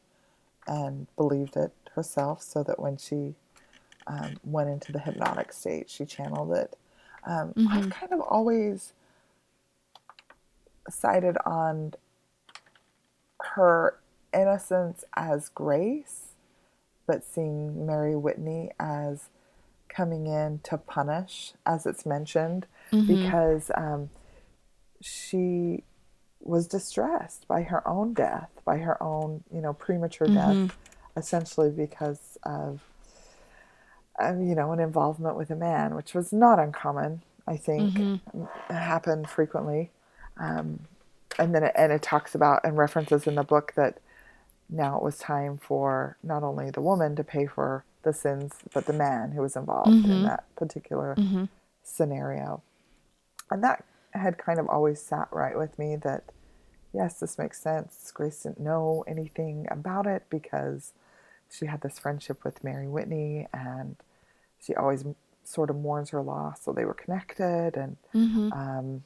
and 0.66 1.06
believed 1.16 1.56
it 1.56 1.72
herself 1.94 2.42
so 2.42 2.62
that 2.62 2.78
when 2.78 2.96
she 2.96 3.34
um, 4.06 4.36
went 4.44 4.70
into 4.70 4.92
the 4.92 4.98
hypnotic 4.98 5.52
state, 5.52 5.90
she 5.90 6.04
channeled 6.04 6.52
it. 6.52 6.76
Um, 7.24 7.52
mm-hmm. 7.54 7.68
I've 7.68 7.90
kind 7.90 8.12
of 8.12 8.20
always 8.20 8.92
sided 10.88 11.36
on 11.46 11.94
her 13.40 13.98
innocence 14.32 15.04
as 15.14 15.48
grace, 15.48 16.34
but 17.06 17.24
seeing 17.24 17.86
Mary 17.86 18.16
Whitney 18.16 18.70
as 18.78 19.28
coming 19.88 20.26
in 20.26 20.60
to 20.64 20.78
punish, 20.78 21.52
as 21.66 21.86
it's 21.86 22.06
mentioned, 22.06 22.66
mm-hmm. 22.90 23.06
because 23.06 23.70
um, 23.76 24.10
she 25.00 25.84
was 26.42 26.66
distressed 26.66 27.46
by 27.48 27.62
her 27.62 27.86
own 27.86 28.14
death, 28.14 28.50
by 28.64 28.78
her 28.78 29.00
own, 29.02 29.44
you 29.52 29.60
know, 29.60 29.72
premature 29.72 30.26
mm-hmm. 30.26 30.66
death, 30.66 30.76
essentially 31.16 31.70
because 31.70 32.38
of, 32.42 32.80
um, 34.18 34.42
you 34.42 34.54
know, 34.54 34.72
an 34.72 34.80
involvement 34.80 35.36
with 35.36 35.50
a 35.50 35.56
man, 35.56 35.94
which 35.94 36.14
was 36.14 36.32
not 36.32 36.58
uncommon. 36.58 37.22
I 37.46 37.56
think 37.56 37.94
mm-hmm. 37.94 38.44
happened 38.72 39.28
frequently, 39.28 39.90
um, 40.38 40.80
and 41.38 41.54
then 41.54 41.64
it, 41.64 41.72
and 41.74 41.92
it 41.92 42.02
talks 42.02 42.34
about 42.34 42.64
and 42.64 42.76
references 42.76 43.26
in 43.26 43.34
the 43.34 43.42
book 43.42 43.72
that 43.74 43.98
now 44.68 44.96
it 44.96 45.02
was 45.02 45.18
time 45.18 45.58
for 45.58 46.16
not 46.22 46.42
only 46.42 46.70
the 46.70 46.80
woman 46.80 47.16
to 47.16 47.24
pay 47.24 47.46
for 47.46 47.84
the 48.02 48.12
sins, 48.12 48.54
but 48.72 48.86
the 48.86 48.92
man 48.92 49.32
who 49.32 49.42
was 49.42 49.56
involved 49.56 49.90
mm-hmm. 49.90 50.10
in 50.10 50.22
that 50.24 50.44
particular 50.56 51.14
mm-hmm. 51.16 51.44
scenario. 51.82 52.62
And 53.50 53.62
that 53.62 53.84
had 54.12 54.38
kind 54.38 54.58
of 54.58 54.68
always 54.68 55.00
sat 55.00 55.28
right 55.30 55.56
with 55.56 55.78
me 55.78 55.96
that, 55.96 56.24
yes, 56.92 57.20
this 57.20 57.38
makes 57.38 57.60
sense. 57.60 58.10
Grace 58.12 58.42
didn't 58.42 58.60
know 58.60 59.04
anything 59.06 59.66
about 59.70 60.06
it 60.06 60.24
because 60.30 60.92
she 61.50 61.66
had 61.66 61.80
this 61.80 61.98
friendship 61.98 62.44
with 62.44 62.64
Mary 62.64 62.88
Whitney 62.88 63.46
and 63.52 63.96
she 64.64 64.74
always 64.74 65.04
sort 65.44 65.70
of 65.70 65.76
mourns 65.76 66.10
her 66.10 66.22
loss. 66.22 66.62
So 66.62 66.72
they 66.72 66.84
were 66.84 66.94
connected. 66.94 67.76
And, 67.76 67.96
mm-hmm. 68.14 68.52
um, 68.52 69.04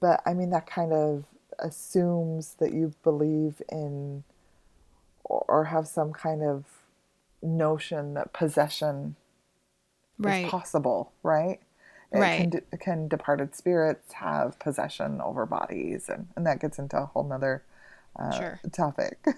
but 0.00 0.20
I 0.26 0.34
mean, 0.34 0.50
that 0.50 0.66
kind 0.66 0.92
of 0.92 1.24
assumes 1.58 2.54
that 2.54 2.72
you 2.72 2.94
believe 3.02 3.60
in 3.70 4.24
or 5.24 5.66
have 5.66 5.86
some 5.86 6.12
kind 6.12 6.42
of 6.42 6.64
notion 7.42 8.14
that 8.14 8.32
possession 8.32 9.14
right. 10.18 10.44
is 10.44 10.50
possible, 10.50 11.12
right? 11.22 11.60
Right. 12.12 12.50
Can, 12.50 12.78
can 12.80 13.08
departed 13.08 13.54
spirits 13.54 14.12
have 14.14 14.58
possession 14.58 15.20
over 15.20 15.46
bodies? 15.46 16.08
And, 16.08 16.28
and 16.36 16.46
that 16.46 16.60
gets 16.60 16.78
into 16.78 16.98
a 16.98 17.06
whole 17.06 17.24
nother 17.24 17.62
uh, 18.16 18.32
sure. 18.32 18.60
topic. 18.72 19.24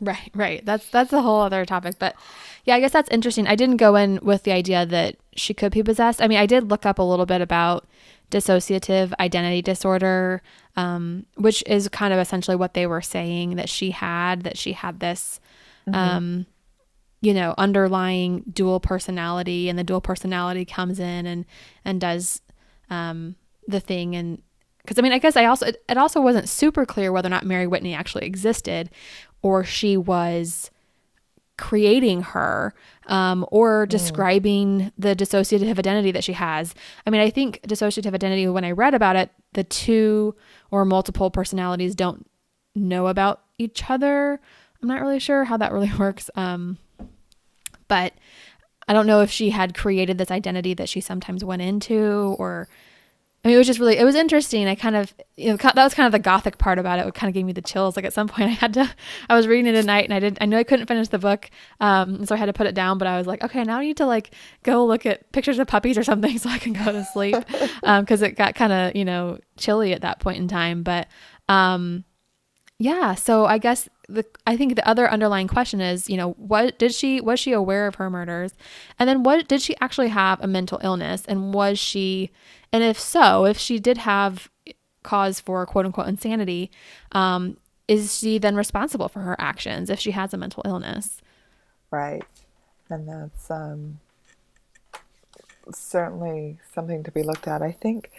Right, 0.00 0.30
right. 0.34 0.64
That's 0.66 0.90
that's 0.90 1.12
a 1.12 1.22
whole 1.22 1.40
other 1.40 1.64
topic. 1.64 2.00
But 2.00 2.16
yeah, 2.64 2.74
I 2.74 2.80
guess 2.80 2.92
that's 2.92 3.08
interesting. 3.10 3.46
I 3.46 3.54
didn't 3.54 3.76
go 3.76 3.94
in 3.94 4.18
with 4.22 4.42
the 4.42 4.50
idea 4.50 4.84
that 4.86 5.16
she 5.36 5.54
could 5.54 5.72
be 5.72 5.84
possessed. 5.84 6.20
I 6.20 6.26
mean, 6.26 6.38
I 6.38 6.46
did 6.46 6.68
look 6.68 6.84
up 6.84 6.98
a 6.98 7.02
little 7.02 7.26
bit 7.26 7.40
about 7.40 7.86
dissociative 8.30 9.12
identity 9.20 9.62
disorder, 9.62 10.42
um, 10.76 11.26
which 11.36 11.62
is 11.66 11.88
kind 11.88 12.12
of 12.12 12.18
essentially 12.18 12.56
what 12.56 12.74
they 12.74 12.86
were 12.86 13.02
saying 13.02 13.54
that 13.56 13.68
she 13.68 13.92
had, 13.92 14.42
that 14.42 14.58
she 14.58 14.72
had 14.72 14.98
this 14.98 15.40
mm-hmm. 15.86 15.94
um, 15.94 16.46
you 17.24 17.32
know 17.32 17.54
underlying 17.56 18.42
dual 18.52 18.80
personality 18.80 19.68
and 19.68 19.78
the 19.78 19.84
dual 19.84 20.00
personality 20.00 20.64
comes 20.64 21.00
in 21.00 21.26
and 21.26 21.44
and 21.84 22.00
does 22.00 22.42
um 22.90 23.34
the 23.66 23.80
thing 23.80 24.14
and 24.14 24.42
because 24.82 24.98
i 24.98 25.02
mean 25.02 25.12
i 25.12 25.18
guess 25.18 25.36
i 25.36 25.46
also 25.46 25.66
it, 25.66 25.82
it 25.88 25.96
also 25.96 26.20
wasn't 26.20 26.48
super 26.48 26.84
clear 26.84 27.10
whether 27.10 27.26
or 27.26 27.30
not 27.30 27.44
mary 27.44 27.66
whitney 27.66 27.94
actually 27.94 28.26
existed 28.26 28.90
or 29.42 29.64
she 29.64 29.96
was 29.96 30.70
creating 31.56 32.22
her 32.22 32.74
um, 33.06 33.46
or 33.50 33.86
mm. 33.86 33.88
describing 33.88 34.80
mm. 34.80 34.92
the 34.98 35.14
dissociative 35.14 35.78
identity 35.78 36.10
that 36.10 36.24
she 36.24 36.32
has. 36.32 36.74
I 37.06 37.10
mean, 37.10 37.20
I 37.20 37.30
think 37.30 37.60
dissociative 37.62 38.12
identity, 38.12 38.48
when 38.48 38.64
I 38.64 38.72
read 38.72 38.94
about 38.94 39.16
it, 39.16 39.30
the 39.52 39.64
two 39.64 40.34
or 40.70 40.84
multiple 40.84 41.30
personalities 41.30 41.94
don't 41.94 42.28
know 42.74 43.06
about 43.06 43.42
each 43.58 43.88
other. 43.88 44.40
I'm 44.82 44.88
not 44.88 45.00
really 45.00 45.20
sure 45.20 45.44
how 45.44 45.56
that 45.58 45.72
really 45.72 45.92
works. 45.98 46.28
Um, 46.34 46.78
but 47.88 48.12
I 48.88 48.92
don't 48.92 49.06
know 49.06 49.20
if 49.20 49.30
she 49.30 49.50
had 49.50 49.74
created 49.74 50.18
this 50.18 50.30
identity 50.30 50.74
that 50.74 50.88
she 50.88 51.00
sometimes 51.00 51.44
went 51.44 51.62
into 51.62 52.36
or 52.38 52.68
I 53.44 53.48
mean, 53.48 53.56
it 53.56 53.58
was 53.58 53.66
just 53.66 53.78
really, 53.78 53.98
it 53.98 54.04
was 54.04 54.14
interesting. 54.14 54.66
I 54.66 54.74
kind 54.74 54.96
of, 54.96 55.12
you 55.36 55.50
know, 55.50 55.56
that 55.56 55.76
was 55.76 55.92
kind 55.92 56.06
of 56.06 56.12
the 56.12 56.18
gothic 56.18 56.56
part 56.56 56.78
about 56.78 56.98
it. 56.98 57.06
It 57.06 57.12
kind 57.12 57.28
of 57.28 57.34
gave 57.34 57.44
me 57.44 57.52
the 57.52 57.60
chills. 57.60 57.94
Like 57.94 58.06
at 58.06 58.14
some 58.14 58.26
point 58.26 58.44
I 58.48 58.52
had 58.52 58.72
to, 58.74 58.90
I 59.28 59.36
was 59.36 59.46
reading 59.46 59.66
it 59.66 59.76
at 59.76 59.84
night 59.84 60.04
and 60.04 60.14
I 60.14 60.20
didn't—I 60.20 60.46
knew 60.46 60.56
I 60.56 60.64
couldn't 60.64 60.86
finish 60.86 61.08
the 61.08 61.18
book. 61.18 61.50
Um, 61.78 62.24
so 62.24 62.34
I 62.34 62.38
had 62.38 62.46
to 62.46 62.54
put 62.54 62.66
it 62.66 62.74
down, 62.74 62.96
but 62.96 63.06
I 63.06 63.18
was 63.18 63.26
like, 63.26 63.44
okay, 63.44 63.62
now 63.62 63.78
I 63.80 63.84
need 63.84 63.98
to 63.98 64.06
like 64.06 64.30
go 64.62 64.86
look 64.86 65.04
at 65.04 65.30
pictures 65.32 65.58
of 65.58 65.66
puppies 65.66 65.98
or 65.98 66.02
something 66.02 66.38
so 66.38 66.48
I 66.48 66.58
can 66.58 66.72
go 66.72 66.90
to 66.90 67.04
sleep. 67.04 67.36
um, 67.82 68.06
cause 68.06 68.22
it 68.22 68.30
got 68.32 68.54
kind 68.54 68.72
of, 68.72 68.96
you 68.96 69.04
know, 69.04 69.38
chilly 69.58 69.92
at 69.92 70.00
that 70.00 70.20
point 70.20 70.38
in 70.38 70.48
time. 70.48 70.82
But, 70.82 71.08
um, 71.46 72.04
yeah. 72.78 73.14
So 73.14 73.44
I 73.44 73.58
guess 73.58 73.90
the 74.08 74.24
I 74.46 74.56
think 74.56 74.76
the 74.76 74.88
other 74.88 75.10
underlying 75.10 75.48
question 75.48 75.80
is, 75.80 76.08
you 76.08 76.16
know, 76.16 76.32
what 76.32 76.78
did 76.78 76.94
she 76.94 77.20
was 77.20 77.40
she 77.40 77.52
aware 77.52 77.86
of 77.86 77.96
her 77.96 78.10
murders? 78.10 78.52
And 78.98 79.08
then 79.08 79.22
what 79.22 79.48
did 79.48 79.62
she 79.62 79.76
actually 79.80 80.08
have 80.08 80.40
a 80.40 80.46
mental 80.46 80.80
illness 80.82 81.24
and 81.26 81.54
was 81.54 81.78
she 81.78 82.30
and 82.72 82.82
if 82.82 82.98
so, 82.98 83.44
if 83.44 83.58
she 83.58 83.78
did 83.78 83.98
have 83.98 84.50
cause 85.02 85.40
for 85.40 85.64
quote 85.66 85.86
unquote 85.86 86.08
insanity, 86.08 86.70
um, 87.12 87.56
is 87.86 88.18
she 88.18 88.38
then 88.38 88.56
responsible 88.56 89.08
for 89.08 89.20
her 89.20 89.36
actions 89.38 89.90
if 89.90 90.00
she 90.00 90.12
has 90.12 90.34
a 90.34 90.36
mental 90.36 90.62
illness? 90.64 91.20
Right. 91.90 92.24
And 92.90 93.08
that's 93.08 93.50
um, 93.50 94.00
certainly 95.72 96.58
something 96.72 97.02
to 97.02 97.10
be 97.10 97.22
looked 97.22 97.46
at. 97.46 97.62
I 97.62 97.72
think 97.72 98.10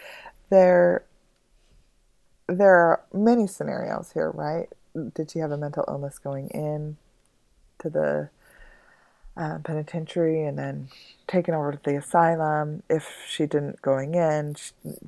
there 0.49 1.03
there 2.47 2.75
are 2.75 3.03
many 3.11 3.47
scenarios 3.47 4.11
here, 4.13 4.29
right? 4.31 4.69
Did 5.13 5.31
she 5.31 5.39
have 5.39 5.51
a 5.51 5.57
mental 5.57 5.85
illness 5.87 6.19
going 6.19 6.49
in 6.49 6.97
to 7.79 7.89
the 7.89 8.29
uh, 9.37 9.59
penitentiary 9.63 10.43
and 10.43 10.57
then 10.57 10.87
taken 11.27 11.53
over 11.53 11.73
to 11.73 11.79
the 11.83 11.97
asylum? 11.97 12.83
If 12.89 13.07
she 13.27 13.45
didn't 13.45 13.81
going 13.81 14.15
in, 14.15 14.55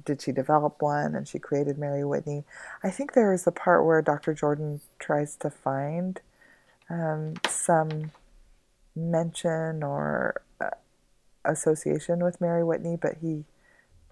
did 0.05 0.21
she 0.21 0.31
develop 0.31 0.81
one 0.81 1.15
and 1.15 1.27
she 1.27 1.39
created 1.39 1.77
Mary 1.77 2.03
Whitney? 2.03 2.43
I 2.83 2.89
think 2.89 3.13
there 3.13 3.33
is 3.33 3.47
a 3.47 3.51
part 3.51 3.85
where 3.85 4.01
Dr. 4.01 4.33
Jordan 4.33 4.81
tries 4.99 5.35
to 5.37 5.49
find 5.49 6.19
um, 6.89 7.35
some 7.47 8.11
mention 8.95 9.83
or 9.83 10.41
uh, 10.59 10.71
association 11.45 12.23
with 12.23 12.41
Mary 12.41 12.63
Whitney, 12.63 12.97
but 12.99 13.17
he 13.21 13.45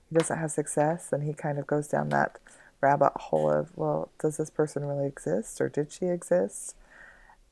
he 0.09 0.15
doesn't 0.15 0.37
have 0.37 0.51
success, 0.51 1.11
and 1.11 1.23
he 1.23 1.33
kind 1.33 1.57
of 1.57 1.65
goes 1.65 1.87
down 1.87 2.09
that 2.09 2.37
rabbit 2.81 3.13
hole 3.15 3.49
of, 3.49 3.69
well, 3.75 4.09
does 4.19 4.37
this 4.37 4.49
person 4.49 4.85
really 4.85 5.07
exist 5.07 5.59
or 5.61 5.69
did 5.69 5.91
she 5.91 6.05
exist? 6.05 6.75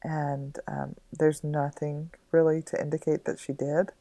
And 0.04 0.60
um, 0.68 0.96
there's 1.12 1.44
nothing 1.44 2.12
really 2.32 2.62
to 2.64 2.80
indicate 2.80 3.26
that 3.26 3.40
she 3.40 3.54
did. 3.54 3.92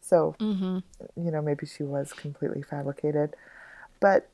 So, 0.00 0.36
mm-hmm. 0.38 0.78
you 1.16 1.30
know, 1.30 1.42
maybe 1.42 1.66
she 1.66 1.82
was 1.82 2.12
completely 2.12 2.62
fabricated. 2.62 3.34
But 4.00 4.28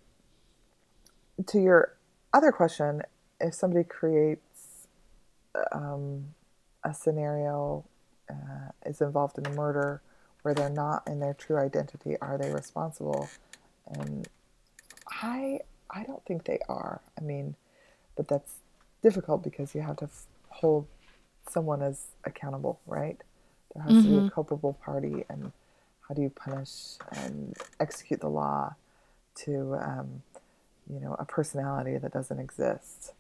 to 1.47 1.61
your 1.61 1.95
other 2.33 2.53
question, 2.53 3.03
if 3.41 3.55
somebody 3.55 3.85
creates 3.85 4.87
um, 5.73 6.35
a 6.85 6.95
scenario, 6.95 7.85
uh, 8.31 8.71
is 8.85 9.01
involved 9.01 9.39
in 9.39 9.47
a 9.47 9.51
murder 9.51 10.03
where 10.43 10.55
they're 10.55 10.69
not 10.69 11.03
in 11.07 11.21
their 11.21 11.35
true 11.35 11.57
identity, 11.57 12.17
are 12.21 12.39
they 12.39 12.51
responsible? 12.53 13.29
And 13.87 14.29
I 15.11 15.61
I 15.91 16.05
don't 16.05 16.25
think 16.25 16.45
they 16.45 16.59
are. 16.69 17.01
I 17.19 17.23
mean, 17.23 17.55
but 18.17 18.29
that's 18.29 18.55
difficult 19.03 19.43
because 19.43 19.75
you 19.75 19.83
have 19.83 19.97
to 19.97 20.05
f- 20.05 20.27
hold 20.49 20.87
someone 21.49 21.83
as 21.83 22.07
accountable, 22.25 22.81
right? 22.87 23.21
There 23.75 23.83
has 23.83 23.93
mm-hmm. 23.93 24.03
to 24.03 24.09
be 24.09 24.15
a 24.15 24.19
mm-hmm. 24.21 24.29
culpable 24.29 24.75
party, 24.85 25.25
and 25.29 25.53
how 26.09 26.15
do 26.15 26.23
you 26.23 26.31
punish 26.31 26.97
and 27.13 27.57
execute 27.79 28.21
the 28.21 28.29
law 28.29 28.75
to, 29.45 29.77
um, 29.81 30.23
you 30.89 31.01
know, 31.01 31.15
a 31.19 31.25
personality 31.25 31.97
that 31.99 32.13
doesn't 32.13 32.39
exist? 32.39 33.13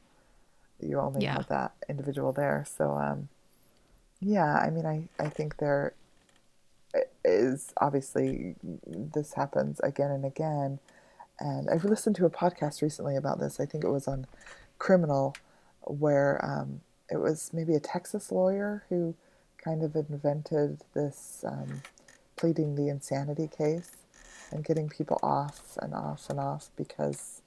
You 0.80 1.00
only 1.00 1.22
yeah. 1.22 1.34
have 1.34 1.48
that 1.48 1.72
individual 1.88 2.32
there. 2.32 2.66
So, 2.76 2.92
um, 2.92 3.28
yeah, 4.20 4.56
I 4.56 4.70
mean, 4.70 4.86
I, 4.86 5.08
I 5.18 5.28
think 5.28 5.58
there 5.58 5.94
is 7.24 7.72
obviously 7.78 8.54
this 8.62 9.34
happens 9.34 9.80
again 9.80 10.10
and 10.10 10.24
again. 10.24 10.78
And 11.38 11.68
I've 11.68 11.84
listened 11.84 12.16
to 12.16 12.26
a 12.26 12.30
podcast 12.30 12.82
recently 12.82 13.16
about 13.16 13.38
this. 13.38 13.60
I 13.60 13.66
think 13.66 13.84
it 13.84 13.90
was 13.90 14.08
on 14.08 14.26
Criminal, 14.78 15.34
where 15.82 16.42
um, 16.44 16.80
it 17.10 17.18
was 17.18 17.50
maybe 17.52 17.74
a 17.74 17.80
Texas 17.80 18.32
lawyer 18.32 18.84
who 18.88 19.14
kind 19.62 19.82
of 19.82 19.94
invented 19.96 20.80
this 20.94 21.44
um, 21.46 21.82
pleading 22.36 22.74
the 22.74 22.88
insanity 22.88 23.48
case 23.48 23.96
and 24.50 24.64
getting 24.64 24.88
people 24.88 25.18
off 25.22 25.76
and 25.82 25.92
off 25.92 26.30
and 26.30 26.38
off 26.38 26.70
because 26.76 27.42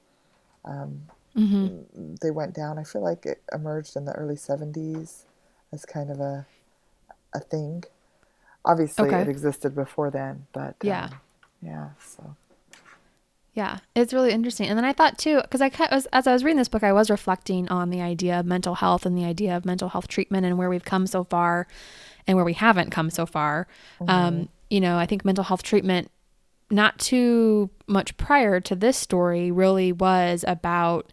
um, 0.65 1.03
mm-hmm. 1.35 2.15
they 2.21 2.31
went 2.31 2.53
down. 2.53 2.77
I 2.77 2.83
feel 2.83 3.01
like 3.01 3.25
it 3.25 3.41
emerged 3.53 3.95
in 3.95 4.05
the 4.05 4.11
early 4.13 4.35
70s 4.35 5.23
as 5.71 5.85
kind 5.85 6.11
of 6.11 6.19
a 6.19 6.45
a 7.33 7.39
thing. 7.39 7.83
Obviously, 8.65 9.07
okay. 9.07 9.21
it 9.21 9.27
existed 9.27 9.73
before 9.73 10.11
then, 10.11 10.45
but 10.51 10.75
yeah, 10.83 11.05
um, 11.05 11.19
yeah. 11.61 11.89
So 12.05 12.35
yeah, 13.59 13.79
it's 13.93 14.13
really 14.13 14.31
interesting. 14.31 14.67
And 14.67 14.77
then 14.77 14.85
I 14.85 14.93
thought 14.93 15.17
too, 15.17 15.41
because 15.41 15.59
I 15.59 15.69
was, 15.91 16.05
as 16.13 16.27
I 16.27 16.31
was 16.31 16.45
reading 16.45 16.59
this 16.59 16.69
book, 16.69 16.81
I 16.81 16.93
was 16.93 17.09
reflecting 17.09 17.67
on 17.67 17.89
the 17.89 17.99
idea 17.99 18.39
of 18.39 18.45
mental 18.45 18.75
health 18.75 19.05
and 19.05 19.17
the 19.17 19.25
idea 19.25 19.57
of 19.57 19.65
mental 19.65 19.89
health 19.89 20.07
treatment 20.07 20.45
and 20.45 20.57
where 20.57 20.69
we've 20.69 20.85
come 20.85 21.05
so 21.05 21.25
far, 21.25 21.67
and 22.25 22.37
where 22.37 22.45
we 22.45 22.53
haven't 22.53 22.89
come 22.89 23.09
so 23.09 23.25
far. 23.25 23.67
Mm-hmm. 23.99 24.09
Um, 24.09 24.49
you 24.69 24.79
know, 24.79 24.97
I 24.97 25.05
think 25.05 25.25
mental 25.25 25.43
health 25.43 25.61
treatment, 25.61 26.09
not 26.71 26.99
too 26.99 27.69
much 27.85 28.15
prior 28.15 28.61
to 28.61 28.75
this 28.77 28.95
story, 28.95 29.51
really 29.51 29.91
was 29.91 30.45
about 30.47 31.11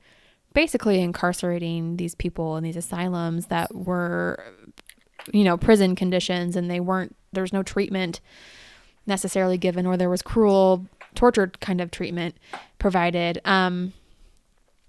basically 0.55 1.01
incarcerating 1.01 1.97
these 1.97 2.15
people 2.15 2.57
in 2.57 2.63
these 2.63 2.77
asylums 2.77 3.47
that 3.47 3.75
were 3.75 4.39
you 5.33 5.43
know, 5.43 5.57
prison 5.57 5.97
conditions 5.97 6.55
and 6.55 6.71
they 6.71 6.79
weren't, 6.79 7.17
there 7.33 7.43
was 7.43 7.53
no 7.53 7.65
treatment 7.65 8.21
necessarily 9.05 9.59
given 9.59 9.85
or 9.85 9.97
there 9.97 10.11
was 10.11 10.23
cruel, 10.23 10.87
tortured 11.17 11.59
kind 11.61 11.81
of 11.81 11.91
treatment 11.91 12.37
provided. 12.79 13.41
Um, 13.45 13.93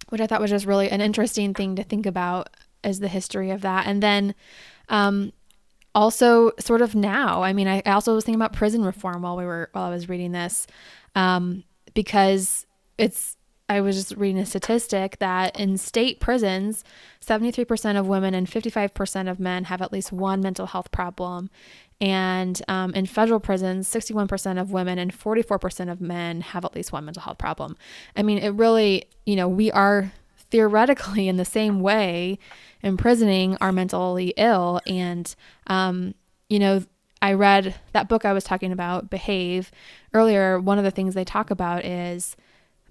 which 0.09 0.21
I 0.21 0.27
thought 0.27 0.41
was 0.41 0.51
just 0.51 0.65
really 0.65 0.89
an 0.89 1.01
interesting 1.01 1.53
thing 1.53 1.75
to 1.75 1.83
think 1.83 2.05
about 2.05 2.49
as 2.83 2.99
the 2.99 3.07
history 3.07 3.51
of 3.51 3.61
that. 3.61 3.87
And 3.87 4.01
then, 4.01 4.35
um, 4.89 5.33
also 5.93 6.51
sort 6.59 6.81
of 6.81 6.95
now, 6.95 7.41
I 7.41 7.53
mean, 7.53 7.67
I, 7.67 7.81
I 7.85 7.91
also 7.91 8.13
was 8.13 8.23
thinking 8.23 8.39
about 8.39 8.53
prison 8.53 8.83
reform 8.83 9.23
while 9.23 9.35
we 9.35 9.45
were, 9.45 9.69
while 9.71 9.85
I 9.85 9.89
was 9.89 10.07
reading 10.07 10.31
this, 10.31 10.67
um, 11.15 11.63
because 11.93 12.65
it's, 12.97 13.35
I 13.67 13.81
was 13.81 13.95
just 13.97 14.15
reading 14.15 14.37
a 14.37 14.45
statistic 14.45 15.17
that 15.19 15.59
in 15.59 15.77
state 15.77 16.19
prisons, 16.19 16.83
73% 17.25 17.99
of 17.99 18.07
women 18.07 18.33
and 18.33 18.47
55% 18.47 19.29
of 19.29 19.39
men 19.39 19.65
have 19.65 19.81
at 19.81 19.91
least 19.91 20.11
one 20.13 20.39
mental 20.39 20.67
health 20.67 20.91
problem. 20.91 21.49
And 21.99 22.61
um, 22.67 22.93
in 22.93 23.07
federal 23.07 23.39
prisons, 23.39 23.89
61% 23.89 24.61
of 24.61 24.71
women 24.71 24.99
and 24.99 25.11
44% 25.11 25.91
of 25.91 25.99
men 25.99 26.41
have 26.41 26.63
at 26.63 26.75
least 26.75 26.91
one 26.91 27.05
mental 27.05 27.23
health 27.23 27.39
problem. 27.39 27.75
I 28.15 28.21
mean, 28.21 28.37
it 28.37 28.49
really, 28.49 29.05
you 29.25 29.35
know, 29.35 29.47
we 29.47 29.71
are 29.71 30.11
theoretically 30.51 31.27
in 31.27 31.37
the 31.37 31.45
same 31.45 31.79
way 31.79 32.37
imprisoning 32.83 33.57
our 33.59 33.71
mentally 33.71 34.33
ill. 34.37 34.79
And, 34.85 35.33
um, 35.67 36.13
you 36.49 36.59
know, 36.59 36.83
I 37.21 37.33
read 37.33 37.75
that 37.93 38.07
book 38.07 38.25
I 38.25 38.33
was 38.33 38.43
talking 38.43 38.71
about, 38.71 39.09
Behave, 39.09 39.71
earlier. 40.13 40.59
One 40.59 40.77
of 40.77 40.83
the 40.83 40.91
things 40.91 41.15
they 41.15 41.25
talk 41.25 41.49
about 41.49 41.83
is 41.83 42.35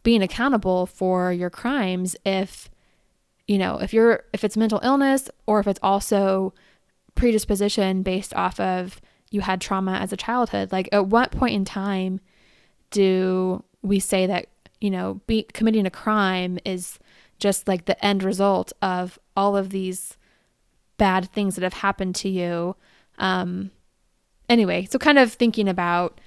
being 0.02 0.22
accountable 0.22 0.86
for 0.86 1.32
your 1.32 1.50
crimes 1.50 2.14
if 2.24 2.70
you 3.48 3.58
know 3.58 3.78
if 3.78 3.92
you're 3.92 4.22
if 4.32 4.44
it's 4.44 4.56
mental 4.56 4.78
illness 4.84 5.28
or 5.46 5.58
if 5.58 5.66
it's 5.66 5.80
also 5.82 6.54
predisposition 7.16 8.02
based 8.02 8.32
off 8.34 8.60
of 8.60 9.00
you 9.30 9.40
had 9.40 9.60
trauma 9.60 9.94
as 9.94 10.12
a 10.12 10.16
childhood 10.16 10.70
like 10.70 10.88
at 10.92 11.06
what 11.06 11.32
point 11.32 11.54
in 11.54 11.64
time 11.64 12.20
do 12.90 13.62
we 13.82 13.98
say 13.98 14.26
that 14.26 14.46
you 14.80 14.90
know 14.90 15.20
be, 15.26 15.42
committing 15.42 15.86
a 15.86 15.90
crime 15.90 16.58
is 16.64 16.98
just 17.38 17.66
like 17.66 17.86
the 17.86 18.04
end 18.04 18.22
result 18.22 18.72
of 18.80 19.18
all 19.36 19.56
of 19.56 19.70
these 19.70 20.16
bad 20.96 21.30
things 21.32 21.56
that 21.56 21.62
have 21.62 21.74
happened 21.74 22.14
to 22.14 22.28
you 22.28 22.76
um 23.18 23.70
anyway 24.48 24.86
so 24.88 24.98
kind 24.98 25.18
of 25.18 25.32
thinking 25.32 25.68
about 25.68 26.20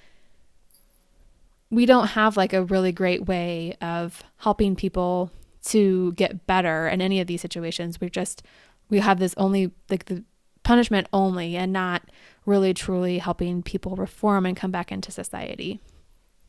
we 1.72 1.86
don't 1.86 2.08
have 2.08 2.36
like 2.36 2.54
a 2.54 2.64
really 2.64 2.92
great 2.92 3.26
way 3.26 3.76
of 3.82 4.24
helping 4.38 4.76
people 4.76 5.32
to 5.64 6.14
get 6.14 6.48
better 6.48 6.88
in 6.88 7.02
any 7.02 7.20
of 7.20 7.28
these 7.28 7.42
situations. 7.42 8.00
We're 8.00 8.10
just 8.10 8.44
we 8.90 9.00
have 9.00 9.20
this 9.20 9.36
only 9.38 9.72
like 9.90 10.06
the 10.06 10.24
punishment 10.70 11.08
only 11.12 11.58
and 11.58 11.74
not 11.74 12.04
really 12.46 12.76
truly 12.76 13.18
helping 13.18 13.64
people 13.64 13.96
reform 13.96 14.46
and 14.46 14.56
come 14.56 14.70
back 14.70 14.92
into 14.92 15.12
society. 15.12 15.80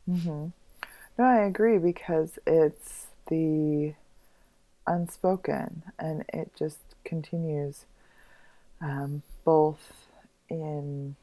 Mm-hmm. 0.07 0.49
No, 1.17 1.23
I 1.25 1.37
agree 1.37 1.79
because 1.79 2.37
it's 2.45 3.07
the 3.31 3.95
unspoken 4.85 5.81
and 5.97 6.23
it 6.31 6.51
just 6.55 6.77
continues 7.03 7.85
um, 8.79 9.23
both 9.43 9.91
in 10.51 11.15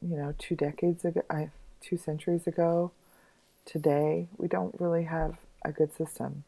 you 0.00 0.16
know 0.16 0.32
two 0.38 0.54
decades 0.54 1.04
ago, 1.04 1.22
I, 1.28 1.50
two 1.80 1.96
centuries 1.96 2.46
ago 2.46 2.92
today, 3.64 4.28
we 4.36 4.46
don't 4.46 4.76
really 4.78 5.02
have 5.02 5.34
a 5.64 5.72
good 5.72 5.92
system. 5.92 6.44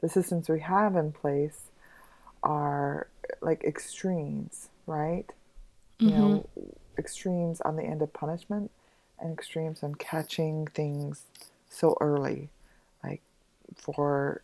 The 0.00 0.08
systems 0.08 0.48
we 0.48 0.60
have 0.60 0.94
in 0.94 1.10
place 1.10 1.62
are 2.44 3.08
like 3.40 3.64
extremes, 3.64 4.68
right? 4.86 5.26
Mm-hmm. 6.00 6.08
You 6.08 6.14
know, 6.16 6.48
extremes 6.98 7.60
on 7.60 7.76
the 7.76 7.84
end 7.84 8.02
of 8.02 8.12
punishment 8.12 8.70
and 9.18 9.32
extremes 9.32 9.82
on 9.82 9.94
catching 9.94 10.66
things 10.66 11.22
so 11.68 11.96
early. 12.00 12.50
Like, 13.02 13.22
for, 13.76 14.42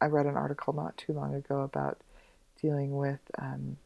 I 0.00 0.06
read 0.06 0.26
an 0.26 0.36
article 0.36 0.72
not 0.72 0.96
too 0.96 1.12
long 1.12 1.34
ago 1.34 1.60
about 1.62 1.98
dealing 2.60 2.96
with 2.96 3.20
um, 3.38 3.76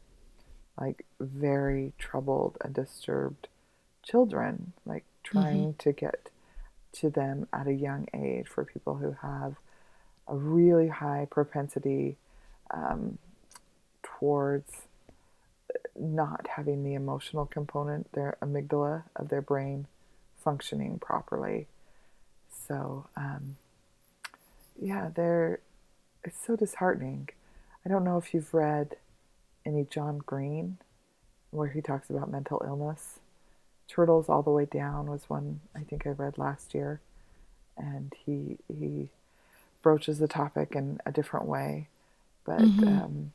like 0.79 1.05
very 1.21 1.93
troubled 1.99 2.57
and 2.63 2.75
disturbed 2.75 3.49
children, 4.03 4.73
like 4.87 5.05
trying 5.23 5.75
mm-hmm. 5.75 5.79
to 5.79 5.93
get 5.93 6.31
to 6.93 7.11
them 7.11 7.47
at 7.53 7.67
a 7.67 7.73
young 7.73 8.09
age 8.15 8.49
for 8.49 8.65
people 8.65 8.97
who 8.97 9.17
have 9.23 9.57
a 10.27 10.35
really 10.35 10.89
high 10.89 11.27
propensity 11.31 12.17
um, 12.71 13.19
towards 14.03 14.83
not 15.99 16.47
having 16.57 16.85
the 16.85 16.95
emotional 16.95 17.47
component, 17.47 18.13
their 18.13 18.37
amygdala 18.43 19.05
of 19.17 19.29
their 19.29 19.43
brain 19.43 19.87
functioning 20.43 20.99
properly. 20.99 21.67
So, 22.67 23.07
um, 23.17 23.57
yeah, 24.81 25.11
they're 25.15 25.61
it's 26.25 26.45
so 26.45 26.57
disheartening. 26.57 27.29
I 27.85 27.89
don't 27.89 28.05
know 28.05 28.19
if 28.19 28.35
you've 28.35 28.53
read 28.53 28.97
any 29.65 29.87
John 29.89 30.19
Green 30.19 30.79
where 31.51 31.69
he 31.69 31.81
talks 31.81 32.11
about 32.11 32.31
mental 32.31 32.63
illness. 32.65 33.19
Turtles 33.89 34.29
All 34.29 34.43
the 34.43 34.51
Way 34.51 34.67
Down 34.67 35.11
was 35.11 35.29
one 35.29 35.61
I 35.75 35.81
think 35.81 36.07
I 36.07 36.11
read 36.11 36.39
last 36.39 36.75
year, 36.75 37.01
and 37.77 38.15
he 38.25 38.59
he 38.69 39.09
broaches 39.83 40.19
the 40.19 40.29
topic 40.29 40.75
in 40.77 41.01
a 41.07 41.13
different 41.13 41.47
way, 41.47 41.89
but 42.45 42.61
mm-hmm. 42.61 42.87
um, 42.87 43.33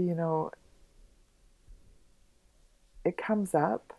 you 0.00 0.14
know, 0.14 0.50
it 3.04 3.16
comes 3.16 3.54
up 3.54 3.92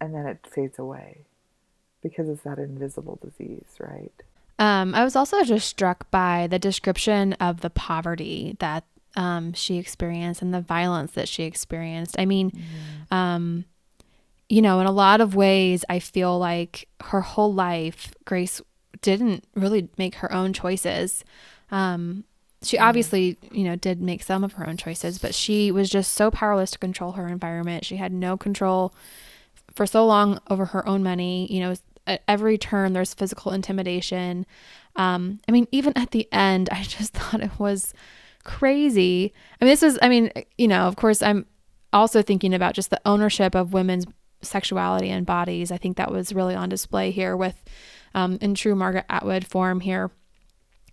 and 0.00 0.14
then 0.14 0.26
it 0.26 0.46
fades 0.50 0.78
away 0.78 1.24
because 2.02 2.28
it's 2.28 2.42
that 2.42 2.58
invisible 2.58 3.18
disease, 3.22 3.76
right? 3.78 4.12
Um, 4.58 4.94
I 4.94 5.04
was 5.04 5.16
also 5.16 5.42
just 5.44 5.68
struck 5.68 6.10
by 6.10 6.46
the 6.46 6.58
description 6.58 7.32
of 7.34 7.60
the 7.60 7.70
poverty 7.70 8.56
that 8.58 8.84
um, 9.16 9.52
she 9.52 9.78
experienced 9.78 10.42
and 10.42 10.52
the 10.52 10.60
violence 10.60 11.12
that 11.12 11.28
she 11.28 11.44
experienced. 11.44 12.16
I 12.18 12.26
mean, 12.26 12.50
mm-hmm. 12.50 13.14
um, 13.14 13.64
you 14.48 14.62
know, 14.62 14.80
in 14.80 14.86
a 14.86 14.92
lot 14.92 15.20
of 15.20 15.34
ways, 15.34 15.84
I 15.88 15.98
feel 15.98 16.38
like 16.38 16.88
her 17.00 17.20
whole 17.20 17.52
life, 17.52 18.14
Grace 18.24 18.60
didn't 19.00 19.44
really 19.54 19.88
make 19.96 20.16
her 20.16 20.32
own 20.32 20.52
choices. 20.52 21.24
Um, 21.70 22.24
she 22.62 22.76
mm-hmm. 22.76 22.86
obviously, 22.86 23.38
you 23.50 23.64
know, 23.64 23.76
did 23.76 24.00
make 24.00 24.22
some 24.22 24.44
of 24.44 24.54
her 24.54 24.68
own 24.68 24.76
choices, 24.76 25.18
but 25.18 25.34
she 25.34 25.70
was 25.70 25.90
just 25.90 26.12
so 26.12 26.30
powerless 26.30 26.70
to 26.72 26.78
control 26.78 27.12
her 27.12 27.26
environment. 27.26 27.84
She 27.84 27.96
had 27.96 28.12
no 28.12 28.36
control 28.36 28.94
for 29.74 29.86
so 29.86 30.06
long 30.06 30.38
over 30.50 30.66
her 30.66 30.86
own 30.88 31.02
money. 31.02 31.46
You 31.50 31.60
know, 31.60 31.74
at 32.06 32.22
every 32.28 32.58
turn, 32.58 32.92
there's 32.92 33.14
physical 33.14 33.52
intimidation. 33.52 34.46
Um, 34.96 35.40
I 35.48 35.52
mean, 35.52 35.66
even 35.72 35.92
at 35.96 36.10
the 36.10 36.28
end, 36.32 36.68
I 36.70 36.82
just 36.82 37.14
thought 37.14 37.42
it 37.42 37.58
was 37.58 37.94
crazy. 38.44 39.32
I 39.60 39.64
mean, 39.64 39.72
this 39.72 39.82
was, 39.82 39.98
I 40.02 40.08
mean, 40.08 40.30
you 40.58 40.68
know, 40.68 40.82
of 40.82 40.96
course, 40.96 41.22
I'm 41.22 41.46
also 41.92 42.22
thinking 42.22 42.54
about 42.54 42.74
just 42.74 42.90
the 42.90 43.00
ownership 43.04 43.54
of 43.54 43.72
women's 43.72 44.06
sexuality 44.40 45.10
and 45.10 45.24
bodies. 45.24 45.70
I 45.70 45.76
think 45.76 45.96
that 45.96 46.10
was 46.10 46.32
really 46.32 46.54
on 46.54 46.68
display 46.68 47.10
here 47.10 47.36
with, 47.36 47.62
um, 48.14 48.38
in 48.40 48.54
true 48.54 48.74
Margaret 48.74 49.06
Atwood 49.08 49.46
form 49.46 49.80
here. 49.80 50.10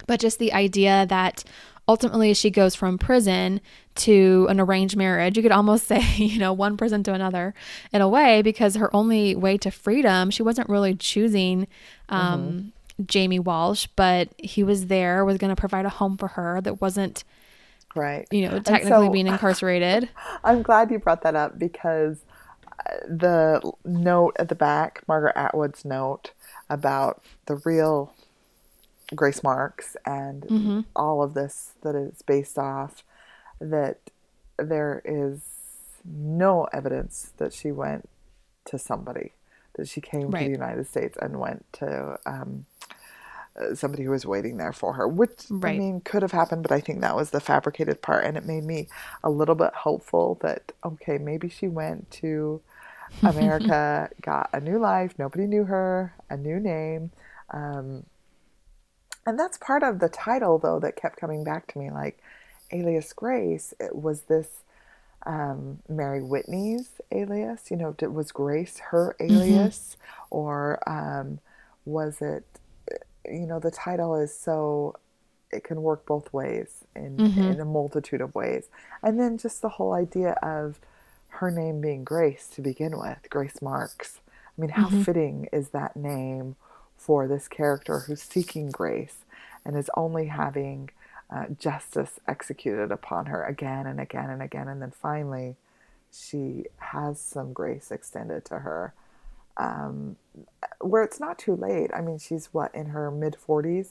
But 0.08 0.20
just 0.20 0.40
the 0.40 0.54
idea 0.54 1.06
that 1.08 1.44
ultimately 1.90 2.36
she 2.36 2.52
goes 2.52 2.76
from 2.76 3.00
prison 3.00 3.60
to 3.96 4.46
an 4.50 4.60
arranged 4.60 4.96
marriage. 4.96 5.36
You 5.36 5.44
could 5.44 5.52
almost 5.52 5.88
say, 5.88 6.02
you 6.16 6.40
know, 6.40 6.54
one 6.54 6.78
prison 6.78 7.04
to 7.04 7.14
another 7.14 7.54
in 7.92 8.02
a 8.02 8.08
way, 8.08 8.42
because 8.42 8.76
her 8.76 8.96
only 8.96 9.36
way 9.36 9.58
to 9.58 9.72
freedom, 9.72 10.30
she 10.30 10.44
wasn't 10.44 10.70
really 10.70 10.96
choosing 10.96 11.68
um, 12.08 12.42
mm-hmm. 12.42 13.04
Jamie 13.06 13.40
Walsh, 13.40 13.88
but 13.96 14.30
he 14.38 14.64
was 14.64 14.88
there, 14.88 15.26
was 15.26 15.38
going 15.38 15.54
to 15.54 15.60
provide 15.60 15.86
a 15.86 15.90
home 15.90 16.16
for 16.16 16.30
her 16.30 16.62
that 16.62 16.80
wasn't, 16.80 17.24
right, 17.96 18.28
you 18.32 18.48
know, 18.48 18.60
technically 18.60 19.08
so, 19.08 19.12
being 19.12 19.28
incarcerated. 19.34 20.10
I'm 20.44 20.62
glad 20.62 20.92
you 20.92 21.00
brought 21.00 21.24
that 21.24 21.36
up 21.36 21.58
because 21.58 22.24
uh, 22.86 22.94
the 23.08 23.72
note 23.84 24.36
at 24.38 24.50
the 24.50 24.56
back, 24.56 25.02
Margaret 25.08 25.36
Atwood's 25.36 25.84
note 25.84 26.32
about 26.70 27.24
the 27.48 27.56
real 27.66 28.14
Grace 29.16 29.44
Marks 29.44 29.98
and 30.06 30.44
mm-hmm. 30.44 30.82
all 30.96 31.22
of 31.22 31.34
this 31.34 31.74
that 31.82 31.96
it's 31.96 32.22
based 32.22 32.58
off, 32.58 33.04
that 33.60 33.98
there 34.58 35.02
is 35.04 35.42
no 36.06 36.66
evidence 36.72 37.34
that 37.38 37.54
she 37.54 37.72
went 37.72 38.10
to 38.66 38.78
somebody, 38.78 39.34
that 39.76 39.88
she 39.88 40.02
came 40.02 40.30
right. 40.30 40.40
to 40.40 40.46
the 40.46 40.52
United 40.52 40.88
States 40.88 41.18
and 41.22 41.40
went 41.40 41.66
to 41.74 42.18
um, 42.26 42.66
uh, 43.60 43.74
somebody 43.74 44.04
who 44.04 44.12
was 44.12 44.26
waiting 44.26 44.58
there 44.58 44.74
for 44.74 44.94
her, 44.94 45.08
which 45.08 45.46
right. 45.50 45.76
I 45.76 45.80
mean 45.80 46.02
could 46.02 46.22
have 46.22 46.32
happened, 46.32 46.64
but 46.64 46.72
I 46.72 46.80
think 46.80 47.02
that 47.02 47.16
was 47.16 47.32
the 47.32 47.40
fabricated 47.40 48.02
part, 48.02 48.26
and 48.26 48.38
it 48.38 48.46
made 48.46 48.64
me 48.64 48.88
a 49.24 49.30
little 49.30 49.56
bit 49.56 49.74
hopeful 49.74 50.38
that 50.42 50.72
okay, 50.86 51.18
maybe 51.18 51.50
she 51.50 51.68
went 51.68 52.10
to 52.12 52.62
America, 53.24 54.10
got 54.22 54.50
a 54.54 54.60
new 54.60 54.78
life, 54.78 55.16
nobody 55.18 55.48
knew 55.48 55.64
her, 55.64 56.14
a 56.30 56.38
new 56.38 56.60
name. 56.60 57.12
Um, 57.52 58.06
and 59.30 59.40
that's 59.40 59.58
part 59.58 59.84
of 59.84 60.00
the 60.00 60.10
title, 60.10 60.58
though, 60.58 60.80
that 60.80 60.96
kept 60.96 61.18
coming 61.18 61.44
back 61.44 61.72
to 61.72 61.80
me 61.80 61.90
like 61.92 62.22
alias 62.72 63.14
Grace. 63.14 63.74
It 63.80 63.96
was 63.96 64.22
this 64.24 64.64
um, 65.26 65.80
Mary 65.88 66.22
Whitney's 66.22 66.90
alias? 67.12 67.72
You 67.72 67.78
know, 67.78 67.96
was 68.10 68.32
Grace 68.32 68.80
her 68.90 69.16
mm-hmm. 69.20 69.36
alias? 69.36 69.98
Mm-hmm. 70.00 70.26
Or 70.32 70.90
um, 70.90 71.40
was 71.86 72.22
it, 72.22 72.46
you 73.26 73.46
know, 73.46 73.60
the 73.60 73.72
title 73.72 74.16
is 74.16 74.36
so, 74.36 74.96
it 75.52 75.64
can 75.64 75.82
work 75.82 76.06
both 76.06 76.32
ways 76.34 76.86
in, 76.96 77.18
mm-hmm. 77.18 77.42
in 77.42 77.60
a 77.60 77.66
multitude 77.66 78.22
of 78.22 78.36
ways. 78.36 78.70
And 79.04 79.20
then 79.20 79.38
just 79.38 79.62
the 79.62 79.70
whole 79.70 79.94
idea 79.94 80.32
of 80.44 80.80
her 81.30 81.52
name 81.52 81.82
being 81.82 82.04
Grace 82.04 82.48
to 82.56 82.62
begin 82.62 82.98
with, 82.98 83.30
Grace 83.30 83.62
Marks. 83.62 84.20
I 84.28 84.62
mean, 84.62 84.72
how 84.72 84.88
mm-hmm. 84.88 85.04
fitting 85.04 85.50
is 85.54 85.70
that 85.70 85.96
name 85.96 86.56
for 87.00 87.28
this 87.28 87.48
character 87.48 88.02
who's 88.02 88.22
seeking 88.22 88.70
grace 88.70 89.26
and 89.66 89.76
is 89.76 89.90
only 89.96 90.28
having 90.28 90.90
uh, 91.34 91.46
justice 91.58 92.20
executed 92.28 92.92
upon 92.92 93.28
her 93.28 93.44
again 93.46 93.88
and 93.88 94.00
again 94.00 94.30
and 94.30 94.42
again. 94.42 94.68
And 94.68 94.82
then 94.82 94.92
finally, 94.92 95.56
she 96.12 96.66
has 96.78 97.20
some 97.20 97.54
grace 97.54 97.92
extended 97.92 98.46
to 98.46 98.60
her. 98.60 98.94
Um, 99.58 100.18
where 100.80 101.04
it's 101.04 101.20
not 101.20 101.38
too 101.38 101.56
late. 101.56 101.92
I 101.94 102.02
mean, 102.02 102.18
she's 102.18 102.48
what 102.48 102.74
in 102.74 102.88
her 102.88 103.12
mid 103.12 103.36
40s, 103.36 103.90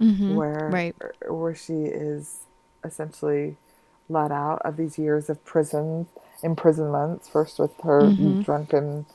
mm-hmm. 0.00 0.34
where 0.34 0.70
right. 0.72 0.94
where 1.28 1.54
she 1.54 1.72
is 1.72 2.40
essentially 2.84 3.56
let 4.08 4.30
out 4.30 4.62
of 4.64 4.76
these 4.76 4.98
years 4.98 5.28
of 5.28 5.44
prison 5.44 6.06
imprisonments, 6.42 7.28
first 7.28 7.58
with 7.58 7.72
her 7.82 8.02
mm-hmm. 8.02 8.42
drunken, 8.42 9.06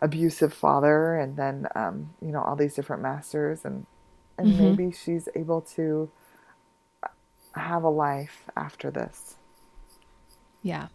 abusive 0.00 0.52
father, 0.52 1.16
and 1.16 1.36
then 1.36 1.66
um, 1.74 2.14
you 2.20 2.32
know 2.32 2.42
all 2.42 2.56
these 2.56 2.74
different 2.74 3.02
masters, 3.02 3.64
and 3.64 3.86
and 4.36 4.48
mm-hmm. 4.48 4.62
maybe 4.62 4.92
she's 4.92 5.28
able 5.34 5.60
to 5.60 6.10
have 7.54 7.82
a 7.82 7.90
life 7.90 8.44
after 8.56 8.90
this. 8.90 9.36
Yeah. 10.62 10.88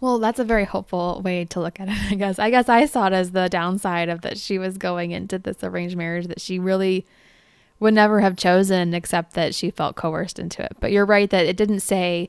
Well, 0.00 0.18
that's 0.20 0.38
a 0.38 0.44
very 0.44 0.64
hopeful 0.64 1.20
way 1.24 1.44
to 1.46 1.60
look 1.60 1.80
at 1.80 1.88
it, 1.88 1.98
I 2.10 2.14
guess. 2.14 2.38
I 2.38 2.50
guess 2.50 2.68
I 2.68 2.86
saw 2.86 3.08
it 3.08 3.12
as 3.12 3.32
the 3.32 3.48
downside 3.48 4.08
of 4.08 4.20
that 4.22 4.38
she 4.38 4.58
was 4.58 4.78
going 4.78 5.10
into 5.10 5.38
this 5.38 5.62
arranged 5.62 5.96
marriage 5.96 6.28
that 6.28 6.40
she 6.40 6.58
really 6.58 7.06
would 7.80 7.94
never 7.94 8.20
have 8.20 8.36
chosen 8.36 8.94
except 8.94 9.34
that 9.34 9.54
she 9.54 9.70
felt 9.70 9.96
coerced 9.96 10.38
into 10.38 10.62
it. 10.62 10.76
But 10.80 10.92
you're 10.92 11.06
right 11.06 11.30
that 11.30 11.46
it 11.46 11.56
didn't 11.56 11.80
say 11.80 12.28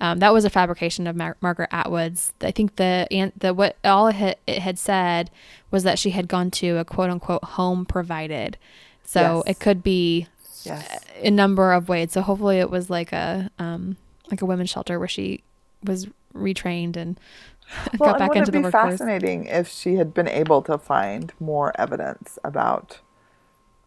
um, 0.00 0.20
that 0.20 0.32
was 0.32 0.44
a 0.44 0.50
fabrication 0.50 1.06
of 1.06 1.16
Mar- 1.16 1.36
Margaret 1.40 1.70
Atwood's. 1.72 2.32
I 2.40 2.50
think 2.50 2.76
the 2.76 3.32
the 3.36 3.52
what 3.52 3.76
all 3.84 4.06
it 4.08 4.14
had, 4.14 4.36
it 4.46 4.58
had, 4.60 4.78
said 4.78 5.30
was 5.70 5.82
that 5.82 5.98
she 5.98 6.10
had 6.10 6.28
gone 6.28 6.50
to 6.52 6.78
a 6.78 6.84
quote 6.84 7.10
unquote 7.10 7.44
home 7.44 7.84
provided. 7.84 8.56
So 9.04 9.42
yes. 9.46 9.56
it 9.56 9.60
could 9.60 9.82
be 9.82 10.26
yes. 10.64 11.04
a 11.22 11.30
number 11.30 11.72
of 11.72 11.88
ways. 11.88 12.12
So 12.12 12.20
hopefully 12.20 12.58
it 12.58 12.70
was 12.70 12.90
like 12.90 13.12
a 13.12 13.50
um, 13.58 13.96
like 14.30 14.40
a 14.40 14.46
women's 14.46 14.70
shelter 14.70 14.98
where 14.98 15.08
she 15.08 15.42
was 15.82 16.06
retrained 16.34 16.96
and 16.96 17.18
well, 17.98 18.12
got 18.12 18.18
back 18.18 18.36
into 18.36 18.52
the 18.52 18.60
workforce. 18.60 18.98
Fascinating 18.98 19.46
if 19.46 19.68
she 19.68 19.96
had 19.96 20.14
been 20.14 20.28
able 20.28 20.62
to 20.62 20.78
find 20.78 21.32
more 21.40 21.72
evidence 21.78 22.38
about 22.44 23.00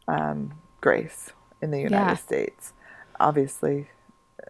um, 0.07 0.53
Grace 0.82 1.32
in 1.62 1.72
the 1.72 1.80
United 1.80 1.95
yeah. 1.95 2.16
States. 2.16 2.74
Obviously, 3.20 3.88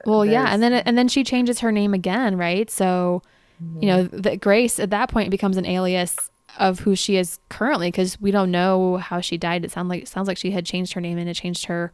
well, 0.06 0.26
yeah, 0.26 0.48
and 0.54 0.62
then 0.62 0.74
and 0.74 0.98
then 0.98 1.08
she 1.08 1.24
changes 1.24 1.60
her 1.60 1.72
name 1.72 1.94
again, 1.94 2.38
right? 2.38 2.70
So, 2.70 3.22
mm-hmm. 3.64 3.84
you 3.84 3.88
know, 3.88 4.04
that 4.04 4.42
Grace 4.42 4.80
at 4.80 4.90
that 4.90 5.10
point 5.10 5.30
becomes 5.32 5.58
an 5.58 5.66
alias 5.66 6.16
of 6.60 6.80
who 6.80 6.96
she 6.96 7.16
is 7.16 7.40
currently 7.50 7.90
because 7.90 8.20
we 8.20 8.32
don't 8.32 8.52
know 8.52 8.98
how 8.98 9.22
she 9.22 9.38
died. 9.38 9.64
It 9.66 9.72
sounds 9.72 9.90
like 9.90 10.04
it 10.04 10.08
sounds 10.08 10.28
like 10.28 10.38
she 10.38 10.52
had 10.52 10.66
changed 10.66 10.94
her 10.94 11.02
name 11.02 11.18
and 11.18 11.30
it 11.30 11.34
changed 11.36 11.66
her, 11.66 11.92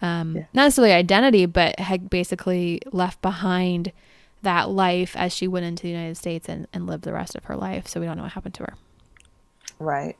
um, 0.00 0.36
yeah. 0.36 0.42
not 0.54 0.64
necessarily 0.64 0.92
identity, 0.92 1.46
but 1.46 1.78
had 1.78 2.08
basically 2.10 2.80
left 2.92 3.20
behind 3.22 3.92
that 4.42 4.70
life 4.70 5.16
as 5.16 5.34
she 5.34 5.48
went 5.48 5.66
into 5.66 5.82
the 5.82 5.90
United 5.90 6.16
States 6.16 6.48
and, 6.48 6.66
and 6.72 6.86
lived 6.86 7.04
the 7.04 7.12
rest 7.12 7.34
of 7.34 7.44
her 7.44 7.56
life. 7.56 7.88
So 7.88 8.00
we 8.00 8.06
don't 8.06 8.16
know 8.16 8.22
what 8.22 8.32
happened 8.32 8.54
to 8.54 8.62
her. 8.64 8.74
Right. 9.78 10.16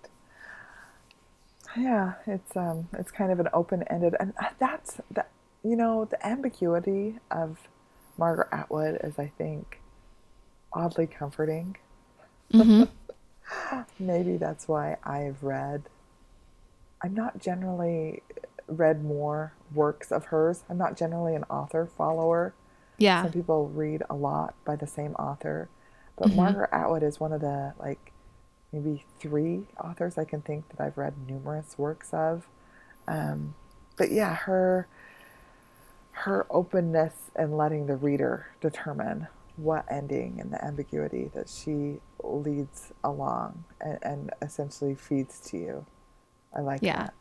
Yeah, 1.76 2.14
it's 2.26 2.56
um, 2.56 2.88
it's 2.94 3.10
kind 3.10 3.30
of 3.30 3.40
an 3.40 3.48
open 3.52 3.84
ended, 3.84 4.16
and 4.18 4.32
that's 4.58 5.00
that 5.12 5.28
you 5.62 5.76
know, 5.76 6.04
the 6.04 6.24
ambiguity 6.26 7.18
of 7.30 7.58
Margaret 8.16 8.48
Atwood 8.52 9.00
is, 9.02 9.18
I 9.18 9.32
think, 9.38 9.80
oddly 10.72 11.06
comforting. 11.06 11.76
Mm-hmm. 12.52 12.84
Maybe 13.98 14.36
that's 14.36 14.68
why 14.68 14.96
I've 15.04 15.42
read. 15.42 15.84
I'm 17.02 17.14
not 17.14 17.38
generally 17.40 18.22
read 18.66 19.04
more 19.04 19.54
works 19.72 20.12
of 20.12 20.26
hers. 20.26 20.64
I'm 20.68 20.78
not 20.78 20.96
generally 20.96 21.34
an 21.34 21.44
author 21.44 21.88
follower. 21.96 22.54
Yeah. 22.98 23.22
Some 23.22 23.32
people 23.32 23.68
read 23.68 24.02
a 24.10 24.14
lot 24.14 24.54
by 24.64 24.76
the 24.76 24.86
same 24.86 25.12
author. 25.14 25.68
But 26.16 26.28
mm-hmm. 26.28 26.36
Margaret 26.36 26.70
Atwood 26.72 27.02
is 27.02 27.20
one 27.20 27.32
of 27.32 27.40
the, 27.40 27.74
like, 27.78 28.12
maybe 28.72 29.04
three 29.20 29.66
authors 29.82 30.18
I 30.18 30.24
can 30.24 30.42
think 30.42 30.68
that 30.70 30.80
I've 30.80 30.98
read 30.98 31.14
numerous 31.26 31.78
works 31.78 32.12
of. 32.12 32.48
Um, 33.06 33.54
but 33.96 34.10
yeah, 34.10 34.34
her 34.34 34.88
her 36.18 36.46
openness 36.50 37.14
and 37.36 37.56
letting 37.56 37.86
the 37.86 37.96
reader 37.96 38.46
determine 38.60 39.28
what 39.56 39.84
ending 39.90 40.38
and 40.40 40.52
the 40.52 40.64
ambiguity 40.64 41.30
that 41.34 41.48
she 41.48 41.98
leads 42.22 42.92
along 43.04 43.64
and, 43.80 43.98
and 44.02 44.30
essentially 44.42 44.94
feeds 44.94 45.40
to 45.40 45.56
you. 45.56 45.86
I 46.54 46.60
like 46.60 46.80
yeah. 46.82 46.96
that. 46.96 47.14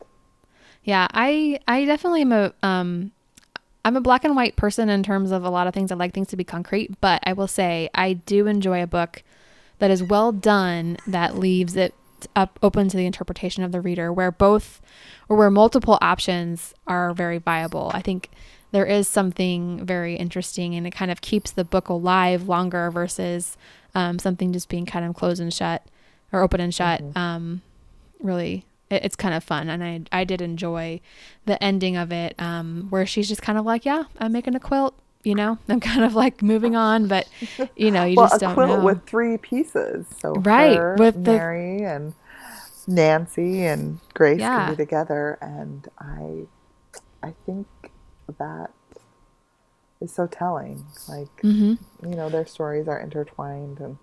Yeah, 0.83 1.07
I 1.13 1.59
I 1.67 1.85
definitely 1.85 2.21
am 2.21 2.31
a 2.31 2.53
um 2.63 3.11
I'm 3.85 3.95
a 3.95 4.01
black 4.01 4.23
and 4.23 4.35
white 4.35 4.55
person 4.55 4.89
in 4.89 5.03
terms 5.03 5.31
of 5.31 5.43
a 5.43 5.49
lot 5.49 5.67
of 5.67 5.73
things. 5.73 5.91
I 5.91 5.95
like 5.95 6.13
things 6.13 6.27
to 6.29 6.37
be 6.37 6.43
concrete, 6.43 6.99
but 6.99 7.21
I 7.25 7.33
will 7.33 7.47
say 7.47 7.89
I 7.93 8.13
do 8.13 8.47
enjoy 8.47 8.81
a 8.81 8.87
book 8.87 9.23
that 9.79 9.91
is 9.91 10.01
well 10.01 10.31
done 10.31 10.97
that 11.07 11.37
leaves 11.37 11.75
it 11.75 11.93
up 12.35 12.57
open 12.63 12.89
to 12.89 12.97
the 12.97 13.05
interpretation 13.05 13.63
of 13.63 13.71
the 13.71 13.81
reader 13.81 14.11
where 14.11 14.31
both 14.31 14.81
or 15.29 15.37
where 15.37 15.51
multiple 15.51 15.97
options 16.01 16.73
are 16.87 17.13
very 17.13 17.37
viable. 17.37 17.91
I 17.93 18.01
think 18.01 18.29
there 18.71 18.85
is 18.85 19.07
something 19.07 19.85
very 19.85 20.15
interesting 20.15 20.75
and 20.75 20.85
it 20.85 20.91
kind 20.91 21.11
of 21.11 21.21
keeps 21.21 21.51
the 21.51 21.63
book 21.63 21.89
alive 21.89 22.47
longer 22.47 22.91
versus 22.91 23.57
um, 23.95 24.19
something 24.19 24.51
just 24.51 24.69
being 24.69 24.85
kind 24.85 25.05
of 25.05 25.15
closed 25.15 25.41
and 25.41 25.53
shut 25.53 25.85
or 26.31 26.41
open 26.41 26.59
and 26.59 26.73
shut. 26.73 27.01
Mm-hmm. 27.01 27.17
Um, 27.17 27.61
really, 28.19 28.65
it, 28.89 29.05
it's 29.05 29.15
kind 29.15 29.33
of 29.33 29.43
fun. 29.43 29.69
And 29.69 29.83
I, 29.83 30.01
I 30.11 30.23
did 30.23 30.41
enjoy 30.41 31.01
the 31.45 31.61
ending 31.63 31.95
of 31.95 32.11
it 32.11 32.35
um, 32.39 32.87
where 32.89 33.05
she's 33.05 33.27
just 33.27 33.41
kind 33.41 33.57
of 33.57 33.65
like, 33.65 33.85
yeah, 33.85 34.03
I'm 34.17 34.31
making 34.31 34.55
a 34.55 34.59
quilt. 34.59 34.95
You 35.23 35.35
know, 35.35 35.57
I'm 35.69 35.79
kind 35.79 36.03
of 36.03 36.13
like 36.13 36.41
moving 36.41 36.75
on, 36.75 37.07
but 37.07 37.27
you 37.75 37.91
know, 37.91 38.05
you 38.05 38.15
well, 38.15 38.29
just 38.29 38.39
don't 38.39 38.55
know. 38.55 38.63
a 38.63 38.67
quilt 38.67 38.83
with 38.83 39.05
three 39.05 39.37
pieces, 39.37 40.05
so 40.19 40.33
right 40.33 40.77
her, 40.77 40.95
with 40.97 41.17
Mary 41.17 41.79
the... 41.79 41.85
and 41.85 42.13
Nancy 42.87 43.65
and 43.65 43.99
Grace 44.13 44.39
yeah. 44.39 44.67
can 44.67 44.73
be 44.73 44.77
together, 44.77 45.37
and 45.41 45.87
I, 45.99 46.45
I 47.27 47.33
think 47.45 47.67
that 48.37 48.71
is 50.01 50.13
so 50.13 50.27
telling. 50.27 50.85
Like, 51.07 51.35
mm-hmm. 51.41 51.73
you 52.09 52.15
know, 52.15 52.29
their 52.29 52.45
stories 52.45 52.87
are 52.87 52.99
intertwined, 52.99 53.79
and 53.79 53.97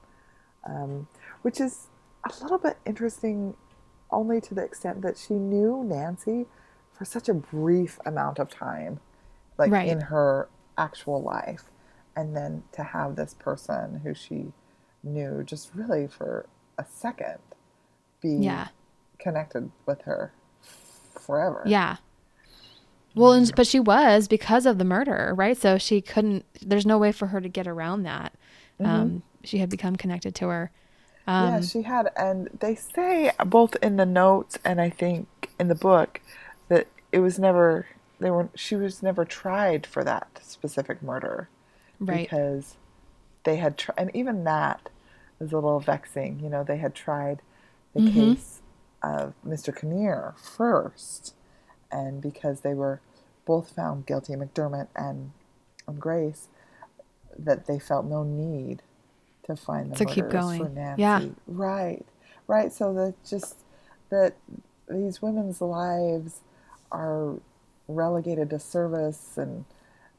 um, 0.65 1.09
which 1.43 1.61
is 1.61 1.89
a 2.25 2.43
little 2.43 2.59
bit 2.59 2.79
interesting, 2.87 3.55
only 4.11 4.41
to 4.41 4.55
the 4.55 4.63
extent 4.65 5.03
that 5.03 5.19
she 5.19 5.35
knew 5.35 5.85
Nancy 5.85 6.47
for 6.93 7.05
such 7.05 7.29
a 7.29 7.35
brief 7.35 7.99
amount 8.07 8.39
of 8.39 8.49
time, 8.49 9.01
like 9.59 9.71
Right. 9.71 9.89
in 9.89 10.01
her 10.03 10.49
actual 10.79 11.23
life, 11.23 11.71
and 12.17 12.37
then 12.37 12.63
to 12.73 12.83
have 12.83 13.17
this 13.17 13.35
person 13.35 14.01
who 14.05 14.15
she 14.15 14.53
knew 15.03 15.43
just 15.45 15.71
really 15.75 16.07
for 16.09 16.47
a 16.79 16.85
second 16.85 17.39
be 18.21 18.31
Yeah. 18.37 18.69
connected 19.19 19.71
with 19.87 20.03
her 20.03 20.33
forever. 21.15 21.63
Yeah. 21.67 21.97
Well, 23.15 23.33
and, 23.33 23.55
but 23.55 23.67
she 23.67 23.81
was 23.81 24.29
because 24.29 24.67
of 24.67 24.79
the 24.79 24.85
murder, 24.85 25.33
right? 25.37 25.57
So 25.57 25.79
she 25.79 26.01
couldn't. 26.01 26.45
There's 26.61 26.87
no 26.87 26.99
way 26.99 27.13
for 27.13 27.29
her 27.29 27.41
to 27.41 27.49
get 27.49 27.67
around 27.67 28.03
that. 28.05 28.35
Um, 28.83 29.23
she 29.45 29.59
had 29.59 29.71
become 29.71 29.97
connected 29.97 30.35
to 30.37 30.49
her. 30.49 30.71
Um, 31.27 31.35
yeah, 31.39 31.61
she 31.61 31.83
had, 31.83 32.11
and 32.17 32.49
they 32.61 32.75
say 32.75 33.31
both 33.47 33.77
in 33.83 33.97
the 33.97 34.07
notes 34.07 34.59
and 34.65 34.81
I 34.81 34.91
think 34.91 35.51
in 35.59 35.69
the 35.69 35.75
book 35.75 36.21
that 36.69 36.87
it 37.13 37.19
was 37.21 37.39
never 37.39 37.87
they 38.21 38.31
were 38.31 38.49
she 38.55 38.77
was 38.77 39.03
never 39.03 39.25
tried 39.25 39.87
for 39.87 40.05
that 40.05 40.41
specific 40.43 41.03
murder 41.03 41.49
right. 42.01 42.31
because 42.31 42.77
they 43.45 43.57
had 43.57 43.79
tried, 43.79 43.97
and 43.99 44.17
even 44.17 44.45
that 44.45 44.91
was 45.39 45.53
a 45.53 45.57
little 45.57 45.81
vexing. 45.81 46.41
You 46.41 46.51
know, 46.51 46.65
they 46.65 46.79
had 46.79 46.95
tried 46.95 47.43
the 47.95 48.01
Mm-hmm. 48.01 48.35
case 48.35 48.63
of 49.03 49.35
Mr. 49.47 49.73
Kinnear 49.73 50.35
first, 50.39 51.35
and 51.95 52.21
because 52.21 52.61
they 52.61 52.75
were 52.75 53.01
both 53.47 53.71
found 53.71 54.07
guilty, 54.07 54.35
McDermott 54.35 54.89
and, 54.97 55.31
and 55.87 56.01
Grace, 56.01 56.49
that 57.39 57.67
they 57.67 57.79
felt 57.79 58.05
no 58.07 58.23
need 58.25 58.83
to 59.47 59.57
find 59.57 59.93
the 59.93 59.97
To 59.97 60.05
keep 60.07 60.29
going. 60.31 60.63
for 60.63 60.69
Nancy. 60.71 61.01
Yeah. 61.03 61.21
Right, 61.47 62.05
right. 62.49 62.73
So 62.73 62.93
that 62.95 63.15
just 63.29 63.57
that 64.11 64.35
these 64.89 65.23
women's 65.23 65.61
lives 65.61 66.41
are 66.93 67.35
relegated 67.89 68.51
to 68.51 68.59
service 68.59 69.37
and 69.37 69.65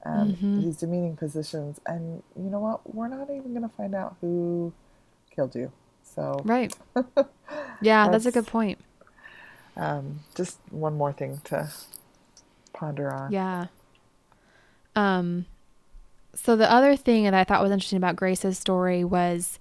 um, 0.05 0.33
Mm-hmm. 0.33 0.63
these 0.63 0.77
demeaning 0.77 1.15
positions. 1.17 1.79
And 1.87 2.21
you 2.35 2.49
know 2.49 2.59
what? 2.59 2.93
We're 2.93 3.07
not 3.07 3.29
even 3.31 3.53
going 3.53 3.67
to 3.67 3.75
find 3.75 3.95
out 3.95 4.17
who 4.21 4.71
killed 5.35 5.55
you. 5.55 5.71
So 6.03 6.41
Right. 6.45 6.73
Yeah, 7.81 8.07
that's, 8.09 8.25
a 8.25 8.31
good 8.31 8.47
point. 8.47 8.79
Um, 9.77 10.21
just 10.35 10.59
one 10.71 10.95
more 10.95 11.13
thing 11.13 11.41
to 11.45 11.69
ponder 12.73 13.11
on. 13.11 13.31
Yeah. 13.31 13.67
Um 14.95 15.45
so 16.33 16.55
the 16.55 16.69
other 16.69 16.95
thing 16.97 17.23
that 17.23 17.33
I 17.33 17.45
thought 17.45 17.61
was 17.61 17.71
interesting 17.71 17.97
about 17.97 18.17
Grace's 18.17 18.57
story 18.59 19.03
was 19.05 19.57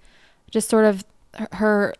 just 0.51 0.69
sort 0.69 0.85
of 0.85 1.05
her- 1.53 1.95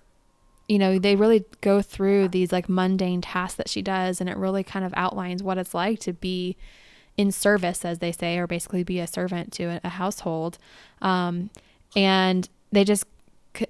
you 0.69 0.79
know, 0.79 0.99
they 0.99 1.15
really 1.15 1.45
go 1.61 1.81
through 1.83 2.29
these 2.29 2.51
like 2.51 2.69
mundane 2.69 3.21
tasks 3.21 3.57
that 3.57 3.69
she 3.69 3.83
does 3.83 4.21
and 4.21 4.29
it 4.29 4.37
really 4.37 4.65
kind 4.65 4.85
of 4.85 4.93
outlines 4.97 5.43
what 5.43 5.59
it's 5.59 5.75
like 5.75 6.01
to 6.01 6.13
be 6.13 6.57
in 7.17 7.31
service 7.31 7.85
as 7.85 8.01
they 8.01 8.11
say 8.11 8.39
or 8.39 8.47
basically 8.47 8.83
be 8.83 8.99
a 8.99 9.07
servant 9.07 9.53
to 9.53 9.65
a, 9.65 9.81
a 9.85 9.89
household. 9.91 10.59
Um 11.01 11.51
and 11.95 12.49
they 12.73 12.83
just 12.83 13.05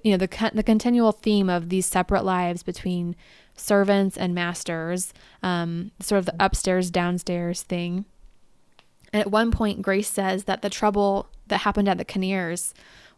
you 0.03 0.11
know 0.11 0.17
the 0.17 0.51
the 0.53 0.63
continual 0.63 1.11
theme 1.11 1.49
of 1.49 1.69
these 1.69 1.85
separate 1.85 2.23
lives 2.23 2.63
between 2.63 3.15
servants 3.55 4.17
and 4.17 4.33
masters, 4.35 5.13
um, 5.43 5.91
sort 5.99 6.19
of 6.19 6.25
the 6.25 6.35
upstairs 6.39 6.91
downstairs 6.91 7.61
thing. 7.63 8.05
And 9.13 9.21
at 9.21 9.31
one 9.31 9.51
point, 9.51 9.81
Grace 9.81 10.09
says 10.09 10.43
that 10.45 10.61
the 10.61 10.69
trouble 10.69 11.29
that 11.47 11.59
happened 11.61 11.87
at 11.87 11.97
the 11.97 12.05
Kinnears 12.05 12.73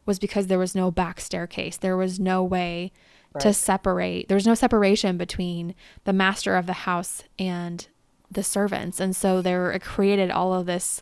was 0.05 0.19
because 0.19 0.47
there 0.47 0.59
was 0.59 0.75
no 0.75 0.91
back 0.91 1.19
staircase. 1.19 1.77
There 1.77 1.97
was 1.97 2.19
no 2.19 2.43
way 2.43 2.91
to 3.39 3.53
separate. 3.53 4.27
There 4.27 4.35
was 4.35 4.47
no 4.47 4.55
separation 4.55 5.17
between 5.17 5.75
the 6.05 6.13
master 6.13 6.55
of 6.55 6.65
the 6.65 6.73
house 6.73 7.23
and 7.38 7.85
the 8.31 8.41
servants, 8.43 8.99
and 8.99 9.15
so 9.15 9.41
there 9.41 9.71
it 9.71 9.81
created 9.83 10.31
all 10.31 10.53
of 10.53 10.65
this. 10.65 11.01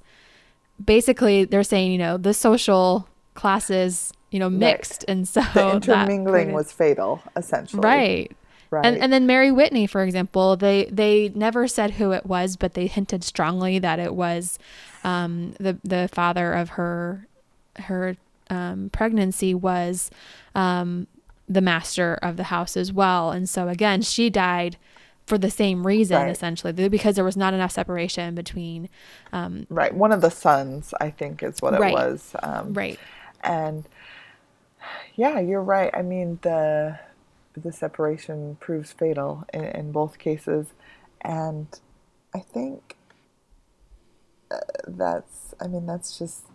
Basically, 0.83 1.45
they're 1.45 1.63
saying 1.63 1.91
you 1.91 1.97
know 1.97 2.17
the 2.17 2.33
social 2.33 3.07
classes 3.35 4.11
you 4.31 4.39
know 4.39 4.49
mixed, 4.49 5.05
and 5.07 5.27
so 5.27 5.41
The 5.41 5.53
that 5.53 5.75
intermingling 5.75 6.23
created- 6.33 6.53
was 6.53 6.71
fatal, 6.71 7.21
essentially. 7.37 7.81
right. 7.81 8.31
Right. 8.81 8.85
And 8.85 8.97
and 8.97 9.13
then 9.13 9.25
Mary 9.25 9.51
Whitney, 9.51 9.87
for 9.87 10.03
example, 10.03 10.55
they 10.55 10.85
they 10.85 11.29
never 11.35 11.67
said 11.67 11.91
who 11.91 12.11
it 12.11 12.25
was, 12.25 12.55
but 12.57 12.73
they 12.73 12.87
hinted 12.87 13.23
strongly 13.23 13.79
that 13.79 13.99
it 13.99 14.15
was 14.15 14.59
um, 15.03 15.53
the 15.59 15.77
the 15.83 16.09
father 16.11 16.53
of 16.53 16.69
her 16.71 17.27
her 17.77 18.17
um, 18.49 18.89
pregnancy 18.91 19.53
was 19.53 20.09
um, 20.55 21.07
the 21.47 21.61
master 21.61 22.15
of 22.21 22.37
the 22.37 22.45
house 22.45 22.77
as 22.77 22.91
well. 22.93 23.31
And 23.31 23.49
so 23.49 23.67
again, 23.69 24.01
she 24.01 24.29
died 24.29 24.77
for 25.25 25.37
the 25.37 25.49
same 25.49 25.87
reason, 25.87 26.27
Right. 26.27 26.29
essentially, 26.29 26.71
because 26.89 27.15
there 27.15 27.23
was 27.25 27.37
not 27.37 27.53
enough 27.53 27.71
separation 27.71 28.35
between 28.35 28.89
um, 29.33 29.67
right. 29.69 29.93
One 29.93 30.11
of 30.11 30.21
the 30.21 30.29
sons, 30.29 30.93
I 31.01 31.09
think, 31.09 31.43
is 31.43 31.61
what 31.61 31.73
it 31.73 31.79
Right. 31.79 31.85
was. 31.85 32.35
Um, 32.43 32.73
right, 32.73 32.99
And 33.43 33.85
yeah, 35.15 35.39
you're 35.39 35.61
right. 35.61 35.91
I 35.93 36.01
mean, 36.01 36.39
the 36.41 36.99
the 37.61 37.71
separation 37.71 38.57
proves 38.59 38.91
fatal 38.91 39.45
in, 39.53 39.63
in 39.63 39.91
both 39.91 40.19
cases, 40.19 40.67
and 41.21 41.67
I 42.33 42.39
think 42.39 42.95
uh, 44.51 44.57
that's. 44.87 45.53
I 45.59 45.67
mean, 45.67 45.85
that's 45.85 46.17
just 46.17 46.45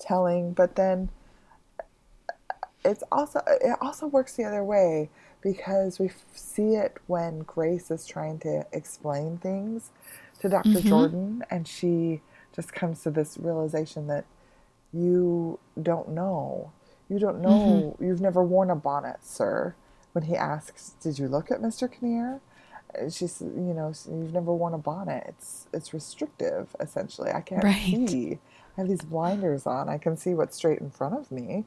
telling. 0.00 0.52
But 0.52 0.76
then 0.76 1.10
uh, 1.78 1.84
it's 2.84 3.04
also 3.12 3.40
it 3.46 3.76
also 3.80 4.06
works 4.06 4.34
the 4.34 4.44
other 4.44 4.64
way 4.64 5.10
because 5.40 5.98
we 5.98 6.06
f- 6.06 6.24
see 6.34 6.74
it 6.74 6.96
when 7.06 7.40
Grace 7.40 7.90
is 7.90 8.06
trying 8.06 8.38
to 8.40 8.66
explain 8.72 9.38
things 9.38 9.90
to 10.40 10.48
doctor 10.48 10.70
mm-hmm. 10.70 10.88
Jordan, 10.88 11.44
and 11.50 11.68
she 11.68 12.20
just 12.54 12.72
comes 12.72 13.02
to 13.02 13.10
this 13.10 13.36
realization 13.38 14.06
that 14.08 14.24
you 14.92 15.58
don't 15.80 16.10
know. 16.10 16.72
You 17.08 17.18
don't 17.18 17.40
know. 17.40 17.94
Mm-hmm. 17.98 18.04
You've 18.04 18.20
never 18.20 18.42
worn 18.42 18.70
a 18.70 18.76
bonnet, 18.76 19.18
sir. 19.22 19.74
When 20.14 20.24
he 20.24 20.36
asks, 20.36 20.94
"Did 21.02 21.18
you 21.18 21.28
look 21.28 21.50
at 21.50 21.60
Mr. 21.60 21.90
Kinnear?" 21.90 22.40
She's, 23.10 23.40
you 23.42 23.74
know, 23.74 23.92
you've 24.08 24.32
never 24.32 24.52
worn 24.54 24.72
a 24.72 24.78
bonnet. 24.78 25.24
It's 25.28 25.66
it's 25.72 25.92
restrictive, 25.92 26.74
essentially. 26.80 27.30
I 27.32 27.40
can't 27.40 27.64
Right. 27.64 28.08
see. 28.08 28.38
I 28.76 28.80
have 28.80 28.88
these 28.88 29.02
blinders 29.02 29.66
on. 29.66 29.88
I 29.88 29.98
can 29.98 30.16
see 30.16 30.32
what's 30.34 30.56
straight 30.56 30.78
in 30.78 30.90
front 30.90 31.14
of 31.14 31.30
me, 31.32 31.64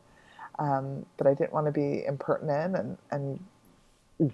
um, 0.57 1.05
but 1.17 1.27
I 1.27 1.33
didn't 1.33 1.51
want 1.53 1.65
to 1.65 1.71
be 1.73 2.05
impertinent 2.05 2.75
and 2.77 2.97
and 3.11 3.39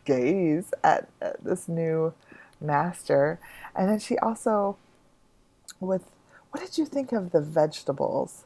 gaze 0.06 0.72
at, 0.84 1.10
at 1.20 1.44
this 1.44 1.68
new 1.68 2.14
master. 2.62 3.40
And 3.76 3.90
then 3.90 4.00
she 4.00 4.18
also, 4.20 4.78
with 5.80 6.04
what 6.52 6.62
did 6.64 6.78
you 6.78 6.86
think 6.86 7.12
of 7.12 7.32
the 7.32 7.42
vegetables? 7.42 8.46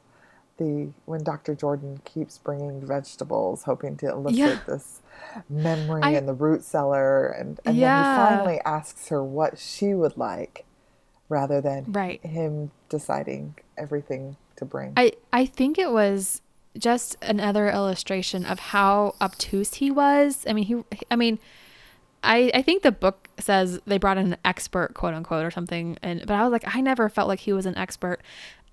The 0.58 0.90
when 1.06 1.24
Dr. 1.24 1.54
Jordan 1.56 2.02
keeps 2.04 2.38
bringing 2.40 2.86
vegetables, 2.86 3.64
hoping 3.64 3.96
to 3.98 4.10
elicit 4.10 4.38
Yeah. 4.38 4.60
this 4.68 5.02
memory 5.50 6.02
I- 6.04 6.12
in 6.12 6.26
the 6.26 6.34
root 6.34 6.64
cellar, 6.64 7.28
and 7.28 7.60
and 7.66 7.78
Yeah. 7.78 8.02
then 8.02 8.12
he 8.12 8.36
finally 8.38 8.62
asks 8.66 9.10
her 9.10 9.24
what 9.24 9.60
she 9.60 9.94
would 9.94 10.18
like, 10.18 10.66
rather 11.30 11.62
than 11.62 11.86
Right. 11.92 12.24
him 12.26 12.72
deciding 12.90 13.56
everything 13.78 14.38
to 14.56 14.66
bring. 14.66 14.94
I 14.98 15.12
I 15.32 15.46
think 15.46 15.78
it 15.78 15.92
was 15.92 16.42
just 16.78 17.18
another 17.22 17.70
illustration 17.70 18.46
of 18.46 18.60
how 18.60 19.14
obtuse 19.22 19.76
he 19.76 19.92
was. 19.92 20.44
I 20.48 20.54
mean, 20.54 20.66
he 20.66 20.84
I 21.12 21.16
mean, 21.16 21.38
I 22.24 22.50
I 22.56 22.62
think 22.64 22.82
the 22.82 22.92
book 22.92 23.30
says 23.40 23.80
they 23.86 24.00
brought 24.00 24.18
in 24.18 24.34
an 24.34 24.38
expert, 24.44 24.96
quote 24.96 25.14
unquote, 25.14 25.46
or 25.46 25.52
something, 25.52 25.98
and 26.02 26.22
but 26.26 26.32
I 26.32 26.42
was 26.44 26.52
like, 26.52 26.76
I 26.76 26.82
never 26.82 27.10
felt 27.10 27.28
like 27.28 27.42
he 27.42 27.54
was 27.54 27.68
an 27.68 27.78
expert, 27.78 28.22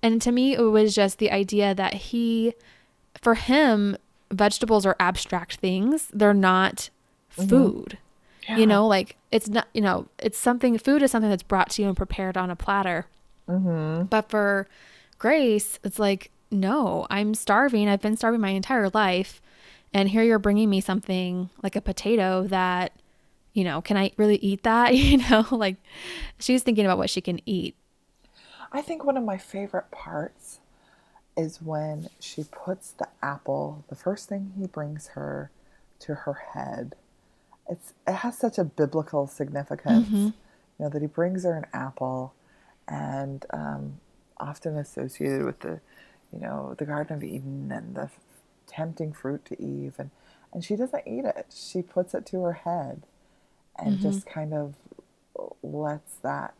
and 0.05 0.21
to 0.21 0.31
me, 0.31 0.53
it 0.53 0.61
was 0.61 0.93
just 0.93 1.17
the 1.17 1.31
idea 1.31 1.73
that 1.73 1.95
he, 1.95 2.53
for 3.19 3.33
him, 3.33 3.97
vegetables 4.29 4.85
are 4.85 4.95
abstract 4.99 5.55
things. 5.55 6.11
They're 6.13 6.31
not 6.31 6.91
mm-hmm. 7.35 7.49
food. 7.49 7.97
Yeah. 8.47 8.57
You 8.57 8.67
know, 8.67 8.85
like 8.85 9.17
it's 9.31 9.49
not. 9.49 9.67
You 9.73 9.81
know, 9.81 10.07
it's 10.19 10.37
something. 10.37 10.77
Food 10.77 11.01
is 11.01 11.09
something 11.09 11.31
that's 11.31 11.41
brought 11.41 11.71
to 11.71 11.81
you 11.81 11.87
and 11.87 11.97
prepared 11.97 12.37
on 12.37 12.51
a 12.51 12.55
platter. 12.55 13.07
Mm-hmm. 13.49 14.03
But 14.03 14.29
for 14.29 14.67
Grace, 15.17 15.79
it's 15.83 15.97
like, 15.97 16.29
no, 16.51 17.07
I'm 17.09 17.33
starving. 17.33 17.89
I've 17.89 18.01
been 18.01 18.15
starving 18.15 18.41
my 18.41 18.49
entire 18.49 18.89
life. 18.89 19.41
And 19.91 20.09
here 20.09 20.21
you're 20.21 20.37
bringing 20.37 20.69
me 20.69 20.81
something 20.81 21.49
like 21.63 21.75
a 21.75 21.81
potato 21.81 22.43
that, 22.43 22.91
you 23.53 23.63
know, 23.63 23.81
can 23.81 23.97
I 23.97 24.11
really 24.17 24.37
eat 24.37 24.61
that? 24.61 24.93
You 24.95 25.17
know, 25.17 25.47
like 25.49 25.77
she's 26.37 26.61
thinking 26.61 26.85
about 26.85 26.99
what 26.99 27.09
she 27.09 27.21
can 27.21 27.39
eat. 27.47 27.75
I 28.75 28.81
think 28.81 29.05
one 29.05 29.15
of 29.15 29.23
my 29.23 29.37
favorite 29.37 29.89
parts 29.89 30.59
is 31.37 31.61
when 31.61 32.09
she 32.19 32.43
puts 32.43 32.91
the 32.91 33.07
apple, 33.21 33.85
the 33.87 33.95
first 33.95 34.27
thing 34.27 34.51
he 34.59 34.67
brings 34.67 35.07
her 35.09 35.49
to 35.99 36.13
her 36.15 36.33
head. 36.53 36.95
It's 37.69 37.93
it 38.05 38.15
has 38.15 38.37
such 38.37 38.57
a 38.57 38.65
biblical 38.65 39.27
significance, 39.27 40.09
you 40.77 40.83
know, 40.83 40.89
that 40.89 41.01
he 41.01 41.07
brings 41.07 41.45
her 41.45 41.55
an 41.55 41.67
apple, 41.73 42.33
and 42.87 43.45
um, 43.51 43.99
often 44.37 44.77
associated 44.77 45.45
with 45.45 45.61
the, 45.61 45.79
you 46.33 46.39
know, 46.39 46.75
the 46.77 46.85
Garden 46.85 47.15
of 47.15 47.23
Eden 47.23 47.71
and 47.71 47.95
the 47.95 48.09
tempting 48.67 49.13
fruit 49.13 49.45
to 49.45 49.61
Eve, 49.61 49.95
and 49.97 50.11
and 50.53 50.65
she 50.65 50.75
doesn't 50.75 51.07
eat 51.07 51.23
it. 51.25 51.47
She 51.49 51.81
puts 51.81 52.13
it 52.13 52.25
to 52.27 52.43
her 52.43 52.53
head, 52.53 53.03
and 53.77 53.99
just 54.01 54.25
kind 54.25 54.53
of 54.53 54.75
lets 55.63 56.15
that 56.15 56.53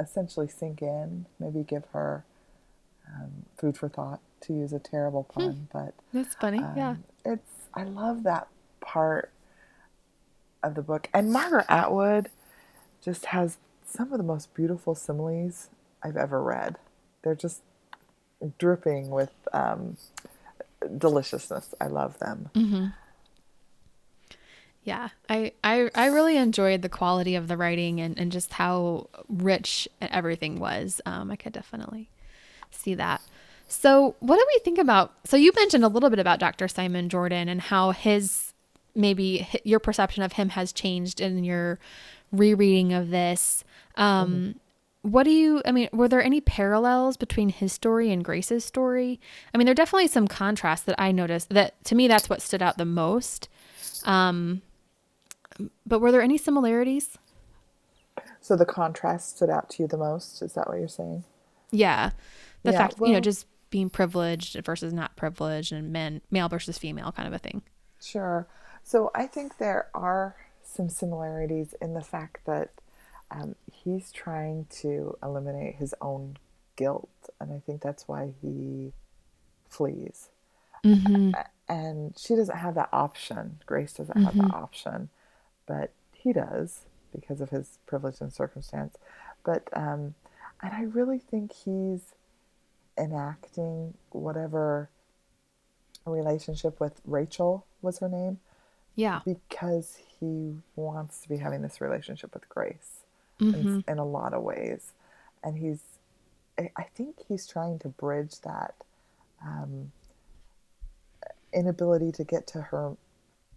essentially 0.00 0.48
sink 0.48 0.82
in, 0.82 1.26
maybe 1.38 1.62
give 1.62 1.84
her 1.92 2.24
um, 3.06 3.46
food 3.56 3.76
for 3.76 3.88
thought, 3.88 4.20
to 4.42 4.52
use 4.52 4.72
a 4.72 4.78
terrible 4.78 5.26
hmm. 5.34 5.40
pun. 5.40 5.68
But 5.72 5.94
that's 6.12 6.34
funny. 6.34 6.58
Um, 6.58 6.74
yeah, 6.76 6.94
it's 7.24 7.52
I 7.74 7.84
love 7.84 8.22
that 8.24 8.48
part 8.80 9.30
of 10.62 10.74
the 10.74 10.82
book, 10.82 11.08
and 11.14 11.32
Margaret 11.32 11.66
Atwood 11.68 12.30
just 13.02 13.26
has 13.26 13.58
some 13.84 14.12
of 14.12 14.18
the 14.18 14.24
most 14.24 14.54
beautiful 14.54 14.94
similes 14.94 15.68
I've 16.02 16.16
ever 16.16 16.42
read. 16.42 16.76
They're 17.22 17.34
just 17.34 17.62
dripping 18.58 19.10
with 19.10 19.32
um, 19.52 19.96
deliciousness. 20.96 21.74
I 21.80 21.86
love 21.86 22.18
them. 22.18 22.50
Mm-hmm. 22.54 22.86
Yeah, 24.82 25.10
I, 25.28 25.52
I 25.62 25.90
I 25.94 26.06
really 26.06 26.36
enjoyed 26.36 26.82
the 26.82 26.88
quality 26.88 27.34
of 27.34 27.48
the 27.48 27.56
writing 27.56 28.00
and, 28.00 28.18
and 28.18 28.32
just 28.32 28.54
how 28.54 29.08
rich 29.28 29.86
everything 30.00 30.58
was. 30.58 31.00
Um, 31.04 31.30
I 31.30 31.36
could 31.36 31.52
definitely 31.52 32.08
see 32.70 32.94
that. 32.94 33.20
So, 33.68 34.16
what 34.20 34.36
do 34.36 34.46
we 34.52 34.58
think 34.60 34.78
about? 34.78 35.12
So, 35.24 35.36
you 35.36 35.52
mentioned 35.54 35.84
a 35.84 35.88
little 35.88 36.10
bit 36.10 36.18
about 36.18 36.40
Dr. 36.40 36.66
Simon 36.66 37.08
Jordan 37.08 37.48
and 37.48 37.60
how 37.60 37.90
his 37.90 38.54
maybe 38.94 39.46
your 39.64 39.80
perception 39.80 40.22
of 40.22 40.32
him 40.32 40.50
has 40.50 40.72
changed 40.72 41.20
in 41.20 41.44
your 41.44 41.78
rereading 42.32 42.92
of 42.92 43.10
this. 43.10 43.64
Um, 43.96 44.30
mm-hmm 44.30 44.58
what 45.02 45.22
do 45.22 45.30
you 45.30 45.62
i 45.64 45.72
mean 45.72 45.88
were 45.92 46.08
there 46.08 46.22
any 46.22 46.40
parallels 46.40 47.16
between 47.16 47.48
his 47.48 47.72
story 47.72 48.12
and 48.12 48.24
grace's 48.24 48.64
story 48.64 49.18
i 49.54 49.58
mean 49.58 49.64
there 49.64 49.72
are 49.72 49.74
definitely 49.74 50.06
some 50.06 50.28
contrasts 50.28 50.84
that 50.84 50.94
i 51.00 51.10
noticed 51.10 51.48
that 51.50 51.82
to 51.84 51.94
me 51.94 52.06
that's 52.06 52.28
what 52.28 52.42
stood 52.42 52.60
out 52.60 52.76
the 52.76 52.84
most 52.84 53.48
um 54.04 54.60
but 55.86 56.00
were 56.00 56.12
there 56.12 56.22
any 56.22 56.38
similarities 56.38 57.18
so 58.40 58.56
the 58.56 58.66
contrast 58.66 59.36
stood 59.36 59.50
out 59.50 59.68
to 59.70 59.82
you 59.82 59.88
the 59.88 59.96
most 59.96 60.42
is 60.42 60.54
that 60.54 60.68
what 60.68 60.78
you're 60.78 60.88
saying 60.88 61.24
yeah 61.70 62.10
the 62.62 62.72
yeah, 62.72 62.78
fact 62.78 62.98
well, 62.98 63.08
you 63.08 63.14
know 63.14 63.20
just 63.20 63.46
being 63.70 63.88
privileged 63.88 64.60
versus 64.64 64.92
not 64.92 65.16
privileged 65.16 65.72
and 65.72 65.92
men 65.92 66.20
male 66.30 66.48
versus 66.48 66.78
female 66.78 67.12
kind 67.12 67.28
of 67.28 67.34
a 67.34 67.38
thing 67.38 67.62
sure 68.02 68.46
so 68.82 69.10
i 69.14 69.26
think 69.26 69.58
there 69.58 69.88
are 69.94 70.36
some 70.62 70.88
similarities 70.88 71.74
in 71.80 71.94
the 71.94 72.02
fact 72.02 72.44
that 72.46 72.70
um, 73.30 73.54
he's 73.70 74.10
trying 74.10 74.66
to 74.70 75.16
eliminate 75.22 75.76
his 75.76 75.94
own 76.00 76.36
guilt, 76.76 77.30
and 77.40 77.52
I 77.52 77.60
think 77.64 77.80
that's 77.80 78.08
why 78.08 78.32
he 78.40 78.92
flees. 79.68 80.30
Mm-hmm. 80.84 81.32
And 81.68 82.18
she 82.18 82.34
doesn't 82.34 82.56
have 82.56 82.74
that 82.74 82.88
option. 82.92 83.60
Grace 83.66 83.92
doesn't 83.92 84.14
mm-hmm. 84.14 84.24
have 84.24 84.34
that 84.34 84.42
mm-hmm. 84.44 84.62
option, 84.62 85.08
but 85.70 85.92
he 86.12 86.32
does 86.32 86.80
because 87.14 87.40
of 87.40 87.50
his 87.50 87.78
privilege 87.86 88.20
and 88.20 88.32
circumstance. 88.32 88.96
But 89.44 89.68
um, 89.72 90.14
and 90.60 90.72
I 90.72 90.82
really 90.82 91.18
think 91.18 91.52
he's 91.52 92.14
enacting 92.98 93.94
whatever 94.10 94.90
relationship 96.04 96.80
with 96.80 97.00
Rachel 97.04 97.64
was 97.82 98.00
her 98.00 98.08
name. 98.08 98.40
Yeah. 98.96 99.20
Because 99.24 99.98
he 100.18 100.56
wants 100.74 101.20
to 101.20 101.28
be 101.28 101.36
having 101.36 101.62
this 101.62 101.80
relationship 101.80 102.34
with 102.34 102.48
Grace 102.48 103.04
mm-hmm. 103.40 103.54
in, 103.54 103.84
in, 103.86 103.98
a 103.98 104.04
lot 104.04 104.34
of 104.34 104.42
ways. 104.42 104.92
And 105.44 105.56
he's, 105.56 105.80
I 106.58 106.82
think 106.94 107.16
he's 107.28 107.46
trying 107.46 107.78
to 107.78 107.88
bridge 107.88 108.40
that 108.40 108.74
um, 109.46 109.92
inability 111.54 112.10
to 112.12 112.24
get 112.24 112.46
to 112.48 112.60
her 112.60 112.96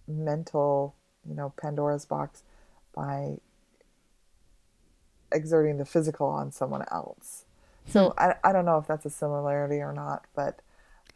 mental, 0.07 0.95
you 1.27 1.35
know, 1.35 1.53
Pandora's 1.57 2.05
box 2.05 2.43
by 2.95 3.37
exerting 5.31 5.77
the 5.77 5.85
physical 5.85 6.27
on 6.27 6.51
someone 6.51 6.85
else. 6.91 7.45
So 7.87 8.09
hmm. 8.09 8.19
I, 8.19 8.35
I 8.43 8.51
don't 8.51 8.65
know 8.65 8.77
if 8.77 8.87
that's 8.87 9.05
a 9.05 9.09
similarity 9.09 9.77
or 9.77 9.93
not, 9.93 10.25
but 10.35 10.59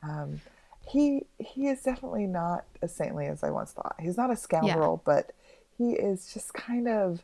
um, 0.03 0.41
he 0.87 1.25
he 1.39 1.67
is 1.67 1.81
definitely 1.81 2.27
not 2.27 2.65
as 2.81 2.93
saintly 2.93 3.27
as 3.27 3.43
I 3.43 3.51
once 3.51 3.71
thought. 3.71 3.95
He's 3.99 4.17
not 4.17 4.31
a 4.31 4.35
scoundrel, 4.35 5.01
yeah. 5.01 5.13
but 5.13 5.31
he 5.77 5.91
is 5.91 6.33
just 6.33 6.53
kind 6.53 6.87
of 6.87 7.21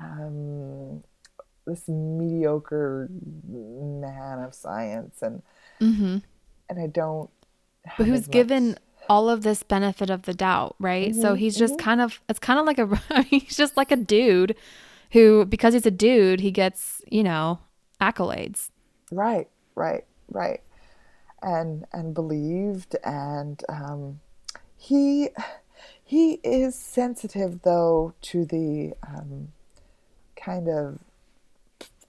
um, 0.00 1.02
this 1.66 1.88
mediocre 1.88 3.08
man 3.48 4.40
of 4.40 4.54
science, 4.54 5.22
and 5.22 5.42
mm-hmm. 5.80 6.18
and 6.68 6.80
I 6.80 6.86
don't. 6.86 7.30
But 7.96 8.06
who's 8.06 8.26
given 8.26 8.78
all 9.08 9.28
of 9.28 9.42
this 9.42 9.62
benefit 9.62 10.10
of 10.10 10.22
the 10.22 10.34
doubt, 10.34 10.76
right? 10.78 11.10
Mm-hmm, 11.10 11.20
so 11.20 11.34
he's 11.34 11.56
just 11.56 11.74
mm-hmm. 11.74 11.84
kind 11.84 12.00
of 12.00 12.20
it's 12.28 12.38
kind 12.38 12.58
of 12.58 12.66
like 12.66 12.78
a 12.78 13.22
he's 13.28 13.56
just 13.56 13.76
like 13.76 13.90
a 13.90 13.96
dude 13.96 14.56
who 15.12 15.44
because 15.44 15.74
he's 15.74 15.86
a 15.86 15.90
dude 15.90 16.40
he 16.40 16.50
gets 16.50 17.02
you 17.10 17.22
know 17.22 17.60
accolades. 18.00 18.70
Right, 19.10 19.48
right, 19.74 20.04
right, 20.30 20.60
and 21.42 21.86
and 21.92 22.14
believed 22.14 22.96
and 23.04 23.62
um, 23.68 24.20
he 24.76 25.30
he 26.02 26.34
is 26.44 26.74
sensitive 26.74 27.62
though 27.62 28.14
to 28.22 28.44
the 28.44 28.92
um, 29.06 29.48
kind 30.36 30.68
of 30.68 30.98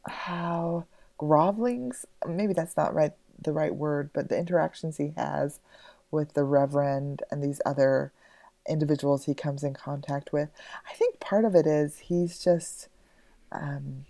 how 0.07 0.85
grovelings 1.17 2.05
maybe 2.27 2.53
that's 2.53 2.77
not 2.77 2.93
right 2.93 3.13
the 3.41 3.51
right 3.51 3.75
word 3.75 4.09
but 4.13 4.29
the 4.29 4.37
interactions 4.37 4.97
he 4.97 5.13
has 5.17 5.59
with 6.12 6.34
the 6.34 6.43
reverend 6.43 7.24
and 7.32 7.43
these 7.43 7.62
other 7.66 8.12
individuals 8.68 9.26
he 9.26 9.34
comes 9.34 9.64
in 9.64 9.74
contact 9.74 10.34
with 10.34 10.49
i 10.89 10.93
think 10.93 11.20
part 11.20 11.45
of 11.45 11.55
it 11.55 11.66
is 11.66 11.99
he's 11.99 12.43
just 12.43 12.89
um, 13.51 14.05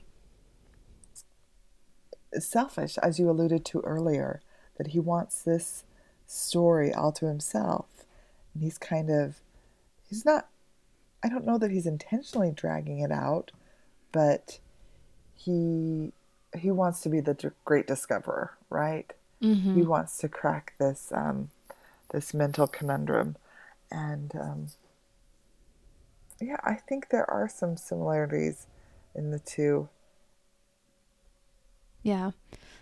selfish 2.40 2.98
as 3.00 3.20
you 3.20 3.30
alluded 3.30 3.64
to 3.64 3.80
earlier 3.82 4.42
that 4.78 4.88
he 4.88 5.00
wants 5.00 5.42
this 5.44 5.84
story 6.26 6.94
all 6.94 7.12
to 7.12 7.28
himself 7.28 7.86
and 8.54 8.64
he's 8.64 8.78
kind 8.78 9.10
of 9.10 9.42
he's 10.10 10.26
not 10.26 10.48
i 11.24 11.30
don't 11.30 11.46
know 11.46 11.58
that 11.58 11.72
he's 11.72 11.86
intentionally 11.86 12.52
dragging 12.52 13.00
it 13.00 13.12
out 13.12 13.52
but 14.12 14.60
he 15.36 16.12
he 16.56 16.72
wants 16.72 17.02
to 17.02 17.10
be 17.10 17.20
the 17.20 17.52
great 17.66 17.88
discoverer, 17.88 18.58
right? 18.70 19.12
Mm-hmm. 19.42 19.76
He 19.76 19.82
wants 19.84 20.18
to 20.20 20.30
crack 20.30 20.74
this 20.80 21.12
um, 21.14 21.50
this 22.12 22.34
mental 22.34 22.68
conundrum, 22.68 23.38
and 23.92 24.34
um, 24.36 24.68
yeah, 26.40 26.58
I 26.64 26.76
think 26.76 27.10
there 27.10 27.30
are 27.30 27.50
some 27.50 27.78
similarities 27.78 28.68
in 29.16 29.32
the 29.32 29.40
two. 29.40 29.90
Yeah, 32.04 32.32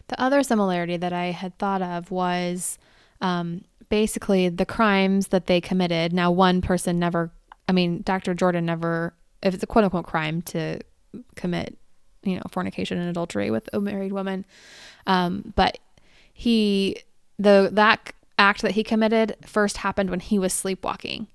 the 0.08 0.22
other 0.22 0.44
similarity 0.44 0.98
that 0.98 1.14
I 1.14 1.26
had 1.32 1.58
thought 1.58 1.82
of 1.82 2.12
was 2.12 2.78
um, 3.22 3.64
basically 3.90 4.50
the 4.50 4.66
crimes 4.66 5.30
that 5.30 5.48
they 5.48 5.62
committed. 5.62 6.14
Now, 6.14 6.32
one 6.32 6.62
person 6.62 7.00
never, 7.00 7.32
I 7.68 7.72
mean, 7.72 8.02
Dr. 8.04 8.34
Jordan 8.34 8.66
never, 8.66 9.14
if 9.42 9.54
it's 9.54 9.64
a 9.64 9.68
quote 9.68 9.86
unquote 9.86 10.06
crime 10.06 10.42
to 10.44 10.80
commit, 11.36 11.78
you 12.24 12.36
know, 12.36 12.44
fornication 12.52 12.98
and 12.98 13.10
adultery 13.10 13.50
with 13.52 13.70
a 13.74 13.80
married 13.80 14.12
woman. 14.12 14.46
Um, 15.08 15.54
but 15.56 15.80
he, 16.34 16.98
the 17.40 17.70
that 17.74 18.14
act 18.38 18.62
that 18.62 18.72
he 18.72 18.84
committed 18.84 19.38
first 19.46 19.78
happened 19.78 20.10
when 20.10 20.20
he 20.20 20.40
was 20.40 20.54
sleepwalking, 20.54 21.28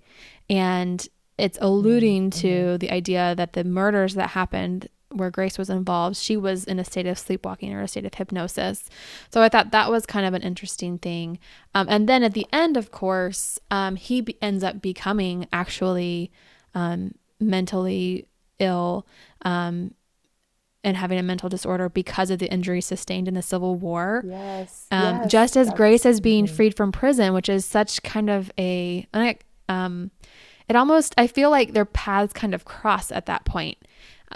and 0.48 1.08
it's 1.38 1.58
alluding 1.60 2.30
mm-hmm. 2.30 2.40
to 2.40 2.78
the 2.78 2.90
idea 2.90 3.34
that 3.34 3.54
the 3.54 3.64
murders 3.64 4.14
that 4.14 4.30
happened 4.30 4.88
where 5.12 5.30
Grace 5.30 5.58
was 5.58 5.70
involved, 5.70 6.16
she 6.16 6.36
was 6.36 6.64
in 6.64 6.78
a 6.78 6.84
state 6.84 7.06
of 7.06 7.18
sleepwalking 7.18 7.72
or 7.72 7.82
a 7.82 7.88
state 7.88 8.04
of 8.04 8.14
hypnosis. 8.14 8.88
So 9.30 9.42
I 9.42 9.48
thought 9.48 9.72
that 9.72 9.90
was 9.90 10.06
kind 10.06 10.24
of 10.24 10.34
an 10.34 10.42
interesting 10.42 10.98
thing. 10.98 11.38
Um, 11.74 11.88
and 11.90 12.08
then 12.08 12.22
at 12.22 12.34
the 12.34 12.46
end, 12.52 12.76
of 12.76 12.92
course, 12.92 13.58
um, 13.70 13.96
he 13.96 14.20
be- 14.20 14.38
ends 14.40 14.62
up 14.62 14.80
becoming 14.80 15.48
actually 15.52 16.30
um, 16.74 17.14
mentally 17.40 18.28
ill 18.60 19.06
um, 19.42 19.94
and 20.82 20.96
having 20.96 21.18
a 21.18 21.22
mental 21.22 21.48
disorder 21.48 21.88
because 21.88 22.30
of 22.30 22.38
the 22.38 22.50
injuries 22.50 22.86
sustained 22.86 23.28
in 23.28 23.34
the 23.34 23.42
Civil 23.42 23.76
War. 23.76 24.22
Yes. 24.26 24.86
Um, 24.90 25.16
yes 25.16 25.30
just 25.30 25.56
as 25.56 25.70
Grace 25.70 26.06
is 26.06 26.20
being 26.20 26.46
freed 26.46 26.74
from 26.74 26.90
prison, 26.90 27.34
which 27.34 27.48
is 27.48 27.64
such 27.64 28.02
kind 28.02 28.30
of 28.30 28.50
a, 28.58 29.06
um, 29.68 30.10
it 30.68 30.76
almost, 30.76 31.14
I 31.18 31.26
feel 31.26 31.50
like 31.50 31.72
their 31.72 31.84
paths 31.84 32.32
kind 32.32 32.54
of 32.54 32.64
cross 32.64 33.12
at 33.12 33.26
that 33.26 33.44
point, 33.44 33.76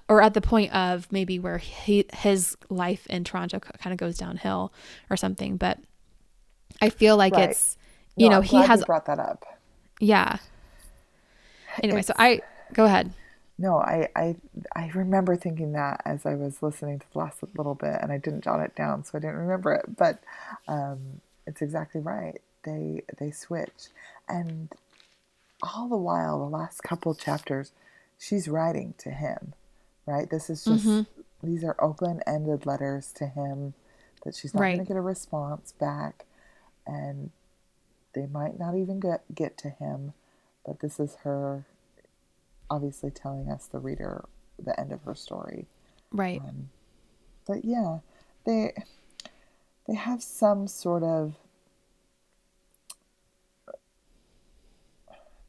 or 0.09 0.21
at 0.21 0.35
the 0.35 0.41
point 0.41 0.75
of 0.75 1.11
maybe 1.11 1.39
where 1.39 1.59
he, 1.59 2.05
his 2.13 2.57
life 2.69 3.07
in 3.07 3.25
Toronto 3.25 3.59
kind 3.61 3.93
of 3.93 3.97
goes 3.97 4.19
downhill 4.19 4.73
or 5.09 5.17
something. 5.17 5.57
But 5.57 5.79
I 6.83 6.91
feel 6.91 7.17
like 7.17 7.35
right. 7.35 7.51
it's, 7.51 7.79
you 8.17 8.29
no, 8.29 8.37
know, 8.37 8.41
he 8.43 8.57
has 8.57 8.85
brought 8.85 9.07
that 9.07 9.19
up. 9.19 9.45
Yeah. 9.99 10.37
Anyway, 11.83 12.01
it's, 12.01 12.09
so 12.09 12.15
I 12.19 12.43
go 12.73 12.85
ahead 12.85 13.13
no, 13.59 13.79
I, 13.79 14.09
I 14.17 14.37
I 14.75 14.91
remember 14.95 15.37
thinking 15.37 15.73
that 15.73 16.03
as 16.05 16.27
I 16.27 16.35
was 16.35 16.63
listening 16.63 16.99
to 16.99 17.07
the 17.13 17.19
last 17.19 17.43
little 17.57 17.75
bit, 17.75 17.99
and 18.01 18.11
I 18.11 18.19
didn't 18.19 18.45
jot 18.45 18.61
it 18.61 18.75
down, 18.75 19.05
so 19.05 19.13
I 19.15 19.21
didn't 19.21 19.37
remember 19.37 19.75
it. 19.75 19.97
But 19.97 20.19
um, 20.67 21.21
it's 21.47 21.63
exactly 21.63 22.01
right. 22.01 22.41
They 22.65 23.03
they 23.19 23.31
switch, 23.31 23.89
and 24.29 24.73
all 25.63 25.89
the 25.89 25.97
while, 25.97 26.39
the 26.39 26.57
last 26.57 26.83
couple 26.83 27.15
chapters, 27.15 27.73
she's 28.19 28.49
writing 28.49 28.95
to 28.99 29.11
him, 29.11 29.55
right? 30.07 30.29
This 30.29 30.51
is 30.51 30.65
just, 30.65 30.85
mm-hmm. 30.85 31.21
these 31.43 31.65
are 31.65 31.77
open 31.79 32.21
ended 32.27 32.67
letters 32.67 33.13
to 33.13 33.27
him 33.27 33.75
that 34.25 34.35
she's 34.35 34.55
not 34.55 34.61
right. 34.61 34.75
going 34.75 34.87
to 34.87 34.89
get 34.93 34.99
a 34.99 35.03
response 35.03 35.73
back. 35.73 36.25
And 36.87 37.31
they 38.15 38.27
might 38.27 38.59
not 38.59 38.75
even 38.77 39.01
get, 39.01 39.23
get 39.35 39.57
to 39.59 39.71
him, 39.71 40.13
but 40.67 40.81
this 40.81 41.01
is 41.01 41.17
her 41.25 41.65
obviously 42.75 43.11
telling 43.11 43.49
us, 43.49 43.67
the 43.67 43.79
reader, 43.79 44.25
the 44.59 44.79
end 44.79 44.93
of 44.93 45.03
her 45.03 45.15
story. 45.15 45.67
Right. 46.11 46.41
Um, 46.41 46.71
but 47.47 47.65
yeah, 47.65 47.99
they 48.45 48.73
they 49.87 49.95
have 49.95 50.23
some 50.23 50.67
sort 50.67 51.03
of 51.03 51.37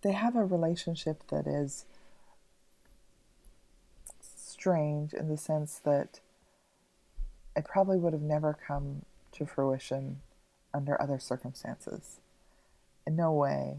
they 0.01 0.11
have 0.11 0.35
a 0.35 0.45
relationship 0.45 1.23
that 1.29 1.47
is 1.47 1.85
strange 4.21 5.13
in 5.13 5.29
the 5.29 5.37
sense 5.37 5.79
that 5.83 6.19
it 7.55 7.65
probably 7.65 7.97
would 7.97 8.13
have 8.13 8.21
never 8.21 8.57
come 8.67 9.03
to 9.31 9.45
fruition 9.45 10.21
under 10.73 11.01
other 11.01 11.17
circumstances. 11.17 12.19
In 13.07 13.15
no 13.15 13.31
way 13.31 13.77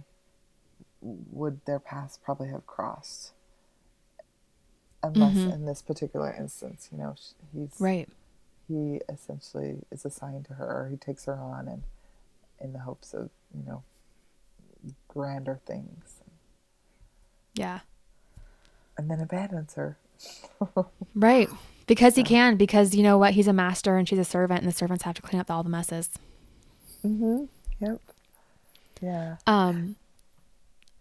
would 1.01 1.64
their 1.66 1.78
paths 1.78 2.18
probably 2.24 2.49
have 2.49 2.66
crossed 2.66 3.32
unless 5.14 5.34
mm-hmm. 5.34 5.50
in 5.50 5.66
this 5.66 5.82
particular 5.82 6.34
instance 6.38 6.88
you 6.92 6.98
know 6.98 7.14
he's 7.52 7.74
right. 7.78 8.09
he 8.68 9.00
essentially 9.09 9.78
is 9.90 10.04
assigned 10.04 10.44
to 10.46 10.54
her 10.54 10.64
or 10.64 10.88
he 10.90 10.96
takes 10.96 11.24
her 11.26 11.34
on 11.34 11.68
and 11.68 11.82
in 12.61 12.72
the 12.72 12.80
hopes 12.80 13.14
of 13.14 13.30
you 13.54 13.64
know 13.66 13.82
grander 15.09 15.61
things. 15.66 16.20
Yeah. 17.54 17.80
And 18.98 19.11
then 19.11 19.20
abandons 19.20 19.74
her 19.74 19.98
right. 21.14 21.48
Because 21.86 22.16
he 22.16 22.24
can 22.24 22.57
because 22.57 22.94
you 22.94 23.02
know 23.02 23.18
what? 23.18 23.34
He's 23.34 23.46
a 23.46 23.52
master 23.52 23.96
and 23.96 24.09
she's 24.09 24.18
a 24.18 24.24
servant 24.24 24.61
and 24.61 24.68
the 24.68 24.76
servants 24.76 25.04
have 25.04 25.14
to 25.14 25.22
clean 25.22 25.40
up 25.40 25.50
all 25.50 25.62
the 25.62 25.68
messes. 25.70 26.11
Mm-hmm. 27.04 27.44
Yep. 27.80 28.00
Yeah. 29.00 29.36
Um 29.46 29.96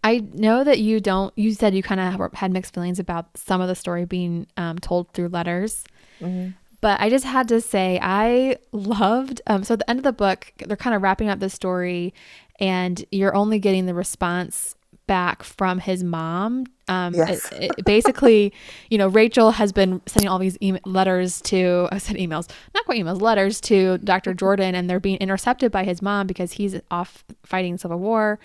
I 0.05 0.23
know 0.33 0.63
that 0.63 0.77
you 0.77 0.99
don't. 0.99 1.35
You 1.35 1.51
said 1.53 1.73
you 1.73 1.81
kind 1.81 1.99
of 1.99 2.31
had 2.35 2.51
mixed 2.51 2.75
feelings 2.75 2.99
about 2.99 3.35
some 3.35 3.59
of 3.59 3.67
the 3.67 3.73
story 3.73 4.05
being 4.05 4.45
um, 4.55 4.77
told 4.77 5.11
through 5.13 5.29
letters, 5.29 5.83
mm-hmm. 6.21 6.51
but 6.79 7.01
I 7.01 7.09
just 7.09 7.25
had 7.25 7.47
to 7.47 7.59
say 7.59 7.99
I 7.99 8.57
loved. 8.71 9.41
Um, 9.47 9.63
so 9.63 9.73
at 9.73 9.79
the 9.79 9.89
end 9.89 9.97
of 9.97 10.03
the 10.03 10.13
book, 10.13 10.53
they're 10.59 10.77
kind 10.77 10.95
of 10.95 11.01
wrapping 11.01 11.27
up 11.27 11.39
the 11.39 11.49
story, 11.49 12.13
and 12.59 13.03
you're 13.11 13.35
only 13.35 13.57
getting 13.57 13.87
the 13.87 13.95
response 13.95 14.75
back 15.07 15.43
from 15.43 15.79
his 15.79 16.03
mom. 16.03 16.65
Um, 16.87 17.15
yes. 17.15 17.51
it, 17.51 17.71
it 17.77 17.85
basically, 17.85 18.53
you 18.89 18.97
know, 18.97 19.07
Rachel 19.07 19.51
has 19.51 19.71
been 19.71 20.01
sending 20.05 20.29
all 20.29 20.37
these 20.37 20.57
e- 20.61 20.77
letters 20.85 21.41
to, 21.43 21.87
I 21.91 21.97
said 21.97 22.15
emails, 22.17 22.47
not 22.73 22.85
quite 22.85 23.03
emails, 23.03 23.21
letters 23.21 23.59
to 23.61 23.97
Dr. 23.99 24.33
Jordan, 24.33 24.75
and 24.75 24.89
they're 24.89 24.99
being 24.99 25.17
intercepted 25.17 25.71
by 25.71 25.83
his 25.83 26.01
mom 26.01 26.27
because 26.27 26.53
he's 26.53 26.79
off 26.91 27.23
fighting 27.43 27.77
civil 27.77 27.97
war. 27.97 28.39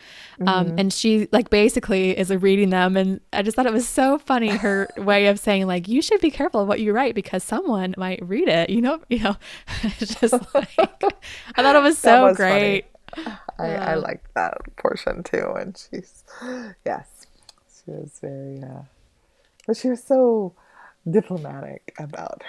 Um, 0.46 0.66
mm-hmm. 0.66 0.78
And 0.78 0.92
she, 0.92 1.28
like, 1.32 1.50
basically 1.50 2.18
is 2.18 2.30
reading 2.30 2.70
them. 2.70 2.96
And 2.96 3.20
I 3.32 3.42
just 3.42 3.56
thought 3.56 3.66
it 3.66 3.72
was 3.72 3.88
so 3.88 4.18
funny, 4.18 4.48
her 4.48 4.88
way 4.96 5.26
of 5.26 5.38
saying, 5.38 5.66
like, 5.66 5.88
you 5.88 6.00
should 6.00 6.20
be 6.20 6.30
careful 6.30 6.60
of 6.60 6.68
what 6.68 6.80
you 6.80 6.92
write 6.92 7.14
because 7.14 7.44
someone 7.44 7.94
might 7.98 8.26
read 8.26 8.48
it, 8.48 8.70
you 8.70 8.80
know? 8.80 9.00
You 9.10 9.18
know, 9.24 9.36
it's 9.82 10.14
just 10.20 10.32
like, 10.54 10.68
I 10.78 11.62
thought 11.62 11.74
it 11.74 11.82
was 11.82 11.98
so 11.98 12.26
was 12.26 12.36
great. 12.36 12.84
Funny. 13.16 13.36
I, 13.60 13.92
I 13.92 13.94
liked 13.94 14.34
that 14.34 14.58
portion 14.76 15.22
too. 15.22 15.52
And 15.56 15.76
she's, 15.76 16.24
yes, 16.84 17.26
she 17.68 17.90
was 17.90 18.18
very, 18.20 18.62
uh, 18.62 18.82
but 19.66 19.76
she 19.76 19.88
was 19.88 20.02
so 20.02 20.54
diplomatic 21.08 21.94
about 21.98 22.42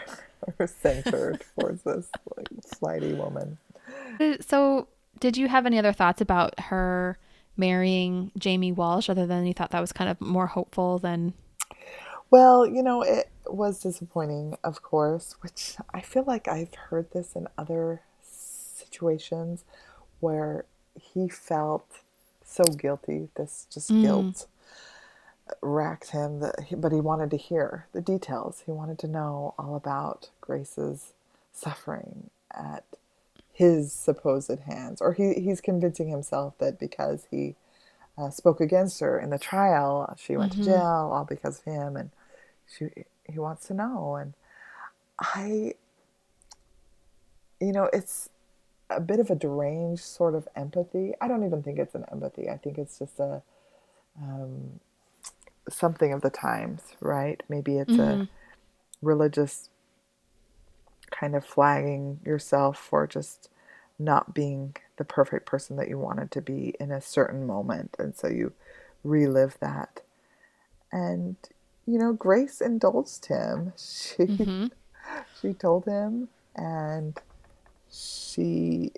her 0.58 0.68
censure 0.68 1.40
towards 1.56 1.84
this 1.84 2.10
like 2.36 2.48
flighty 2.80 3.14
woman. 3.14 3.58
So, 4.42 4.88
did 5.20 5.38
you 5.38 5.48
have 5.48 5.66
any 5.66 5.78
other 5.78 5.94
thoughts 5.94 6.22
about 6.22 6.60
her 6.60 7.18
marrying 7.58 8.32
Jamie 8.38 8.72
Walsh, 8.72 9.10
other 9.10 9.26
than 9.26 9.46
you 9.46 9.54
thought 9.54 9.72
that 9.72 9.82
was 9.82 9.92
kind 9.92 10.10
of 10.10 10.20
more 10.22 10.48
hopeful 10.48 10.98
than? 11.00 11.34
Well, 12.30 12.66
you 12.66 12.82
know, 12.82 13.02
it 13.02 13.30
was 13.46 13.82
disappointing, 13.82 14.58
of 14.64 14.82
course, 14.82 15.36
which 15.42 15.76
I 15.94 16.02
feel 16.02 16.24
like 16.24 16.48
I've 16.48 16.74
heard 16.74 17.12
this 17.12 17.36
in 17.36 17.48
other 17.58 18.02
situations 18.22 19.66
where 20.20 20.66
he 21.14 21.28
felt 21.28 21.86
so 22.44 22.64
guilty. 22.64 23.30
This 23.36 23.68
just 23.72 23.92
mm. 23.92 24.02
guilt 24.02 24.48
racked 25.62 26.12
him 26.12 26.40
that 26.40 26.56
but 26.78 26.92
he 26.92 27.02
wanted 27.02 27.30
to 27.32 27.38
hear 27.38 27.88
the 27.94 28.02
details. 28.02 28.64
He 28.66 28.72
wanted 28.72 29.00
to 29.00 29.08
know 29.08 29.54
all 29.58 29.76
about 29.76 30.30
Grace's 30.40 31.14
suffering 31.54 32.30
at 32.54 32.84
his 33.54 33.92
supposed 33.92 34.60
hands, 34.66 35.02
or 35.02 35.14
he, 35.14 35.34
he's 35.34 35.62
convincing 35.62 36.10
himself 36.10 36.58
that 36.60 36.80
because 36.80 37.28
he 37.30 37.56
uh, 38.18 38.30
spoke 38.30 38.60
against 38.60 39.00
her 39.00 39.20
in 39.20 39.30
the 39.30 39.40
trial, 39.40 40.14
she 40.18 40.38
went 40.38 40.54
mm-hmm. 40.54 40.64
to 40.64 40.70
jail 40.70 41.12
all 41.14 41.26
because 41.28 41.60
of 41.60 41.66
him, 41.66 41.96
and 41.96 42.12
she 42.68 42.90
he 43.32 43.40
wants 43.40 43.68
to 43.68 43.74
know. 43.74 44.16
And 44.16 44.34
I, 45.20 45.76
you 47.60 47.72
know, 47.72 47.90
it's 47.94 48.30
a 48.96 49.00
bit 49.00 49.20
of 49.20 49.30
a 49.30 49.36
deranged 49.36 50.04
sort 50.04 50.36
of 50.36 50.48
empathy. 50.56 51.14
I 51.22 51.28
don't 51.28 51.46
even 51.46 51.64
think 51.64 51.80
it's 51.80 51.96
an 51.96 52.06
empathy. 52.12 52.50
I 52.50 52.58
think 52.58 52.78
it's 52.78 53.00
just 53.00 53.20
a 53.20 53.42
um, 54.22 54.80
something 55.70 56.14
of 56.14 56.22
the 56.22 56.30
times, 56.30 56.82
right? 57.00 57.42
Maybe 57.50 57.78
it's 57.78 57.92
mm-hmm. 57.92 58.22
a 58.24 58.28
religious 59.02 59.70
kind 61.10 61.36
of 61.36 61.46
flagging 61.46 62.20
yourself 62.26 62.78
for 62.78 63.06
just 63.08 63.50
not 64.00 64.34
being 64.34 64.76
the 64.98 65.04
perfect 65.04 65.46
person 65.46 65.76
that 65.78 65.90
you 65.90 65.98
wanted 65.98 66.32
to 66.32 66.42
be 66.42 66.74
in 66.80 66.92
a 66.92 67.02
certain 67.02 67.46
moment, 67.46 67.96
and 68.00 68.16
so 68.16 68.28
you 68.28 68.54
relive 69.04 69.58
that. 69.60 70.02
And 70.92 71.36
you 71.86 71.98
know, 71.98 72.14
Grace 72.14 72.62
indulged 72.62 73.26
him. 73.26 73.74
She 73.78 74.24
mm-hmm. 74.24 74.68
she 75.42 75.54
told 75.54 75.86
him 75.86 76.30
and 76.56 77.20
she 77.92 78.92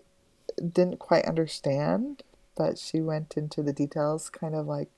didn't 0.57 0.99
quite 0.99 1.25
understand, 1.25 2.23
but 2.55 2.77
she 2.77 3.01
went 3.01 3.35
into 3.35 3.63
the 3.63 3.73
details, 3.73 4.29
kind 4.29 4.55
of 4.55 4.67
like 4.67 4.89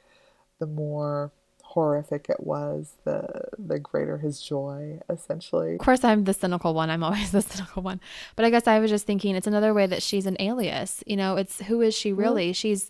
the 0.59 0.67
more 0.67 1.31
horrific 1.63 2.27
it 2.29 2.39
was, 2.39 2.93
the 3.03 3.27
the 3.57 3.79
greater 3.79 4.17
his 4.17 4.41
joy, 4.41 4.99
essentially. 5.09 5.73
Of 5.73 5.79
course, 5.79 6.03
I'm 6.03 6.23
the 6.23 6.33
cynical 6.33 6.73
one. 6.73 6.89
I'm 6.89 7.03
always 7.03 7.31
the 7.33 7.41
cynical 7.41 7.83
one. 7.83 7.99
But 8.35 8.45
I 8.45 8.49
guess 8.49 8.67
I 8.67 8.79
was 8.79 8.89
just 8.89 9.05
thinking 9.05 9.35
it's 9.35 9.47
another 9.47 9.73
way 9.73 9.85
that 9.85 10.03
she's 10.03 10.25
an 10.25 10.37
alias. 10.39 11.03
You 11.05 11.17
know, 11.17 11.37
it's 11.37 11.61
who 11.61 11.81
is 11.81 11.95
she 11.95 12.13
really? 12.13 12.53
She's, 12.53 12.89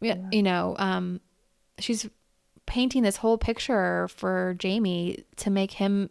yeah. 0.00 0.16
you 0.30 0.42
know, 0.42 0.76
um, 0.78 1.20
she's 1.78 2.08
painting 2.66 3.02
this 3.02 3.16
whole 3.16 3.38
picture 3.38 4.08
for 4.08 4.54
Jamie 4.58 5.24
to 5.36 5.50
make 5.50 5.72
him 5.72 6.10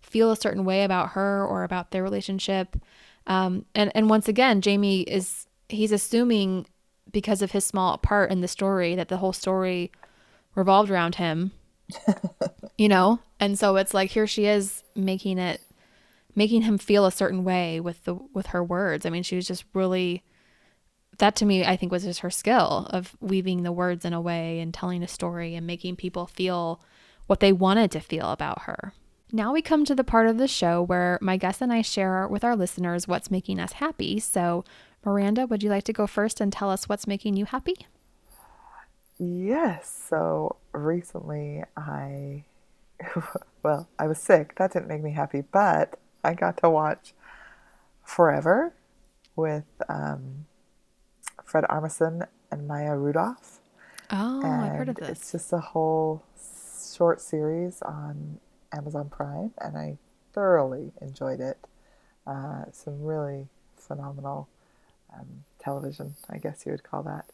feel 0.00 0.30
a 0.30 0.36
certain 0.36 0.64
way 0.64 0.84
about 0.84 1.10
her 1.10 1.44
or 1.44 1.64
about 1.64 1.90
their 1.90 2.02
relationship. 2.02 2.76
Um, 3.30 3.64
and 3.76 3.92
and 3.94 4.10
once 4.10 4.26
again, 4.26 4.60
Jamie 4.60 5.02
is 5.02 5.46
he's 5.68 5.92
assuming 5.92 6.66
because 7.12 7.42
of 7.42 7.52
his 7.52 7.64
small 7.64 7.96
part 7.96 8.32
in 8.32 8.40
the 8.40 8.48
story 8.48 8.96
that 8.96 9.08
the 9.08 9.18
whole 9.18 9.32
story 9.32 9.92
revolved 10.56 10.90
around 10.90 11.14
him. 11.14 11.52
you 12.78 12.88
know, 12.88 13.20
and 13.38 13.56
so 13.56 13.76
it's 13.76 13.94
like 13.94 14.10
here 14.10 14.26
she 14.26 14.46
is 14.46 14.82
making 14.96 15.38
it 15.38 15.60
making 16.34 16.62
him 16.62 16.76
feel 16.76 17.06
a 17.06 17.12
certain 17.12 17.44
way 17.44 17.78
with 17.78 18.02
the 18.02 18.16
with 18.34 18.46
her 18.46 18.64
words. 18.64 19.06
I 19.06 19.10
mean, 19.10 19.22
she 19.22 19.36
was 19.36 19.46
just 19.46 19.64
really 19.74 20.24
that 21.18 21.36
to 21.36 21.44
me 21.44 21.64
I 21.64 21.76
think 21.76 21.92
was 21.92 22.02
just 22.02 22.20
her 22.20 22.30
skill 22.30 22.88
of 22.90 23.16
weaving 23.20 23.62
the 23.62 23.70
words 23.70 24.04
in 24.04 24.12
a 24.12 24.20
way 24.20 24.58
and 24.58 24.74
telling 24.74 25.04
a 25.04 25.08
story 25.08 25.54
and 25.54 25.64
making 25.68 25.94
people 25.94 26.26
feel 26.26 26.80
what 27.28 27.38
they 27.38 27.52
wanted 27.52 27.92
to 27.92 28.00
feel 28.00 28.32
about 28.32 28.62
her. 28.62 28.92
Now 29.32 29.52
we 29.52 29.62
come 29.62 29.84
to 29.84 29.94
the 29.94 30.04
part 30.04 30.26
of 30.26 30.38
the 30.38 30.48
show 30.48 30.82
where 30.82 31.18
my 31.20 31.36
guest 31.36 31.60
and 31.60 31.72
I 31.72 31.82
share 31.82 32.26
with 32.26 32.42
our 32.42 32.56
listeners 32.56 33.06
what's 33.06 33.30
making 33.30 33.60
us 33.60 33.74
happy. 33.74 34.18
So, 34.18 34.64
Miranda, 35.04 35.46
would 35.46 35.62
you 35.62 35.70
like 35.70 35.84
to 35.84 35.92
go 35.92 36.06
first 36.06 36.40
and 36.40 36.52
tell 36.52 36.70
us 36.70 36.88
what's 36.88 37.06
making 37.06 37.36
you 37.36 37.44
happy? 37.44 37.86
Yes. 39.18 40.06
So, 40.08 40.56
recently 40.72 41.62
I, 41.76 42.44
well, 43.62 43.88
I 43.98 44.06
was 44.08 44.18
sick. 44.18 44.56
That 44.56 44.72
didn't 44.72 44.88
make 44.88 45.02
me 45.02 45.12
happy, 45.12 45.42
but 45.52 45.98
I 46.24 46.34
got 46.34 46.56
to 46.58 46.70
watch 46.70 47.14
Forever 48.02 48.72
with 49.36 49.64
um, 49.88 50.46
Fred 51.44 51.64
Armisen 51.70 52.26
and 52.50 52.66
Maya 52.66 52.96
Rudolph. 52.96 53.60
Oh, 54.10 54.40
and 54.42 54.64
I've 54.64 54.76
heard 54.76 54.88
of 54.88 54.96
this. 54.96 55.08
It's 55.10 55.32
just 55.32 55.52
a 55.52 55.60
whole 55.60 56.24
short 56.96 57.20
series 57.20 57.80
on 57.82 58.40
Amazon 58.72 59.08
Prime, 59.10 59.52
and 59.58 59.76
I 59.76 59.98
thoroughly 60.32 60.92
enjoyed 61.00 61.40
it. 61.40 61.58
Uh, 62.26 62.64
some 62.72 63.02
really 63.02 63.48
phenomenal 63.76 64.48
um, 65.12 65.44
television, 65.58 66.14
I 66.28 66.38
guess 66.38 66.64
you 66.66 66.72
would 66.72 66.84
call 66.84 67.02
that. 67.04 67.26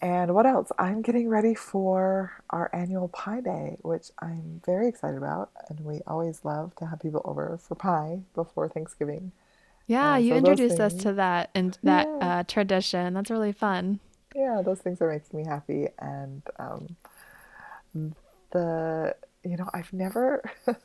And 0.00 0.34
what 0.34 0.46
else? 0.46 0.70
I'm 0.78 1.02
getting 1.02 1.28
ready 1.28 1.54
for 1.54 2.42
our 2.50 2.70
annual 2.72 3.08
pie 3.08 3.40
day, 3.40 3.78
which 3.82 4.10
I'm 4.20 4.60
very 4.64 4.88
excited 4.88 5.16
about. 5.18 5.50
And 5.68 5.80
we 5.80 6.00
always 6.06 6.44
love 6.44 6.74
to 6.76 6.86
have 6.86 7.00
people 7.00 7.20
over 7.24 7.58
for 7.60 7.74
pie 7.74 8.20
before 8.34 8.68
Thanksgiving. 8.68 9.32
Yeah, 9.86 10.16
And 10.16 10.18
you 10.18 10.34
so 10.34 10.36
introduced 10.36 10.80
us 10.80 10.94
to 10.98 11.12
that 11.14 11.50
and 11.54 11.78
that 11.82 12.10
yeah, 12.14 12.20
uh, 12.20 12.42
tradition. 12.44 13.14
That's 13.14 13.30
really 13.30 13.52
fun. 13.52 14.00
yeah, 14.34 14.62
those 14.64 14.80
things 14.80 15.00
are 15.00 15.08
making 15.10 15.38
me 15.38 15.44
happy. 15.46 15.88
And 15.98 16.42
um, 16.58 16.96
the, 18.50 19.14
you 19.44 19.56
know, 19.56 19.68
I've 19.72 19.92
never, 19.92 20.42
this 20.66 20.76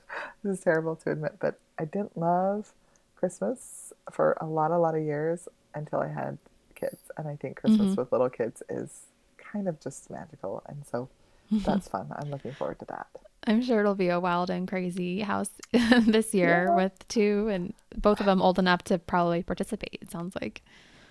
is 0.43 0.59
terrible 0.59 0.95
to 0.97 1.11
admit, 1.11 1.37
but 1.39 1.59
I 1.79 1.85
didn't 1.85 2.17
love 2.17 2.73
Christmas 3.15 3.93
for 4.11 4.37
a 4.39 4.45
lot, 4.45 4.71
a 4.71 4.77
lot 4.77 4.95
of 4.95 5.03
years 5.03 5.47
until 5.73 5.99
I 5.99 6.09
had 6.09 6.37
kids. 6.75 7.11
And 7.17 7.27
I 7.27 7.35
think 7.35 7.57
Christmas 7.57 7.91
mm-hmm. 7.91 8.01
with 8.01 8.11
little 8.11 8.29
kids 8.29 8.61
is 8.69 9.07
kind 9.37 9.67
of 9.67 9.79
just 9.79 10.09
magical. 10.09 10.63
And 10.67 10.85
so 10.89 11.09
that's 11.51 11.87
fun. 11.87 12.11
I'm 12.15 12.29
looking 12.29 12.53
forward 12.53 12.79
to 12.79 12.85
that. 12.85 13.07
I'm 13.45 13.61
sure 13.61 13.81
it'll 13.81 13.95
be 13.95 14.09
a 14.09 14.19
wild 14.19 14.49
and 14.49 14.67
crazy 14.67 15.21
house 15.21 15.49
this 15.71 16.33
year 16.33 16.67
Yeah. 16.69 16.75
with 16.75 17.07
two 17.09 17.49
and 17.51 17.73
both 17.95 18.19
of 18.19 18.25
them 18.25 18.41
old 18.41 18.57
enough 18.57 18.83
to 18.85 18.97
probably 18.97 19.43
participate, 19.43 19.99
it 20.01 20.11
sounds 20.11 20.35
like. 20.41 20.61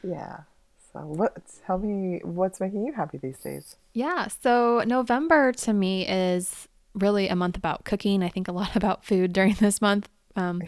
Yeah. 0.03 0.41
So 0.93 1.01
what, 1.01 1.37
tell 1.67 1.79
me 1.79 2.21
what's 2.23 2.61
making 2.61 2.87
you 2.87 2.93
happy 2.93 3.19
these 3.19 3.39
days? 3.39 3.77
Yeah, 3.95 4.29
so 4.29 4.83
November 4.87 5.53
to 5.53 5.73
me 5.73 6.07
is 6.07 6.69
really 6.95 7.29
a 7.29 7.37
month 7.37 7.57
about 7.57 7.85
cooking. 7.85 8.23
I 8.23 8.29
think 8.29 8.49
a 8.49 8.53
lot 8.53 8.77
about 8.77 9.05
food 9.05 9.33
during 9.33 9.55
this 9.55 9.81
month 9.81 10.09
um, 10.37 10.67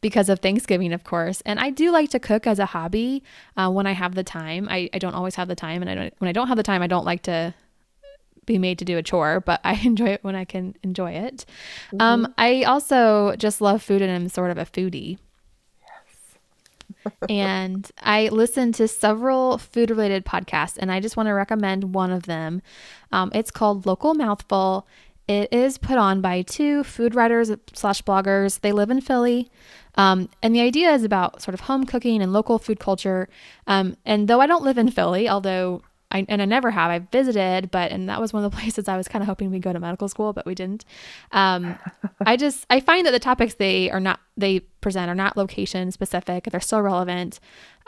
because 0.00 0.28
of 0.28 0.40
Thanksgiving, 0.40 0.92
of 0.92 1.04
course. 1.04 1.42
And 1.42 1.60
I 1.60 1.70
do 1.70 1.90
like 1.90 2.10
to 2.10 2.20
cook 2.20 2.46
as 2.46 2.58
a 2.58 2.66
hobby 2.66 3.22
uh, 3.56 3.70
when 3.70 3.86
I 3.86 3.92
have 3.92 4.14
the 4.14 4.24
time. 4.24 4.68
I, 4.70 4.90
I 4.92 4.98
don't 4.98 5.14
always 5.14 5.34
have 5.36 5.48
the 5.48 5.54
time, 5.54 5.82
and 5.82 5.90
I 5.90 5.94
don't, 5.94 6.14
when 6.18 6.28
I 6.28 6.32
don't 6.32 6.48
have 6.48 6.56
the 6.56 6.62
time, 6.62 6.82
I 6.82 6.86
don't 6.86 7.04
like 7.04 7.22
to 7.24 7.54
be 8.46 8.58
made 8.58 8.78
to 8.80 8.84
do 8.84 8.98
a 8.98 9.02
chore, 9.02 9.40
but 9.40 9.60
I 9.64 9.74
enjoy 9.84 10.08
it 10.08 10.24
when 10.24 10.34
I 10.36 10.44
can 10.44 10.74
enjoy 10.82 11.12
it. 11.12 11.44
hmm 11.90 11.98
Um, 12.00 12.32
I 12.38 12.64
also 12.64 13.36
just 13.36 13.60
love 13.60 13.82
food, 13.82 14.02
and 14.02 14.10
I'm 14.12 14.28
sort 14.28 14.50
of 14.50 14.58
a 14.58 14.64
foodie. 14.66 15.18
And 17.28 17.90
I 18.00 18.28
listen 18.28 18.72
to 18.72 18.88
several 18.88 19.58
food 19.58 19.90
related 19.90 20.24
podcasts, 20.24 20.76
and 20.78 20.90
I 20.90 21.00
just 21.00 21.16
want 21.16 21.28
to 21.28 21.32
recommend 21.32 21.94
one 21.94 22.10
of 22.10 22.24
them. 22.24 22.62
Um, 23.12 23.30
it's 23.34 23.50
called 23.50 23.86
Local 23.86 24.14
Mouthful. 24.14 24.86
It 25.32 25.50
is 25.50 25.78
put 25.78 25.96
on 25.96 26.20
by 26.20 26.42
two 26.42 26.84
food 26.84 27.14
writers 27.14 27.50
slash 27.72 28.02
bloggers. 28.02 28.60
They 28.60 28.70
live 28.70 28.90
in 28.90 29.00
Philly. 29.00 29.50
Um, 29.94 30.28
and 30.42 30.54
the 30.54 30.60
idea 30.60 30.90
is 30.92 31.04
about 31.04 31.40
sort 31.40 31.54
of 31.54 31.60
home 31.60 31.86
cooking 31.86 32.20
and 32.20 32.34
local 32.34 32.58
food 32.58 32.78
culture. 32.78 33.30
Um, 33.66 33.96
and 34.04 34.28
though 34.28 34.42
I 34.42 34.46
don't 34.46 34.62
live 34.62 34.76
in 34.76 34.90
Philly, 34.90 35.30
although 35.30 35.80
I, 36.12 36.26
and 36.28 36.42
I 36.42 36.44
never 36.44 36.70
have, 36.70 36.90
I've 36.90 37.08
visited, 37.10 37.70
but, 37.70 37.90
and 37.90 38.08
that 38.08 38.20
was 38.20 38.32
one 38.32 38.44
of 38.44 38.50
the 38.50 38.56
places 38.60 38.86
I 38.86 38.96
was 38.96 39.08
kind 39.08 39.22
of 39.22 39.26
hoping 39.26 39.50
we'd 39.50 39.62
go 39.62 39.72
to 39.72 39.80
medical 39.80 40.08
school, 40.08 40.32
but 40.32 40.46
we 40.46 40.54
didn't. 40.54 40.84
Um, 41.32 41.78
I 42.26 42.36
just 42.36 42.66
I 42.70 42.80
find 42.80 43.06
that 43.06 43.10
the 43.10 43.18
topics 43.18 43.54
they 43.54 43.90
are 43.90 44.00
not 44.00 44.20
they 44.36 44.60
present 44.60 45.10
are 45.10 45.14
not 45.14 45.36
location 45.36 45.90
specific. 45.90 46.44
They're 46.44 46.60
still 46.60 46.82
relevant. 46.82 47.40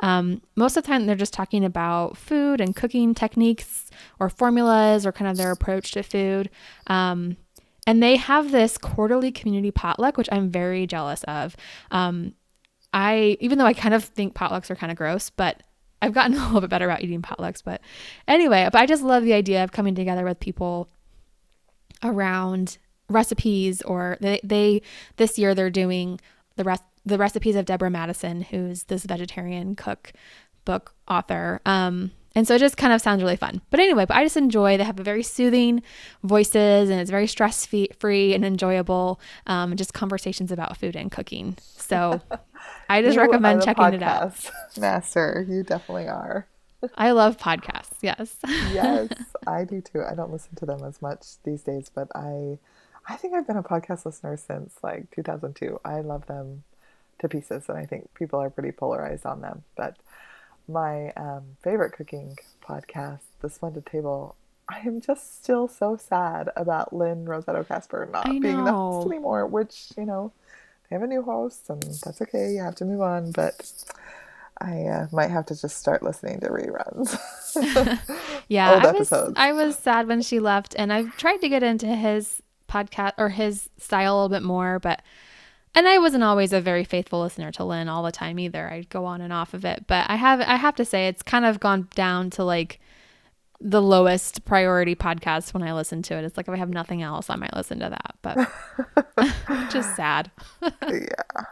Um, 0.03 0.43
most 0.57 0.77
of 0.77 0.83
the 0.83 0.89
time, 0.89 1.07
they're 1.07 1.15
just 1.15 1.33
talking 1.33 1.65
about 1.65 2.17
food 2.17 2.61
and 2.61 2.75
cooking 2.75 3.15
techniques 3.15 3.91
or 4.19 4.29
formulas 4.29 5.07
or 5.07 5.13
kind 5.13 5.31
of 5.31 5.37
their 5.37 5.53
approach 5.53 5.93
to 5.93 6.03
food. 6.03 6.51
Um, 6.87 7.37
and 7.87 8.03
they 8.03 8.17
have 8.17 8.51
this 8.51 8.79
quarterly 8.79 9.31
community 9.31 9.71
potluck, 9.71 10.17
which 10.17 10.29
I'm 10.33 10.51
very 10.51 10.87
jealous 10.87 11.23
of. 11.25 11.57
Um, 11.91 12.35
I 12.93 13.37
even 13.41 13.59
though 13.59 13.67
I 13.67 13.75
kind 13.75 13.95
of 13.95 14.05
think 14.05 14.35
potlucks 14.35 14.71
are 14.71 14.77
kind 14.77 14.91
of 14.91 14.97
gross, 14.97 15.31
but 15.31 15.63
I've 16.05 16.13
gotten 16.13 16.35
a 16.39 16.45
little 16.45 16.61
bit 16.61 16.71
better 16.71 16.85
about 16.85 17.03
eating 17.03 17.23
potlucks. 17.23 17.63
But 17.65 17.81
anyway, 18.29 18.69
but 18.71 18.81
I 18.81 18.87
just 18.87 19.03
love 19.03 19.25
the 19.25 19.33
idea 19.33 19.65
of 19.65 19.73
coming 19.73 19.95
together 19.95 20.25
with 20.25 20.41
people 20.41 20.89
around 22.03 22.79
recipes 23.09 23.83
or 23.83 24.17
they, 24.21 24.41
they 24.43 24.83
this 25.17 25.39
year 25.39 25.55
they're 25.55 25.71
doing 25.71 26.21
the 26.57 26.65
rest 26.65 26.83
the 27.07 27.19
recipes 27.19 27.55
of 27.55 27.67
Deborah 27.67 27.91
Madison, 27.91 28.41
who's 28.41 28.85
this 28.85 29.05
vegetarian 29.05 29.77
cook 29.77 30.13
book 30.65 30.95
author. 31.07 31.61
Um, 31.67 32.13
and 32.35 32.47
so 32.47 32.55
it 32.55 32.59
just 32.59 32.77
kind 32.77 32.93
of 32.93 33.01
sounds 33.01 33.23
really 33.23 33.37
fun. 33.37 33.61
But 33.71 33.81
anyway, 33.81 34.07
but 34.07 34.17
I 34.17 34.25
just 34.25 34.37
enjoy. 34.37 34.77
They 34.77 34.85
have 34.85 34.99
a 34.99 35.05
very 35.05 35.23
soothing 35.23 35.83
voices, 36.23 36.91
and 36.91 37.01
it's 37.01 37.11
very 37.11 37.27
stress 37.27 37.67
free 37.67 38.35
and 38.35 38.45
enjoyable. 38.45 39.21
Um, 39.47 39.77
just 39.77 39.95
conversations 39.95 40.51
about 40.51 40.77
food 40.77 40.97
and 40.97 41.11
cooking. 41.11 41.57
So 41.61 42.21
I 42.89 43.03
just 43.03 43.17
recommend 43.17 43.63
checking 43.63 43.95
it 43.95 44.03
out. 44.03 44.35
master. 44.79 45.47
You 45.49 45.63
definitely 45.63 46.09
are. 46.09 46.47
I 46.97 47.13
love 47.13 47.39
podcasts. 47.39 47.97
Yes. 48.03 48.37
Yes, 48.73 49.09
I 49.47 49.65
do 49.65 49.81
too. 49.81 50.03
I 50.03 50.15
don't 50.15 50.33
listen 50.33 50.55
to 50.57 50.67
them 50.67 50.83
as 50.85 51.01
much 51.01 51.43
these 51.45 51.63
days, 51.63 51.91
but 51.95 52.09
I 52.15 52.59
I 53.07 53.17
think 53.17 53.35
I've 53.35 53.47
been 53.47 53.57
a 53.57 53.63
podcast 53.63 54.07
listener 54.07 54.37
since 54.37 54.75
like 54.83 55.11
2002. 55.15 55.81
I 55.85 56.01
love 56.01 56.27
them 56.27 56.65
to 57.21 57.29
pieces, 57.29 57.69
and 57.69 57.79
I 57.79 57.87
think 57.87 58.13
people 58.15 58.41
are 58.41 58.51
pretty 58.51 58.73
polarized 58.73 59.27
on 59.27 59.41
them. 59.41 59.63
But 59.77 59.97
my 60.69 61.11
um, 61.13 61.57
favorite 61.63 61.93
cooking 61.93 62.37
podcast, 62.63 63.21
The 63.41 63.51
Splendid 63.51 63.87
Table, 63.87 64.37
I 64.69 64.79
am 64.81 65.01
just 65.01 65.43
still 65.43 65.69
so 65.69 65.97
sad 65.97 66.51
about 66.57 66.93
Lynn 66.93 67.27
Rossetto 67.27 67.67
Kasper 67.67 68.09
not 68.11 68.25
being 68.25 68.65
the 68.65 68.73
host 68.73 69.07
anymore, 69.09 69.47
which, 69.47 69.93
you 69.97 70.07
know, 70.07 70.33
they 70.89 70.97
have 70.97 71.03
a 71.03 71.07
new 71.07 71.23
host, 71.23 71.69
and 71.69 71.83
that's 71.83 72.23
okay. 72.23 72.53
You 72.53 72.63
have 72.63 72.75
to 72.77 72.85
move 72.85 73.03
on, 73.03 73.33
but 73.33 73.73
I 74.59 74.85
uh, 74.85 75.07
might 75.13 75.31
have 75.31 75.47
to 75.47 75.61
just 75.61 75.77
start 75.77 76.03
listening 76.03 76.41
to 76.41 76.49
reruns. 76.49 77.19
Yeah, 78.49 78.73
I 78.73 78.77
was 78.77 78.95
episodes. 78.95 79.35
I 79.37 79.53
was 79.53 79.79
sad 79.79 80.07
when 80.07 80.21
she 80.21 80.39
left 80.39 80.75
and 80.79 80.93
I've 80.93 81.17
tried 81.17 81.39
to 81.39 81.49
get 81.49 81.63
into 81.63 81.87
his 81.87 82.43
podcast 82.69 83.13
or 83.17 83.31
his 83.31 83.71
style 83.79 84.13
a 84.13 84.17
little 84.17 84.29
bit 84.29 84.43
more, 84.43 84.79
but 84.79 85.01
and 85.75 85.89
I 85.89 85.99
wasn't 85.99 86.25
always 86.25 86.53
a 86.53 86.61
very 86.61 86.85
faithful 86.85 87.21
listener 87.21 87.51
to 87.53 87.65
Lynn 87.65 87.89
all 87.89 88.03
the 88.03 88.13
time 88.13 88.39
either. 88.39 88.71
I'd 88.71 88.89
go 88.91 89.05
on 89.07 89.21
and 89.21 89.33
off 89.33 89.55
of 89.55 89.65
it, 89.65 89.87
but 89.87 90.09
I 90.09 90.17
have 90.17 90.41
I 90.41 90.57
have 90.57 90.77
to 90.77 90.85
say 90.85 91.09
it's 91.09 91.23
kind 91.23 91.45
of 91.45 91.61
gone 91.61 91.89
down 91.95 92.31
to 92.31 92.45
like 92.45 92.81
the 93.61 93.81
lowest 93.81 94.45
priority 94.45 94.95
podcast 94.95 95.55
when 95.55 95.63
I 95.63 95.73
listen 95.73 96.03
to 96.03 96.15
it. 96.17 96.25
It's 96.25 96.37
like 96.37 96.49
if 96.49 96.55
I 96.55 96.59
have 96.59 96.69
nothing 96.71 97.03
else, 97.03 97.31
I 97.31 97.37
might 97.37 97.55
listen 97.55 97.79
to 97.81 97.89
that, 97.91 98.15
but 98.23 98.51
just 99.71 99.95
sad. 99.97 100.31
Yeah, 100.83 101.45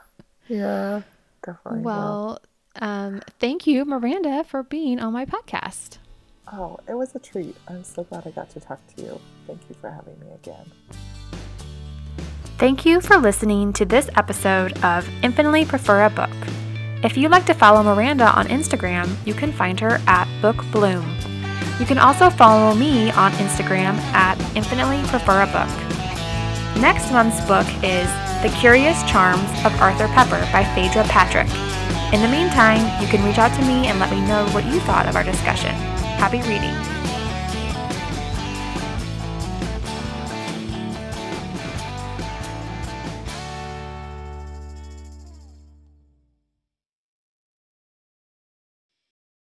yeah, 0.48 1.02
definitely. 1.46 1.82
Well, 1.82 2.40
um, 2.76 3.22
thank 3.38 3.66
you, 3.66 3.84
Miranda, 3.84 4.44
for 4.44 4.62
being 4.62 4.98
on 5.00 5.12
my 5.12 5.24
podcast. 5.24 5.98
oh, 6.52 6.78
it 6.88 6.94
was 6.94 7.14
a 7.14 7.18
treat. 7.18 7.56
I'm 7.68 7.84
so 7.84 8.04
glad 8.04 8.26
I 8.26 8.30
got 8.30 8.50
to 8.50 8.60
talk 8.60 8.80
to 8.96 9.02
you. 9.02 9.20
Thank 9.46 9.60
you 9.68 9.74
for 9.80 9.90
having 9.90 10.18
me 10.20 10.26
again. 10.34 10.70
Thank 12.62 12.86
you 12.86 13.00
for 13.00 13.18
listening 13.18 13.72
to 13.72 13.84
this 13.84 14.08
episode 14.14 14.78
of 14.84 15.08
Infinitely 15.24 15.64
Prefer 15.64 16.04
a 16.04 16.10
Book. 16.10 16.30
If 17.02 17.16
you'd 17.16 17.32
like 17.32 17.44
to 17.46 17.54
follow 17.54 17.82
Miranda 17.82 18.26
on 18.38 18.46
Instagram, 18.46 19.16
you 19.26 19.34
can 19.34 19.50
find 19.50 19.80
her 19.80 20.00
at 20.06 20.28
Book 20.40 20.64
Bloom. 20.70 21.04
You 21.80 21.86
can 21.86 21.98
also 21.98 22.30
follow 22.30 22.72
me 22.76 23.10
on 23.10 23.32
Instagram 23.32 23.98
at 24.14 24.38
Infinitely 24.54 25.02
Prefer 25.08 25.42
a 25.42 25.46
Book. 25.46 26.80
Next 26.80 27.10
month's 27.10 27.44
book 27.46 27.66
is 27.82 28.06
The 28.44 28.56
Curious 28.60 29.02
Charms 29.10 29.50
of 29.66 29.74
Arthur 29.80 30.06
Pepper 30.14 30.48
by 30.52 30.62
Phaedra 30.72 31.02
Patrick. 31.10 31.50
In 32.14 32.22
the 32.22 32.28
meantime, 32.28 32.78
you 33.02 33.08
can 33.08 33.24
reach 33.24 33.38
out 33.38 33.52
to 33.58 33.66
me 33.66 33.88
and 33.88 33.98
let 33.98 34.12
me 34.12 34.20
know 34.28 34.46
what 34.50 34.64
you 34.66 34.78
thought 34.82 35.08
of 35.08 35.16
our 35.16 35.24
discussion. 35.24 35.74
Happy 36.22 36.40
reading! 36.42 37.01